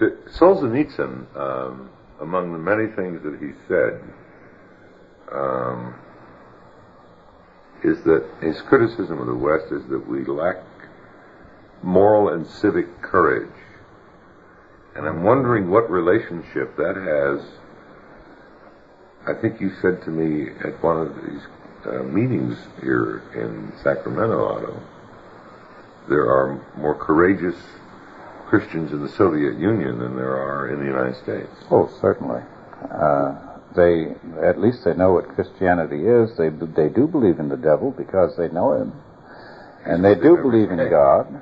Solzhenitsyn, 0.00 1.36
um, 1.36 1.90
among 2.20 2.52
the 2.52 2.58
many 2.58 2.86
things 2.88 3.22
that 3.22 3.38
he 3.40 3.52
said, 3.68 4.02
um, 5.32 5.94
is 7.84 8.02
that 8.04 8.26
his 8.40 8.60
criticism 8.62 9.20
of 9.20 9.26
the 9.26 9.34
West 9.34 9.66
is 9.70 9.86
that 9.88 10.06
we 10.06 10.24
lack 10.24 10.56
moral 11.82 12.28
and 12.28 12.46
civic 12.46 13.00
courage. 13.02 13.48
And 14.94 15.06
I'm 15.06 15.22
wondering 15.22 15.70
what 15.70 15.90
relationship 15.90 16.76
that 16.76 16.96
has. 16.96 17.46
I 19.26 19.40
think 19.40 19.60
you 19.60 19.70
said 19.80 20.02
to 20.04 20.10
me 20.10 20.50
at 20.64 20.82
one 20.82 20.98
of 20.98 21.14
these 21.14 21.42
uh, 21.86 22.02
meetings 22.02 22.58
here 22.80 23.22
in 23.34 23.72
Sacramento, 23.82 24.46
Otto, 24.46 24.82
there 26.08 26.26
are 26.26 26.60
more 26.76 26.94
courageous 26.94 27.56
Christians 28.50 28.90
in 28.90 29.00
the 29.00 29.08
Soviet 29.12 29.56
Union 29.58 30.00
than 30.00 30.16
there 30.16 30.36
are 30.36 30.68
in 30.74 30.80
the 30.80 30.86
United 30.86 31.14
States. 31.22 31.54
Oh, 31.70 31.88
certainly. 32.00 32.42
Uh, 32.90 33.38
they, 33.76 34.10
at 34.42 34.58
least 34.58 34.82
they 34.84 34.92
know 34.94 35.12
what 35.12 35.28
Christianity 35.28 36.02
is. 36.02 36.36
They, 36.36 36.48
they 36.50 36.88
do 36.88 37.06
believe 37.06 37.38
in 37.38 37.48
the 37.48 37.56
devil 37.56 37.92
because 37.92 38.36
they 38.36 38.48
know 38.48 38.72
him. 38.74 38.92
And 39.86 40.04
they 40.04 40.16
do 40.16 40.36
believe 40.36 40.72
in 40.72 40.82
God. 40.90 41.40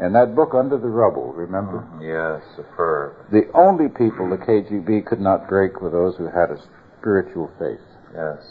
And 0.00 0.14
that 0.16 0.34
book, 0.34 0.54
Under 0.54 0.76
the 0.76 0.88
Rubble, 0.88 1.32
remember? 1.32 1.86
Yes, 2.02 2.42
superb. 2.56 3.14
The 3.30 3.48
only 3.54 3.88
people 3.88 4.28
the 4.28 4.36
KGB 4.36 5.06
could 5.06 5.20
not 5.20 5.46
break 5.48 5.80
were 5.80 5.90
those 5.90 6.16
who 6.16 6.24
had 6.26 6.50
a 6.50 6.58
spiritual 6.98 7.48
faith. 7.60 7.78
Yes. 8.12 8.42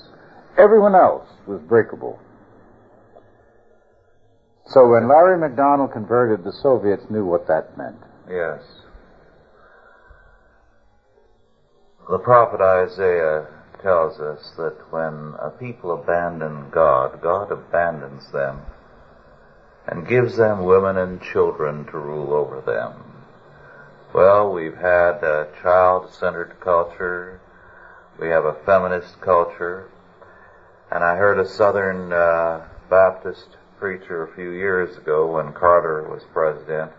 Everyone 0.58 0.96
else 0.96 1.28
was 1.48 1.60
breakable. 1.62 2.18
So 4.70 4.88
when 4.88 5.08
Larry 5.08 5.40
McDonald 5.40 5.92
converted, 5.92 6.44
the 6.44 6.54
Soviets 6.54 7.04
knew 7.10 7.26
what 7.26 7.48
that 7.48 7.76
meant. 7.76 7.98
Yes. 8.30 8.62
The 12.08 12.20
prophet 12.20 12.62
Isaiah 12.62 13.48
tells 13.82 14.20
us 14.20 14.52
that 14.58 14.76
when 14.92 15.34
a 15.40 15.50
people 15.50 15.92
abandon 15.92 16.70
God, 16.70 17.20
God 17.22 17.52
abandons 17.52 18.32
them 18.32 18.62
and 19.88 20.08
gives 20.08 20.38
them 20.38 20.64
women 20.64 20.98
and 20.98 21.22
children 21.22 21.86
to 21.86 21.98
rule 21.98 22.34
over 22.34 22.62
them. 22.62 23.26
Well, 24.14 24.52
we've 24.52 24.78
had 24.78 25.24
a 25.24 25.50
child-centered 25.64 26.60
culture. 26.62 27.40
We 28.20 28.30
have 28.30 28.46
a 28.46 28.58
feminist 28.66 29.20
culture. 29.22 29.90
And 30.92 31.04
I 31.04 31.16
heard 31.16 31.40
a 31.40 31.48
Southern 31.48 32.14
uh, 32.14 32.68
Baptist 32.90 33.56
preacher 33.80 34.24
a 34.24 34.36
few 34.36 34.52
years 34.52 34.98
ago 34.98 35.36
when 35.36 35.54
Carter 35.54 36.04
was 36.04 36.24
president 36.34 36.92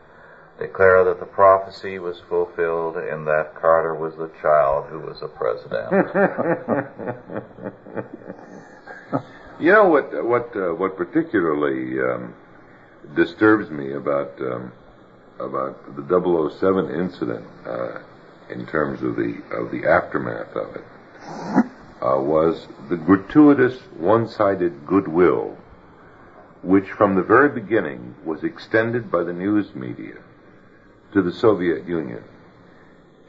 declare 0.60 1.02
that 1.04 1.18
the 1.18 1.26
prophecy 1.26 1.98
was 1.98 2.20
fulfilled 2.28 2.98
in 2.98 3.24
that 3.24 3.54
Carter 3.54 3.94
was 3.94 4.14
the 4.16 4.30
child 4.42 4.86
who 4.90 5.00
was 5.00 5.22
a 5.22 5.28
president. 5.28 5.90
you 9.58 9.72
know 9.72 9.88
what? 9.88 10.24
What? 10.24 10.54
Uh, 10.54 10.74
what 10.74 10.96
particularly 10.96 11.98
um, 12.00 12.34
disturbs 13.16 13.70
me 13.70 13.92
about 13.92 14.38
um, 14.40 14.70
about 15.38 15.96
the 15.96 16.50
007 16.60 16.94
incident 16.94 17.46
uh, 17.66 18.00
in 18.50 18.66
terms 18.66 19.02
of 19.02 19.16
the 19.16 19.42
of 19.50 19.70
the 19.70 19.88
aftermath 19.88 20.54
of 20.54 20.76
it 20.76 20.84
uh, 22.02 22.20
was 22.20 22.68
the 22.90 22.96
gratuitous 22.96 23.80
one-sided 23.96 24.86
goodwill 24.86 25.56
which 26.62 26.90
from 26.90 27.14
the 27.14 27.22
very 27.22 27.48
beginning 27.48 28.14
was 28.24 28.44
extended 28.44 29.10
by 29.10 29.22
the 29.22 29.32
news 29.32 29.74
media 29.74 30.16
to 31.12 31.22
the 31.22 31.32
Soviet 31.32 31.86
Union. 31.86 32.22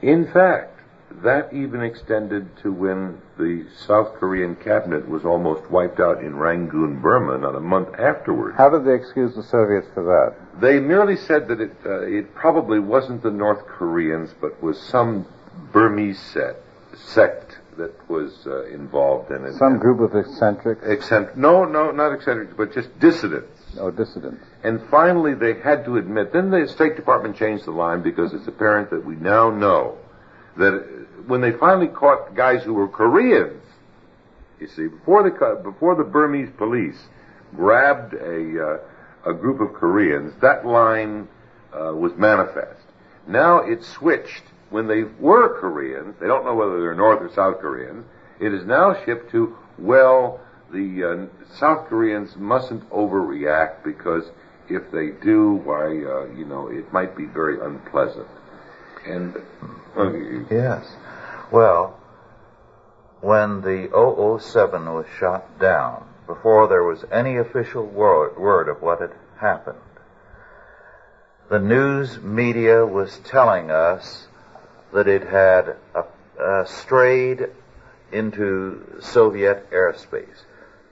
In 0.02 0.28
fact, 0.32 0.80
that 1.24 1.54
even 1.54 1.82
extended 1.82 2.56
to 2.58 2.72
when 2.72 3.22
the 3.38 3.66
South 3.86 4.14
Korean 4.16 4.56
cabinet 4.56 5.08
was 5.08 5.26
almost 5.26 5.70
wiped 5.70 6.00
out 6.00 6.24
in 6.24 6.36
Rangoon, 6.36 7.02
Burma, 7.02 7.38
not 7.38 7.56
a 7.56 7.60
month 7.60 7.90
afterward. 8.00 8.56
How 8.56 8.70
did 8.70 8.86
they 8.86 8.96
excuse 8.96 9.36
the 9.36 9.44
Soviets 9.44 9.88
for 9.94 10.04
that? 10.04 10.62
They 10.62 10.80
merely 10.80 11.18
said 11.18 11.48
that 11.50 11.60
it, 11.60 11.76
uh, 11.86 12.02
it 12.02 12.34
probably 12.34 12.80
wasn't 12.80 13.24
the 13.24 13.32
North 13.32 13.66
Koreans, 13.66 14.34
but 14.40 14.62
was 14.64 14.80
some 14.80 15.26
Burmese 15.72 16.20
set, 16.20 16.56
sect 16.96 17.51
that 17.78 18.10
was 18.10 18.46
uh, 18.46 18.66
involved 18.66 19.32
in 19.32 19.46
it. 19.46 19.54
Some 19.54 19.78
group 19.78 20.00
of 20.00 20.16
eccentrics? 20.16 20.82
Eccentric. 20.86 21.38
No, 21.38 21.66
no, 21.66 21.92
not 21.92 22.14
eccentrics, 22.14 22.54
but 22.56 22.74
just 22.74 22.98
dissidents. 23.00 23.62
Oh, 23.80 23.92
dissidents. 23.92 24.44
And 24.64 24.82
finally, 24.90 25.34
they 25.34 25.60
had 25.60 25.86
to 25.86 25.98
admit. 25.98 26.34
Then 26.34 26.52
the 26.52 26.68
State 26.68 26.96
Department 26.96 27.38
changed 27.38 27.66
the 27.66 27.72
line 27.72 28.02
because 28.02 28.34
it's 28.34 28.48
apparent 28.48 28.90
that 28.90 29.06
we 29.06 29.16
now 29.16 29.50
know 29.50 29.98
that 30.58 31.08
when 31.28 31.42
they 31.42 31.52
finally 31.52 31.88
caught 31.88 32.36
guys 32.36 32.64
who 32.64 32.74
were 32.74 32.88
Koreans, 32.88 33.64
you 34.60 34.68
see, 34.68 34.88
before 34.88 35.24
the 35.24 35.62
before 35.64 35.96
the 35.96 36.04
Burmese 36.04 36.50
police 36.58 36.98
grabbed 37.56 38.14
a 38.14 38.80
uh, 39.26 39.32
a 39.32 39.34
group 39.34 39.62
of 39.62 39.74
Koreans, 39.74 40.34
that 40.42 40.66
line 40.66 41.28
uh, 41.74 41.94
was 41.94 42.14
manifest. 42.16 42.82
Now 43.28 43.60
it's 43.60 43.88
switched 43.88 44.44
when 44.72 44.88
they 44.88 45.04
were 45.20 45.60
Koreans. 45.60 46.16
They 46.20 46.28
don't 46.28 46.46
know 46.46 46.56
whether 46.56 46.80
they're 46.80 46.96
North 46.96 47.22
or 47.22 47.32
South 47.34 47.60
Koreans. 47.60 48.06
It 48.40 48.54
is 48.54 48.66
now 48.66 48.96
shipped 49.06 49.32
to 49.32 49.56
well 49.78 50.40
the 50.72 51.28
uh, 51.30 51.56
South 51.58 51.88
Koreans 51.88 52.36
mustn't 52.38 52.90
overreact 52.90 53.84
because 53.84 54.24
if 54.70 54.90
they 54.92 55.10
do, 55.10 55.62
why, 55.66 55.86
uh, 55.86 56.34
you 56.34 56.46
know, 56.46 56.70
it 56.70 56.92
might 56.94 57.16
be 57.16 57.26
very 57.26 57.60
unpleasant. 57.60 58.28
And 59.06 59.36
uh, 59.98 60.12
yes, 60.50 60.86
well, 61.52 62.00
when 63.20 63.62
the 63.62 63.90
007 64.42 64.86
was 64.86 65.06
shot 65.20 65.60
down, 65.60 66.08
before 66.26 66.68
there 66.68 66.84
was 66.84 67.04
any 67.12 67.38
official 67.38 67.86
word, 67.86 68.38
word 68.38 68.70
of 68.70 68.82
what 68.82 69.02
had 69.02 69.12
happened, 69.40 69.78
the 71.50 71.60
news 71.60 72.22
media 72.22 72.86
was 72.86 73.20
telling 73.26 73.70
us 73.70 74.28
that 74.94 75.08
it 75.08 75.24
had 75.24 75.76
uh, 75.96 76.66
strayed 76.66 77.50
into 78.12 79.00
Soviet 79.00 79.70
airspace. 79.72 80.44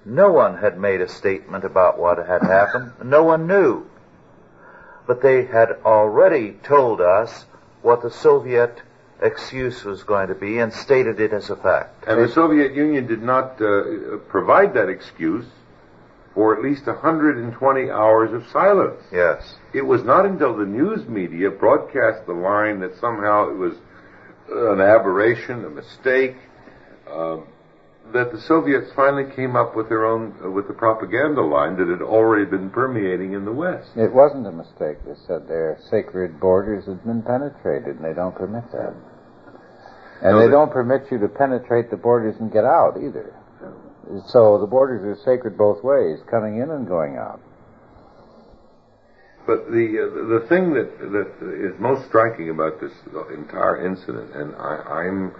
No 0.05 0.31
one 0.31 0.57
had 0.57 0.79
made 0.79 1.01
a 1.01 1.09
statement 1.09 1.65
about 1.65 1.99
what 1.99 2.17
had 2.17 2.41
happened. 2.41 2.93
No 3.03 3.23
one 3.23 3.47
knew. 3.47 3.85
But 5.05 5.21
they 5.21 5.45
had 5.45 5.71
already 5.83 6.53
told 6.63 7.01
us 7.01 7.45
what 7.81 8.01
the 8.01 8.11
Soviet 8.11 8.81
excuse 9.21 9.83
was 9.83 10.03
going 10.03 10.29
to 10.29 10.35
be 10.35 10.59
and 10.59 10.73
stated 10.73 11.19
it 11.19 11.33
as 11.33 11.49
a 11.49 11.55
fact. 11.55 12.05
And 12.07 12.21
the 12.21 12.29
Soviet 12.29 12.73
Union 12.73 13.07
did 13.07 13.21
not 13.21 13.61
uh, 13.61 14.17
provide 14.29 14.73
that 14.75 14.87
excuse 14.87 15.45
for 16.33 16.55
at 16.55 16.63
least 16.63 16.85
120 16.85 17.89
hours 17.89 18.31
of 18.31 18.47
silence. 18.47 19.01
Yes. 19.11 19.55
It 19.73 19.81
was 19.81 20.03
not 20.03 20.25
until 20.25 20.55
the 20.55 20.65
news 20.65 21.05
media 21.07 21.49
broadcast 21.49 22.25
the 22.25 22.33
line 22.33 22.79
that 22.79 22.97
somehow 22.97 23.49
it 23.49 23.57
was 23.57 23.73
an 24.51 24.81
aberration, 24.81 25.65
a 25.65 25.69
mistake, 25.69 26.35
um, 27.09 27.47
that 28.13 28.31
the 28.31 28.41
Soviets 28.41 28.91
finally 28.95 29.29
came 29.35 29.55
up 29.55 29.75
with 29.75 29.87
their 29.89 30.05
own, 30.05 30.33
uh, 30.43 30.49
with 30.49 30.67
the 30.67 30.73
propaganda 30.73 31.41
line 31.41 31.77
that 31.77 31.87
had 31.87 32.01
already 32.01 32.45
been 32.45 32.69
permeating 32.69 33.33
in 33.33 33.45
the 33.45 33.51
West. 33.51 33.89
It 33.95 34.11
wasn't 34.11 34.47
a 34.47 34.51
mistake. 34.51 34.97
They 35.05 35.13
said 35.27 35.47
their 35.47 35.77
sacred 35.89 36.39
borders 36.39 36.85
had 36.85 37.03
been 37.05 37.21
penetrated, 37.21 37.97
and 37.97 38.05
they 38.05 38.13
don't 38.13 38.35
permit 38.35 38.63
that. 38.71 38.95
And 40.21 40.33
no, 40.33 40.39
they, 40.39 40.45
they 40.47 40.51
don't 40.51 40.71
permit 40.71 41.11
you 41.11 41.19
to 41.19 41.27
penetrate 41.27 41.91
the 41.91 41.97
borders 41.97 42.35
and 42.39 42.51
get 42.51 42.65
out 42.65 42.97
either. 42.97 43.33
So 44.27 44.57
the 44.59 44.65
borders 44.65 45.05
are 45.05 45.21
sacred 45.23 45.55
both 45.57 45.83
ways, 45.83 46.19
coming 46.29 46.57
in 46.57 46.71
and 46.71 46.87
going 46.87 47.17
out. 47.17 47.39
But 49.49 49.71
the 49.71 49.87
uh, 49.97 50.39
the 50.39 50.45
thing 50.47 50.73
that 50.75 50.99
that 50.99 51.31
is 51.57 51.73
most 51.79 52.05
striking 52.05 52.51
about 52.51 52.79
this 52.79 52.91
entire 53.33 53.83
incident, 53.83 54.35
and 54.35 54.53
I, 54.55 54.75
I'm 55.01 55.33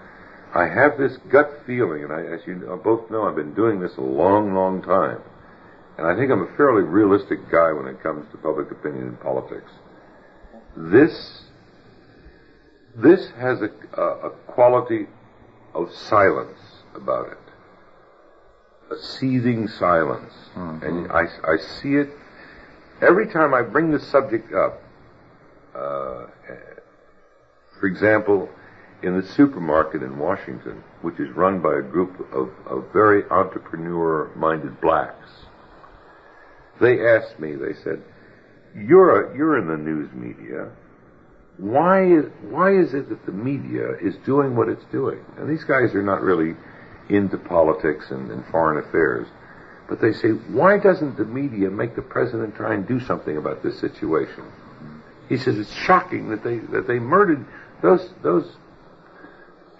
I 0.52 0.66
have 0.66 0.98
this 0.98 1.16
gut 1.30 1.62
feeling, 1.64 2.02
and 2.02 2.12
I, 2.12 2.22
as 2.22 2.40
you 2.44 2.56
both 2.82 3.08
know, 3.08 3.28
I've 3.28 3.36
been 3.36 3.54
doing 3.54 3.78
this 3.78 3.96
a 3.98 4.00
long, 4.00 4.52
long 4.52 4.82
time. 4.82 5.20
And 5.96 6.08
I 6.08 6.16
think 6.16 6.32
I'm 6.32 6.42
a 6.42 6.56
fairly 6.56 6.82
realistic 6.82 7.38
guy 7.52 7.72
when 7.72 7.86
it 7.86 8.02
comes 8.02 8.28
to 8.32 8.38
public 8.38 8.70
opinion 8.72 9.08
and 9.08 9.20
politics. 9.20 9.70
This, 10.76 11.44
this 12.96 13.30
has 13.38 13.60
a, 13.62 13.70
a, 13.96 14.02
a 14.02 14.30
quality 14.48 15.06
of 15.72 15.92
silence 15.94 16.58
about 16.96 17.28
it. 17.30 17.38
A 18.90 18.98
seething 18.98 19.68
silence. 19.68 20.32
Mm-hmm. 20.56 20.84
And 20.84 21.12
I, 21.12 21.26
I 21.44 21.58
see 21.58 21.94
it 21.94 22.10
every 23.02 23.26
time 23.26 23.54
I 23.54 23.62
bring 23.62 23.90
the 23.90 24.00
subject 24.00 24.52
up. 24.54 24.82
Uh, 25.74 26.26
for 27.78 27.86
example, 27.86 28.48
in 29.02 29.18
the 29.18 29.26
supermarket 29.26 30.02
in 30.02 30.18
Washington, 30.18 30.82
which 31.02 31.18
is 31.18 31.30
run 31.34 31.60
by 31.60 31.78
a 31.78 31.82
group 31.82 32.20
of, 32.32 32.50
of 32.66 32.92
very 32.92 33.24
entrepreneur-minded 33.30 34.80
blacks, 34.80 35.30
they 36.80 37.06
asked 37.06 37.38
me, 37.38 37.54
they 37.54 37.74
said, 37.82 38.02
you're, 38.74 39.32
a, 39.32 39.36
you're 39.36 39.58
in 39.58 39.66
the 39.66 39.76
news 39.76 40.10
media. 40.12 40.70
Why 41.56 42.04
is, 42.04 42.24
why 42.42 42.74
is 42.74 42.94
it 42.94 43.08
that 43.08 43.26
the 43.26 43.32
media 43.32 43.96
is 44.02 44.14
doing 44.24 44.56
what 44.56 44.68
it's 44.68 44.84
doing? 44.92 45.24
And 45.38 45.48
these 45.48 45.64
guys 45.64 45.94
are 45.94 46.02
not 46.02 46.22
really 46.22 46.56
into 47.08 47.36
politics 47.36 48.10
and, 48.10 48.30
and 48.30 48.44
foreign 48.50 48.86
affairs. 48.86 49.26
But 49.90 50.00
they 50.00 50.12
say, 50.12 50.28
why 50.28 50.78
doesn't 50.78 51.16
the 51.16 51.24
media 51.24 51.68
make 51.68 51.96
the 51.96 52.02
president 52.02 52.54
try 52.54 52.74
and 52.74 52.86
do 52.86 53.00
something 53.00 53.36
about 53.36 53.64
this 53.64 53.80
situation? 53.80 54.44
He 55.28 55.36
says 55.36 55.58
it's 55.58 55.74
shocking 55.74 56.30
that 56.30 56.44
they 56.44 56.58
that 56.58 56.86
they 56.86 57.00
murdered 57.00 57.44
those 57.82 58.08
those 58.22 58.46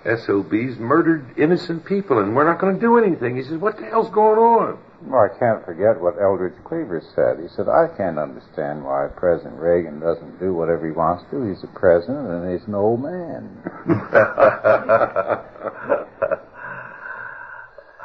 SOBs 0.04 0.78
murdered 0.78 1.38
innocent 1.38 1.84
people, 1.84 2.18
and 2.18 2.34
we're 2.34 2.44
not 2.44 2.58
going 2.58 2.74
to 2.74 2.80
do 2.80 2.98
anything. 2.98 3.36
He 3.36 3.44
says, 3.44 3.58
what 3.58 3.76
the 3.78 3.84
hell's 3.84 4.10
going 4.10 4.38
on? 4.38 4.78
Well, 5.02 5.20
I 5.20 5.28
can't 5.38 5.64
forget 5.64 6.00
what 6.00 6.20
Eldridge 6.20 6.54
Cleaver 6.64 7.02
said. 7.14 7.38
He 7.40 7.48
said, 7.54 7.68
I 7.68 7.86
can't 7.96 8.18
understand 8.18 8.84
why 8.84 9.08
President 9.14 9.60
Reagan 9.60 10.00
doesn't 10.00 10.40
do 10.40 10.54
whatever 10.54 10.86
he 10.86 10.92
wants 10.92 11.24
to. 11.30 11.48
He's 11.48 11.62
a 11.62 11.68
president 11.68 12.28
and 12.28 12.50
he's 12.50 12.66
an 12.66 12.74
old 12.74 13.02
man. 13.02 13.62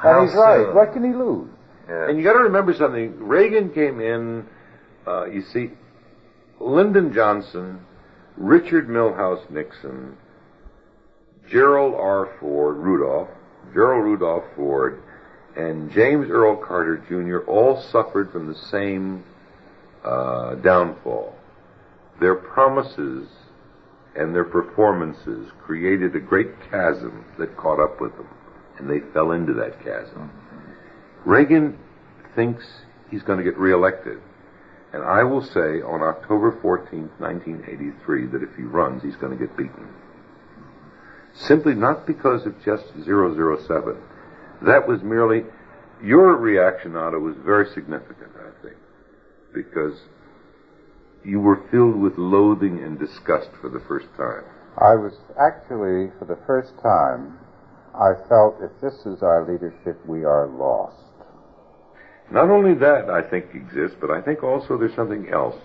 and 0.04 0.28
he's 0.28 0.36
right. 0.36 0.72
What 0.74 0.94
can 0.94 1.04
he 1.04 1.12
lose? 1.12 1.50
Yeah. 1.88 2.10
And 2.10 2.18
you 2.18 2.24
got 2.24 2.34
to 2.34 2.40
remember 2.40 2.74
something. 2.74 3.20
Reagan 3.20 3.72
came 3.72 4.00
in, 4.00 4.48
uh, 5.06 5.26
you 5.26 5.44
see, 5.54 5.72
Lyndon 6.60 7.14
Johnson, 7.14 7.80
Richard 8.38 8.88
Milhous 8.88 9.50
Nixon, 9.50 10.18
Gerald 11.50 11.94
R. 11.94 12.36
Ford, 12.40 12.78
Rudolph, 12.78 13.30
Gerald 13.74 14.04
Rudolph 14.04 14.44
Ford, 14.56 15.02
and 15.56 15.92
James 15.92 16.30
Earl 16.30 16.58
Carter 16.58 16.98
Jr. 17.08 17.50
all 17.50 17.82
suffered 17.92 18.32
from 18.32 18.48
the 18.48 18.56
same 18.56 19.24
uh, 20.04 20.56
downfall. 20.56 21.36
Their 22.20 22.36
promises 22.36 23.28
and 24.16 24.34
their 24.34 24.46
performances 24.46 25.50
created 25.62 26.16
a 26.16 26.20
great 26.20 26.48
chasm 26.70 27.26
that 27.38 27.56
caught 27.58 27.80
up 27.80 28.00
with 28.02 28.16
them, 28.16 28.28
and 28.78 28.90
they 28.90 29.00
fell 29.14 29.32
into 29.32 29.54
that 29.54 29.84
chasm. 29.84 30.32
Reagan 31.26 31.78
thinks 32.36 32.64
he's 33.10 33.24
going 33.24 33.40
to 33.40 33.44
get 33.44 33.58
reelected. 33.58 34.20
And 34.94 35.04
I 35.04 35.24
will 35.24 35.44
say 35.44 35.82
on 35.82 36.02
October 36.02 36.58
14, 36.62 37.10
1983, 37.18 38.28
that 38.28 38.44
if 38.44 38.56
he 38.56 38.64
runs, 38.64 39.04
he's 39.04 39.16
going 39.18 39.38
to 39.38 39.46
get 39.46 39.58
beaten. 39.58 39.90
Simply 41.34 41.76
not 41.76 42.08
because 42.08 42.46
of 42.46 42.56
just 42.64 42.86
007. 43.04 43.98
That 44.62 44.88
was 44.88 45.02
merely, 45.04 45.44
your 46.02 46.38
reaction, 46.38 46.96
Otto, 46.96 47.20
was 47.20 47.36
very 47.44 47.68
significant, 47.74 48.32
I 48.38 48.64
think, 48.64 48.78
because 49.54 50.00
you 51.26 51.40
were 51.42 51.68
filled 51.72 51.98
with 51.98 52.18
loathing 52.18 52.82
and 52.84 52.98
disgust 52.98 53.50
for 53.60 53.70
the 53.70 53.82
first 53.82 54.08
time. 54.16 54.44
I 54.78 54.96
was 54.96 55.14
actually, 55.40 56.12
for 56.20 56.26
the 56.26 56.40
first 56.46 56.72
time, 56.82 57.40
I 57.96 58.14
felt 58.30 58.62
if 58.62 58.72
this 58.82 59.06
is 59.06 59.24
our 59.24 59.50
leadership, 59.50 60.00
we 60.06 60.24
are 60.24 60.48
lost. 60.48 61.05
Not 62.32 62.50
only 62.50 62.74
that, 62.76 63.10
I 63.10 63.22
think 63.22 63.54
exists, 63.54 63.96
but 64.00 64.10
I 64.10 64.22
think 64.22 64.44
also 64.44 64.78
there's 64.78 64.96
something 64.96 65.30
else. 65.30 65.56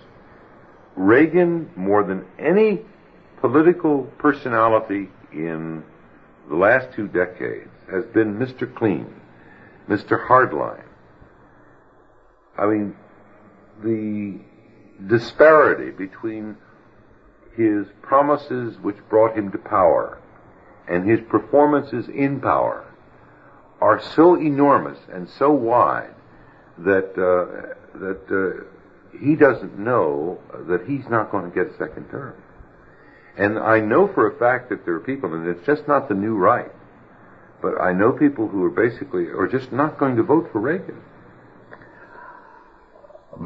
Reagan, 0.95 1.69
more 1.75 2.03
than 2.03 2.25
any 2.37 2.81
political 3.39 4.03
personality 4.17 5.09
in 5.31 5.83
the 6.49 6.55
last 6.55 6.93
two 6.93 7.07
decades, 7.07 7.69
has 7.89 8.05
been 8.05 8.35
Mr. 8.35 8.73
Clean, 8.73 9.11
Mr. 9.89 10.27
Hardline. 10.27 10.85
I 12.57 12.67
mean, 12.67 12.95
the 13.83 14.39
disparity 15.07 15.89
between 15.91 16.57
his 17.55 17.87
promises 18.01 18.77
which 18.79 18.97
brought 19.09 19.35
him 19.35 19.51
to 19.51 19.57
power 19.57 20.19
and 20.87 21.09
his 21.09 21.19
performances 21.27 22.07
in 22.07 22.39
power 22.39 22.85
are 23.81 23.99
so 23.99 24.35
enormous 24.35 24.99
and 25.11 25.27
so 25.27 25.51
wide 25.51 26.13
that 26.79 27.11
uh, 27.17 27.99
that 27.99 28.21
uh, 28.29 29.17
he 29.19 29.35
doesn't 29.35 29.77
know 29.77 30.39
that 30.67 30.85
he's 30.87 31.07
not 31.09 31.31
going 31.31 31.49
to 31.49 31.55
get 31.55 31.73
a 31.73 31.77
second 31.77 32.09
term. 32.09 32.35
And 33.37 33.59
I 33.59 33.79
know 33.79 34.07
for 34.13 34.27
a 34.27 34.37
fact 34.37 34.69
that 34.69 34.85
there 34.85 34.95
are 34.95 34.99
people, 34.99 35.33
and 35.33 35.47
it's 35.47 35.65
just 35.65 35.87
not 35.87 36.09
the 36.09 36.15
new 36.15 36.35
right, 36.35 36.71
but 37.61 37.79
I 37.79 37.93
know 37.93 38.11
people 38.11 38.47
who 38.47 38.63
are 38.63 38.69
basically 38.69 39.27
are 39.27 39.47
just 39.47 39.71
not 39.71 39.97
going 39.97 40.15
to 40.17 40.23
vote 40.23 40.49
for 40.51 40.59
Reagan. 40.59 41.01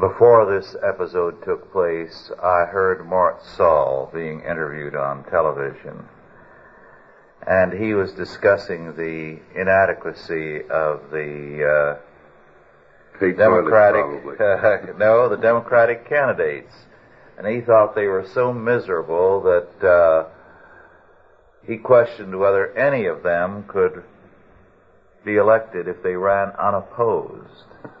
Before 0.00 0.44
this 0.52 0.74
episode 0.82 1.44
took 1.44 1.72
place, 1.72 2.30
I 2.42 2.64
heard 2.64 3.06
Mort 3.06 3.42
Sahl 3.56 4.10
being 4.12 4.40
interviewed 4.40 4.96
on 4.96 5.24
television, 5.24 6.04
and 7.46 7.72
he 7.72 7.94
was 7.94 8.12
discussing 8.12 8.96
the 8.96 9.38
inadequacy 9.54 10.62
of 10.68 11.10
the 11.10 12.00
Democratic, 13.20 14.04
uh, 14.40 14.92
no, 14.98 15.28
the 15.28 15.36
Democratic 15.40 16.08
candidates. 16.08 16.72
And 17.38 17.46
he 17.46 17.60
thought 17.60 17.94
they 17.94 18.06
were 18.06 18.26
so 18.32 18.52
miserable 18.52 19.42
that 19.42 19.86
uh, 19.86 20.24
he 21.66 21.76
questioned 21.76 22.38
whether 22.38 22.76
any 22.76 23.06
of 23.06 23.22
them 23.22 23.64
could 23.68 24.02
be 25.24 25.36
elected 25.36 25.88
if 25.88 26.02
they 26.02 26.14
ran 26.14 26.50
unopposed. 26.52 27.66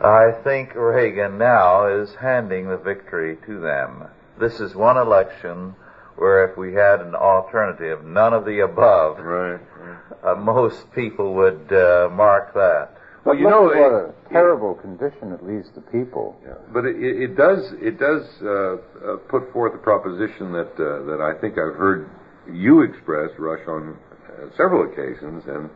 I 0.00 0.32
think 0.44 0.74
Reagan 0.74 1.38
now 1.38 1.86
is 1.86 2.14
handing 2.14 2.68
the 2.68 2.76
victory 2.76 3.38
to 3.46 3.60
them. 3.60 4.04
This 4.38 4.60
is 4.60 4.74
one 4.74 4.98
election 4.98 5.74
where 6.16 6.48
if 6.48 6.56
we 6.56 6.74
had 6.74 7.00
an 7.00 7.14
alternative, 7.14 8.04
none 8.04 8.32
of 8.32 8.44
the 8.44 8.60
above, 8.60 9.18
right, 9.18 9.58
right. 9.78 9.96
Uh, 10.22 10.34
most 10.34 10.90
people 10.92 11.34
would 11.34 11.72
uh, 11.72 12.08
mark 12.12 12.54
that. 12.54 12.95
Well, 13.26 13.36
you 13.36 13.50
know, 13.50 13.62
what 13.62 13.92
a 13.92 14.14
terrible 14.30 14.74
condition 14.74 15.32
it 15.32 15.42
leaves 15.44 15.66
the 15.74 15.80
people. 15.80 16.38
Yeah, 16.46 16.54
but 16.72 16.84
it, 16.86 16.94
it 16.96 17.36
does 17.36 17.72
it 17.82 17.98
does 17.98 18.22
uh, 18.40 18.46
uh, 18.46 19.16
put 19.28 19.52
forth 19.52 19.74
a 19.74 19.78
proposition 19.78 20.52
that 20.52 20.70
uh, 20.78 21.02
that 21.10 21.18
I 21.20 21.38
think 21.40 21.54
I've 21.58 21.74
heard 21.74 22.08
you 22.52 22.82
express, 22.82 23.30
Rush, 23.36 23.66
on 23.66 23.96
uh, 23.96 24.46
several 24.56 24.86
occasions, 24.86 25.42
and 25.48 25.68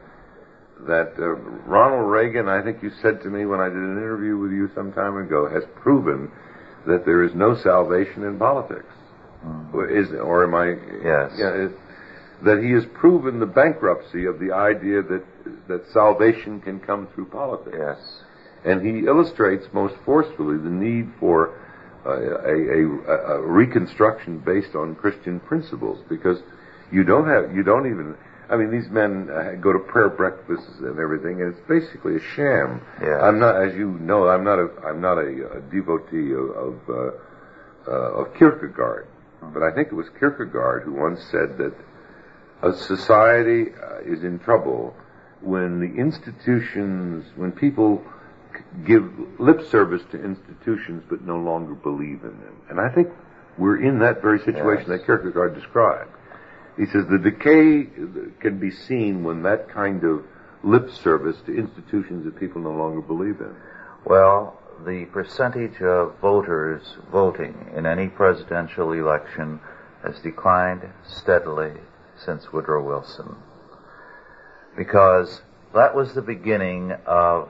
that 0.87 1.13
uh, 1.19 1.35
Ronald 1.67 2.11
Reagan, 2.11 2.49
I 2.49 2.63
think 2.63 2.85
you 2.85 2.93
said 3.03 3.21
to 3.23 3.29
me 3.29 3.47
when 3.47 3.59
I 3.59 3.69
did 3.69 3.77
an 3.77 3.99
interview 3.99 4.39
with 4.39 4.53
you 4.53 4.71
some 4.75 4.93
time 4.93 5.17
ago, 5.17 5.49
has 5.53 5.65
proven 5.75 6.31
that 6.87 7.05
there 7.05 7.25
is 7.25 7.35
no 7.35 7.57
salvation 7.57 8.23
in 8.23 8.39
politics. 8.39 8.95
Mm. 9.45 9.91
Is 9.91 10.13
or 10.13 10.45
am 10.45 10.55
I? 10.55 10.77
Yes. 11.03 11.33
Yeah. 11.37 11.69
That 12.45 12.63
he 12.63 12.73
has 12.73 12.85
proven 12.95 13.39
the 13.39 13.47
bankruptcy 13.47 14.25
of 14.25 14.39
the 14.39 14.53
idea 14.53 15.03
that 15.03 15.25
that 15.69 15.87
salvation 15.93 16.61
can 16.61 16.81
come 16.81 17.09
through 17.15 17.27
politics. 17.27 17.77
Yes. 17.79 18.23
And 18.65 18.85
he 18.85 19.07
illustrates 19.07 19.67
most 19.73 19.95
forcefully 20.05 20.59
the 20.59 20.71
need 20.71 21.13
for 21.19 21.57
uh, 22.05 22.13
a, 22.13 22.57
a, 22.57 23.37
a, 23.37 23.41
reconstruction 23.43 24.39
based 24.39 24.75
on 24.75 24.95
Christian 24.95 25.41
principles 25.41 26.03
because 26.09 26.39
you 26.91 27.05
don't 27.05 27.29
have 27.29 27.55
you 27.55 27.63
don't 27.63 27.87
even 27.87 28.17
I 28.49 28.57
mean 28.57 28.71
these 28.71 28.91
men 28.91 29.29
uh, 29.31 29.53
go 29.61 29.73
to 29.73 29.79
prayer 29.79 30.09
breakfasts 30.09 30.81
and 30.81 30.99
everything 30.99 31.41
and 31.41 31.55
it's 31.55 31.69
basically 31.69 32.17
a 32.17 32.21
sham. 32.35 32.83
Yes. 33.01 33.21
I'm 33.23 33.39
not 33.39 33.63
as 33.63 33.75
you 33.75 33.99
know 34.01 34.29
I'm 34.29 34.45
not 34.45 34.59
a 34.59 34.69
I'm 34.85 35.01
not 35.01 35.19
a, 35.19 35.59
a 35.59 35.61
devotee 35.73 36.33
of 36.33 36.51
of, 36.51 36.75
uh, 36.89 37.91
uh 37.91 38.25
of 38.25 38.35
Kierkegaard, 38.39 39.07
but 39.55 39.63
I 39.63 39.71
think 39.75 39.89
it 39.89 39.95
was 39.95 40.07
Kierkegaard 40.19 40.83
who 40.85 40.93
once 40.93 41.21
said 41.31 41.57
that 41.59 41.75
a 42.63 42.73
society 42.75 43.73
uh, 43.73 44.01
is 44.01 44.23
in 44.25 44.39
trouble 44.39 44.95
when 45.41 45.81
the 45.81 46.01
institutions, 46.01 47.25
when 47.37 47.53
people 47.53 48.03
give 48.85 49.11
lip 49.39 49.67
service 49.71 50.03
to 50.11 50.23
institutions 50.23 51.03
but 51.09 51.23
no 51.23 51.39
longer 51.39 51.75
believe 51.75 52.23
in 52.23 52.39
them. 52.41 52.57
And 52.69 52.81
I 52.81 52.91
think 52.91 53.09
we're 53.59 53.83
in 53.83 53.99
that 54.01 54.21
very 54.21 54.39
situation 54.39 54.91
yes. 54.91 55.01
that 55.01 55.07
Kierkegaard 55.07 55.55
described. 55.55 56.11
He 56.77 56.87
says 56.87 57.05
the 57.11 57.19
decay 57.19 57.89
can 58.41 58.59
be 58.59 58.71
seen 58.71 59.25
when 59.25 59.43
that 59.43 59.69
kind 59.69 60.05
of 60.05 60.25
lip 60.63 60.91
service 60.91 61.37
to 61.47 61.57
institutions 61.57 62.25
that 62.25 62.39
people 62.39 62.61
no 62.61 62.73
longer 62.73 63.01
believe 63.01 63.41
in. 63.41 63.55
Well, 64.05 64.59
the 64.87 65.07
percentage 65.07 65.81
of 65.83 66.17
voters 66.21 66.83
voting 67.11 67.71
in 67.77 67.87
any 67.87 68.09
presidential 68.09 68.93
election 68.93 69.61
has 70.03 70.19
declined 70.21 70.89
steadily 71.07 71.73
since 72.25 72.53
Woodrow 72.53 72.85
Wilson. 72.85 73.37
Because 74.77 75.43
that 75.75 75.95
was 75.95 76.15
the 76.15 76.23
beginning 76.23 76.93
of 77.07 77.49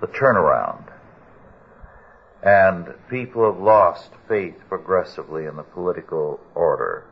the 0.00 0.06
turnaround. 0.06 0.90
And 2.42 2.94
people 3.08 3.50
have 3.50 3.60
lost 3.60 4.10
faith 4.28 4.56
progressively 4.68 5.46
in 5.46 5.56
the 5.56 5.62
political 5.62 6.40
order. 6.54 7.04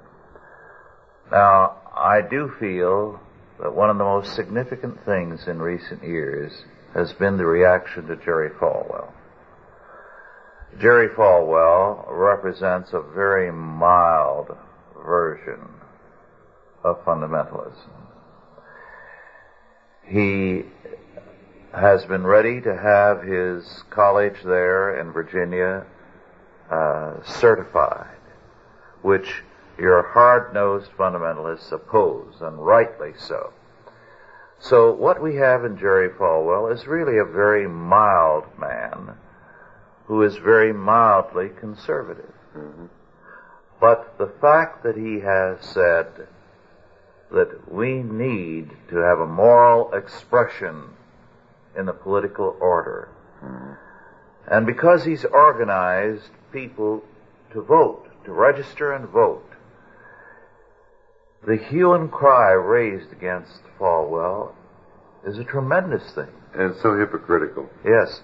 Now, 1.30 1.76
I 1.96 2.20
do 2.20 2.52
feel 2.60 3.20
that 3.60 3.74
one 3.74 3.88
of 3.88 3.96
the 3.96 4.04
most 4.04 4.34
significant 4.34 5.04
things 5.04 5.46
in 5.46 5.60
recent 5.60 6.02
years 6.02 6.52
has 6.94 7.12
been 7.14 7.38
the 7.38 7.46
reaction 7.46 8.06
to 8.08 8.16
Jerry 8.16 8.50
Falwell. 8.50 9.12
Jerry 10.78 11.08
Falwell 11.08 12.04
represents 12.08 12.92
a 12.92 13.00
very 13.00 13.50
mild 13.50 14.56
version 15.04 15.68
of 16.84 17.04
fundamentalism. 17.04 17.90
He 20.06 20.64
has 21.72 22.04
been 22.04 22.26
ready 22.26 22.60
to 22.60 22.76
have 22.76 23.22
his 23.22 23.84
college 23.90 24.42
there 24.44 25.00
in 25.00 25.12
Virginia 25.12 25.86
uh, 26.70 27.22
certified, 27.24 28.18
which 29.02 29.42
your 29.78 30.02
hard-nosed 30.02 30.90
fundamentalists 30.98 31.72
oppose, 31.72 32.34
and 32.40 32.64
rightly 32.64 33.12
so. 33.16 33.52
So 34.58 34.92
what 34.92 35.20
we 35.20 35.36
have 35.36 35.64
in 35.64 35.78
Jerry 35.78 36.10
Falwell 36.10 36.72
is 36.72 36.86
really 36.86 37.18
a 37.18 37.24
very 37.24 37.66
mild 37.66 38.44
man 38.58 39.16
who 40.06 40.22
is 40.22 40.36
very 40.36 40.72
mildly 40.72 41.50
conservative. 41.58 42.32
Mm-hmm. 42.56 42.86
But 43.80 44.18
the 44.18 44.32
fact 44.40 44.84
that 44.84 44.96
he 44.96 45.20
has 45.20 45.64
said 45.66 46.28
that 47.32 47.72
we 47.72 48.02
need 48.02 48.70
to 48.90 48.96
have 48.96 49.18
a 49.18 49.26
moral 49.26 49.92
expression 49.94 50.90
in 51.76 51.86
the 51.86 51.92
political 51.92 52.56
order, 52.60 53.08
Mm-hmm. 53.42 53.72
and 54.54 54.66
because 54.66 55.04
he's 55.04 55.24
organized 55.24 56.30
people 56.52 57.02
to 57.52 57.60
vote, 57.60 58.06
to 58.24 58.30
register 58.32 58.92
and 58.92 59.08
vote, 59.08 59.48
the 61.44 61.56
hue 61.56 61.92
and 61.94 62.10
cry 62.12 62.52
raised 62.52 63.10
against 63.10 63.62
Falwell 63.80 64.52
is 65.26 65.38
a 65.38 65.44
tremendous 65.44 66.08
thing. 66.12 66.28
And 66.54 66.76
so 66.82 66.96
hypocritical. 66.96 67.68
Yes. 67.84 68.20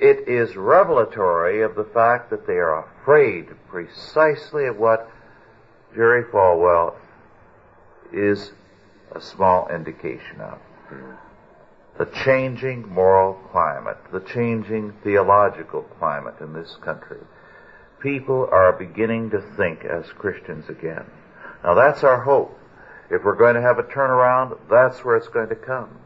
It 0.00 0.28
is 0.28 0.56
revelatory 0.56 1.62
of 1.62 1.76
the 1.76 1.84
fact 1.84 2.30
that 2.30 2.46
they 2.46 2.54
are 2.54 2.84
afraid 2.84 3.46
precisely 3.68 4.66
of 4.66 4.76
what 4.76 5.08
Jerry 5.94 6.24
Falwell 6.24 6.94
is 8.12 8.52
a 9.14 9.20
small 9.20 9.68
indication 9.68 10.40
of. 10.40 10.58
The 11.98 12.06
changing 12.24 12.88
moral 12.88 13.34
climate, 13.50 13.98
the 14.12 14.20
changing 14.20 14.92
theological 15.04 15.82
climate 15.98 16.36
in 16.40 16.52
this 16.52 16.76
country. 16.80 17.20
People 18.00 18.48
are 18.50 18.72
beginning 18.72 19.30
to 19.30 19.42
think 19.56 19.84
as 19.84 20.06
Christians 20.18 20.68
again. 20.68 21.04
Now 21.62 21.74
that's 21.74 22.02
our 22.02 22.20
hope. 22.20 22.58
If 23.10 23.24
we're 23.24 23.36
going 23.36 23.54
to 23.56 23.60
have 23.60 23.78
a 23.78 23.82
turnaround, 23.82 24.58
that's 24.70 25.04
where 25.04 25.16
it's 25.16 25.28
going 25.28 25.50
to 25.50 25.54
come. 25.54 25.98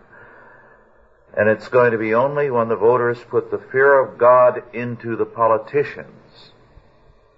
And 1.37 1.49
it's 1.49 1.69
going 1.69 1.93
to 1.93 1.99
be 1.99 2.15
only 2.15 2.51
when 2.51 2.69
the 2.69 2.77
voters 2.77 3.19
put 3.31 3.51
the 3.51 3.63
fear 3.71 4.01
of 4.01 4.19
God 4.19 4.63
into 4.73 5.17
the 5.17 5.25
politicians. 5.25 6.51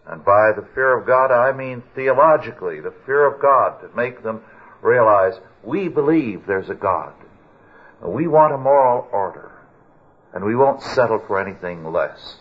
And 0.06 0.24
by 0.24 0.52
the 0.56 0.66
fear 0.74 0.96
of 0.96 1.06
God, 1.06 1.30
I 1.30 1.52
mean 1.52 1.82
theologically, 1.94 2.80
the 2.80 2.94
fear 3.04 3.26
of 3.26 3.42
God 3.42 3.80
to 3.82 3.94
make 3.94 4.22
them 4.22 4.40
realize 4.82 5.34
we 5.62 5.88
believe 5.88 6.46
there's 6.46 6.70
a 6.70 6.74
God. 6.74 7.12
And 8.02 8.12
we 8.12 8.28
want 8.28 8.54
a 8.54 8.58
moral 8.58 9.08
order. 9.12 9.52
And 10.32 10.44
we 10.44 10.54
won't 10.54 10.82
settle 10.82 11.22
for 11.26 11.40
anything 11.40 11.84
less. 11.84 12.36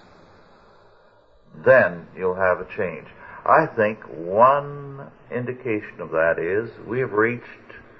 Then 1.65 2.07
you'll 2.15 2.35
have 2.35 2.59
a 2.59 2.67
change. 2.75 3.07
I 3.45 3.65
think 3.65 3.99
one 4.09 5.09
indication 5.31 5.99
of 5.99 6.11
that 6.11 6.35
is 6.37 6.69
we 6.85 6.99
have 6.99 7.13
reached 7.13 7.45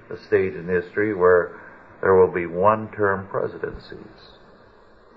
a 0.09 0.17
stage 0.27 0.53
in 0.53 0.67
history 0.67 1.13
where 1.13 1.59
there 2.01 2.15
will 2.15 2.31
be 2.31 2.45
one-term 2.45 3.27
presidencies. 3.27 4.38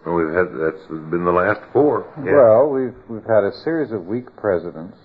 And 0.04 0.14
we've 0.14 0.32
had 0.32 0.48
that's 0.56 0.86
been 0.88 1.24
the 1.24 1.32
last 1.32 1.60
four. 1.72 2.06
Yeah. 2.24 2.32
Well, 2.32 2.68
we've 2.70 2.94
we've 3.08 3.28
had 3.28 3.44
a 3.44 3.52
series 3.64 3.92
of 3.92 4.06
weak 4.06 4.34
presidents. 4.36 4.96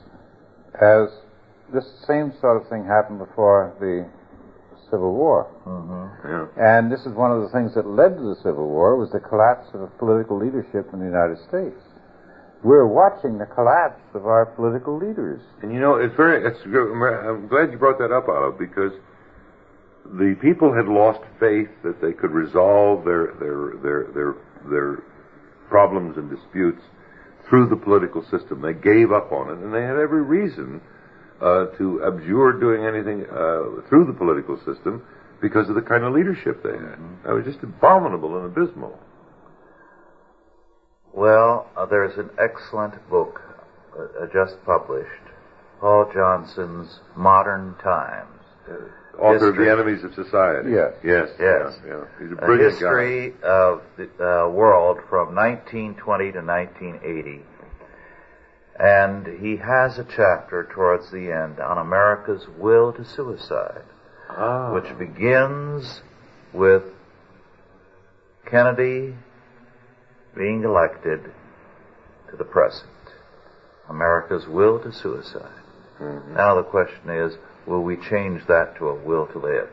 As 0.73 1.09
this 1.75 1.85
same 2.07 2.31
sort 2.39 2.55
of 2.55 2.69
thing 2.71 2.87
happened 2.87 3.19
before 3.19 3.75
the 3.83 4.07
Civil 4.89 5.11
War, 5.11 5.51
mm-hmm. 5.67 6.07
Yeah. 6.23 6.47
and 6.55 6.91
this 6.91 7.01
is 7.03 7.13
one 7.13 7.31
of 7.35 7.41
the 7.43 7.49
things 7.49 7.75
that 7.75 7.85
led 7.85 8.15
to 8.15 8.23
the 8.23 8.39
Civil 8.39 8.69
War 8.69 8.95
was 8.95 9.11
the 9.11 9.19
collapse 9.19 9.67
of 9.73 9.81
the 9.81 9.91
political 9.99 10.39
leadership 10.39 10.87
in 10.93 10.99
the 10.99 11.09
United 11.09 11.37
States. 11.49 11.75
We're 12.63 12.87
watching 12.87 13.37
the 13.37 13.45
collapse 13.45 14.01
of 14.15 14.25
our 14.25 14.45
political 14.45 14.97
leaders. 14.97 15.41
And 15.61 15.73
you 15.73 15.79
know, 15.79 15.97
it's 16.01 16.15
very. 16.15 16.41
It's. 16.41 16.57
I'm 16.65 17.47
glad 17.47 17.69
you 17.69 17.77
brought 17.77 17.99
that 17.99 18.09
up, 18.09 18.25
Otto, 18.25 18.55
because 18.57 18.93
the 20.05 20.33
people 20.41 20.73
had 20.73 20.87
lost 20.87 21.19
faith 21.39 21.69
that 21.83 22.01
they 22.01 22.13
could 22.13 22.31
resolve 22.31 23.05
their 23.05 23.33
their 23.37 23.77
their 23.83 23.99
their 24.13 24.31
their 24.69 25.03
problems 25.69 26.17
and 26.17 26.29
disputes 26.29 26.81
through 27.49 27.69
the 27.69 27.75
political 27.75 28.23
system. 28.31 28.61
They 28.61 28.73
gave 28.73 29.11
up 29.11 29.31
on 29.31 29.49
it, 29.49 29.61
and 29.61 29.73
they 29.73 29.81
had 29.81 29.97
every 29.97 30.23
reason 30.23 30.81
uh, 31.41 31.65
to 31.77 32.03
abjure 32.05 32.53
doing 32.59 32.85
anything 32.85 33.25
uh, 33.29 33.81
through 33.89 34.05
the 34.05 34.13
political 34.17 34.57
system 34.65 35.03
because 35.41 35.67
of 35.69 35.75
the 35.75 35.81
kind 35.81 36.03
of 36.03 36.13
leadership 36.13 36.63
they 36.63 36.71
had. 36.71 36.97
That 37.25 37.33
was 37.33 37.45
just 37.45 37.61
abominable 37.63 38.37
and 38.37 38.45
abysmal. 38.45 38.97
Well, 41.13 41.67
uh, 41.77 41.85
there's 41.85 42.17
an 42.17 42.29
excellent 42.39 42.93
book 43.09 43.41
uh, 43.97 44.23
uh, 44.23 44.27
just 44.33 44.55
published, 44.65 45.09
Paul 45.79 46.09
Johnson's 46.13 46.99
Modern 47.15 47.75
Times. 47.81 48.31
Author 49.19 49.49
of 49.49 49.55
the 49.55 49.71
Enemies 49.71 50.03
of 50.03 50.13
Society. 50.13 50.71
Yes. 50.71 50.91
Yes. 51.03 51.29
Yes. 51.39 51.77
Yeah, 51.85 51.87
yeah. 51.87 52.03
He's 52.19 52.31
a 52.31 52.33
A 52.33 52.45
brilliant 52.45 52.73
guy. 52.73 52.87
history 52.89 53.33
of 53.43 53.81
the 53.95 54.09
uh, 54.19 54.49
world 54.49 54.97
from 55.09 55.33
1920 55.33 56.31
to 56.33 56.41
1980. 56.41 57.41
And 58.77 59.25
he 59.39 59.57
has 59.57 59.97
a 59.97 60.03
chapter 60.03 60.67
towards 60.73 61.09
the 61.11 61.31
end 61.31 61.59
on 61.59 61.77
America's 61.77 62.45
will 62.57 62.91
to 62.93 63.05
suicide, 63.05 63.83
Ah. 64.29 64.73
which 64.73 64.97
begins 64.97 66.01
with 66.53 66.83
Kennedy 68.45 69.15
being 70.35 70.63
elected 70.63 71.31
to 72.29 72.35
the 72.37 72.43
present. 72.43 72.89
America's 73.89 74.45
will 74.47 74.79
to 74.79 74.91
suicide. 74.91 75.61
Now 76.33 76.55
the 76.55 76.63
question 76.63 77.09
is, 77.09 77.37
will 77.65 77.81
we 77.81 77.95
change 77.95 78.45
that 78.47 78.75
to 78.77 78.89
a 78.89 78.93
will 78.95 79.27
to 79.27 79.39
live? 79.39 79.69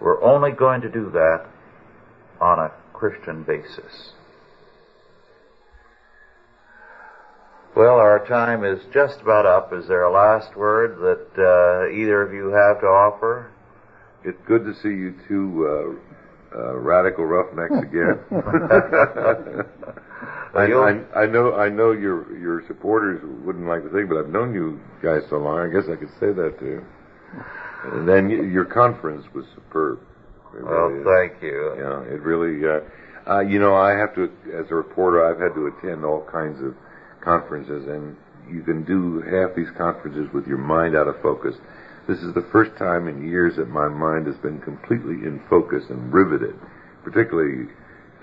We're 0.00 0.20
only 0.22 0.50
going 0.50 0.80
to 0.80 0.88
do 0.88 1.10
that 1.10 1.46
on 2.40 2.58
a 2.58 2.72
Christian 2.92 3.44
basis. 3.44 4.12
Well, 7.74 7.96
our 7.96 8.24
time 8.26 8.64
is 8.64 8.80
just 8.92 9.20
about 9.22 9.46
up. 9.46 9.72
Is 9.72 9.88
there 9.88 10.04
a 10.04 10.12
last 10.12 10.54
word 10.56 10.98
that 10.98 11.26
uh, 11.38 11.88
either 11.90 12.20
of 12.22 12.32
you 12.34 12.48
have 12.50 12.80
to 12.80 12.86
offer? 12.86 13.50
It's 14.24 14.38
good 14.46 14.64
to 14.64 14.74
see 14.74 14.88
you 14.90 15.14
two 15.26 15.98
uh, 16.54 16.58
uh, 16.58 16.74
radical 16.78 17.24
roughnecks 17.24 17.74
again. 17.82 18.18
I, 20.54 20.64
I, 20.70 21.22
I 21.22 21.26
know 21.26 21.54
I 21.54 21.70
know 21.70 21.92
your 21.92 22.36
your 22.36 22.62
supporters 22.66 23.22
wouldn't 23.44 23.66
like 23.66 23.82
the 23.84 23.90
thing, 23.90 24.06
but 24.06 24.18
I've 24.18 24.28
known 24.28 24.52
you 24.54 24.78
guys 25.02 25.22
so 25.30 25.38
long. 25.38 25.58
I 25.58 25.68
guess 25.72 25.88
I 25.90 25.96
could 25.96 26.10
say 26.20 26.30
that 26.32 26.58
to 26.60 26.64
you. 26.66 26.84
And 27.84 28.06
then 28.06 28.28
your 28.30 28.66
conference 28.66 29.24
was 29.34 29.46
superb. 29.54 29.98
It 30.54 30.62
Well, 30.62 30.88
really 30.88 31.00
is. 31.00 31.06
thank 31.32 31.42
you. 31.42 31.74
Yeah, 31.78 32.02
it 32.14 32.20
really. 32.20 32.62
Uh, 32.68 32.80
uh, 33.26 33.40
you 33.40 33.58
know, 33.60 33.74
I 33.74 33.92
have 33.92 34.14
to, 34.16 34.24
as 34.52 34.70
a 34.70 34.74
reporter, 34.74 35.24
I've 35.24 35.40
had 35.40 35.54
to 35.54 35.68
attend 35.68 36.04
all 36.04 36.22
kinds 36.30 36.60
of 36.62 36.74
conferences, 37.22 37.86
and 37.88 38.16
you 38.50 38.62
can 38.62 38.84
do 38.84 39.22
half 39.22 39.54
these 39.56 39.70
conferences 39.76 40.28
with 40.34 40.46
your 40.46 40.58
mind 40.58 40.96
out 40.96 41.08
of 41.08 41.20
focus. 41.22 41.54
This 42.08 42.18
is 42.18 42.34
the 42.34 42.46
first 42.50 42.76
time 42.78 43.06
in 43.08 43.28
years 43.28 43.56
that 43.56 43.68
my 43.68 43.88
mind 43.88 44.26
has 44.26 44.36
been 44.36 44.60
completely 44.60 45.26
in 45.26 45.40
focus 45.48 45.84
and 45.88 46.12
riveted, 46.12 46.58
particularly 47.04 47.68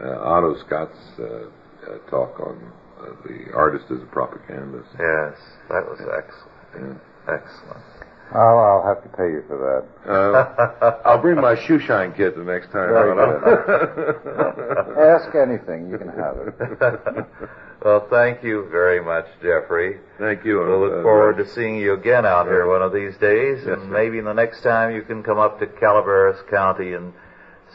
uh, 0.04 0.20
Otto 0.20 0.56
Scott's 0.66 1.00
uh, 1.20 1.24
uh, 1.24 1.98
talk 2.10 2.40
on 2.40 2.60
uh, 3.00 3.06
the 3.26 3.54
artist 3.54 3.86
as 3.90 4.02
a 4.02 4.06
propagandist. 4.12 4.90
Yes, 5.00 5.40
that 5.70 5.86
was 5.88 6.00
excellent. 6.02 7.00
Yeah. 7.00 7.34
Excellent. 7.34 7.99
I'll, 8.34 8.60
I'll 8.60 8.86
have 8.86 9.02
to 9.04 9.10
pay 9.18 9.26
you 9.26 9.44
for 9.48 9.58
that. 9.58 10.12
Uh, 10.12 11.00
I'll 11.06 11.22
bring 11.22 11.42
my 11.42 11.56
shoe 11.66 11.80
shine 11.80 12.14
kit 12.14 12.36
the 12.36 12.44
next 12.44 12.68
time. 12.72 12.90
Very 12.90 13.12
Otto. 13.12 14.94
Ask 15.00 15.34
anything, 15.36 15.90
you 15.90 15.98
can 15.98 16.10
have 16.10 16.38
it. 16.38 17.26
well, 17.84 18.08
thank 18.12 18.44
you 18.44 18.68
very 18.70 19.02
much, 19.04 19.26
Jeffrey. 19.42 20.00
Thank 20.20 20.46
you. 20.46 20.60
We'll 20.60 20.80
look 20.80 21.00
uh, 21.00 21.04
forward 21.04 21.38
to 21.38 21.48
seeing 21.48 21.78
you 21.78 21.94
again 21.94 22.26
out 22.26 22.46
here 22.46 22.68
one 22.68 22.84
of 22.84 22.94
these 22.94 23.18
days, 23.18 23.60
Yes, 23.66 23.68
and 23.78 23.82
sir. 23.84 23.88
maybe 23.90 24.22
the 24.22 24.34
next 24.34 24.62
time 24.62 24.94
you 24.94 25.02
can 25.02 25.24
come 25.24 25.40
up 25.40 25.60
to 25.60 25.66
Calaveras 25.68 26.40
County 26.52 26.94
and 26.94 27.14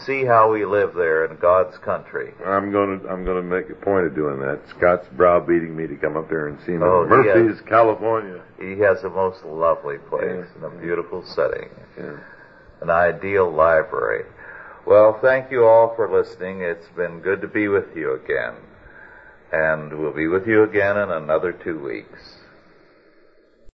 see 0.05 0.25
how 0.25 0.51
we 0.53 0.65
live 0.65 0.95
there 0.95 1.25
in 1.25 1.37
God's 1.39 1.77
country. 1.79 2.33
I'm 2.45 2.71
going 2.73 3.01
to 3.01 3.09
I'm 3.09 3.25
going 3.25 3.37
to 3.43 3.49
make 3.49 3.71
a 3.71 3.75
point 3.75 4.07
of 4.07 4.15
doing 4.15 4.41
that. 4.41 4.61
Scott's 4.77 5.07
browbeating 5.17 5.75
me 5.77 5.87
to 5.87 5.97
come 5.97 6.17
up 6.17 6.29
there 6.29 6.49
and 6.49 6.59
see 6.67 6.73
him 6.73 6.83
Oh, 6.83 7.07
Murphy's, 7.07 7.61
California. 7.63 8.43
He 8.59 8.79
has 8.81 9.03
a 9.05 9.11
most 9.11 9.45
lovely 9.45 9.99
place 9.99 10.25
Yeah. 10.25 10.45
and 10.57 10.65
a 10.65 10.71
beautiful 10.81 11.25
setting, 11.25 11.69
Yeah. 11.97 12.17
an 12.81 12.91
ideal 12.91 13.51
library. 13.51 14.25
Well, 14.87 15.19
thank 15.23 15.51
you 15.51 15.65
all 15.65 15.95
for 15.97 16.11
listening. 16.11 16.61
It's 16.61 16.89
been 16.97 17.21
good 17.21 17.41
to 17.41 17.49
be 17.49 17.69
with 17.69 17.97
you 17.97 18.15
again. 18.15 18.55
And 19.53 19.99
we'll 19.99 20.13
be 20.13 20.27
with 20.27 20.47
you 20.47 20.65
again 20.65 20.97
in 20.99 21.11
another 21.11 21.53
two 21.53 21.79
weeks. 21.79 22.34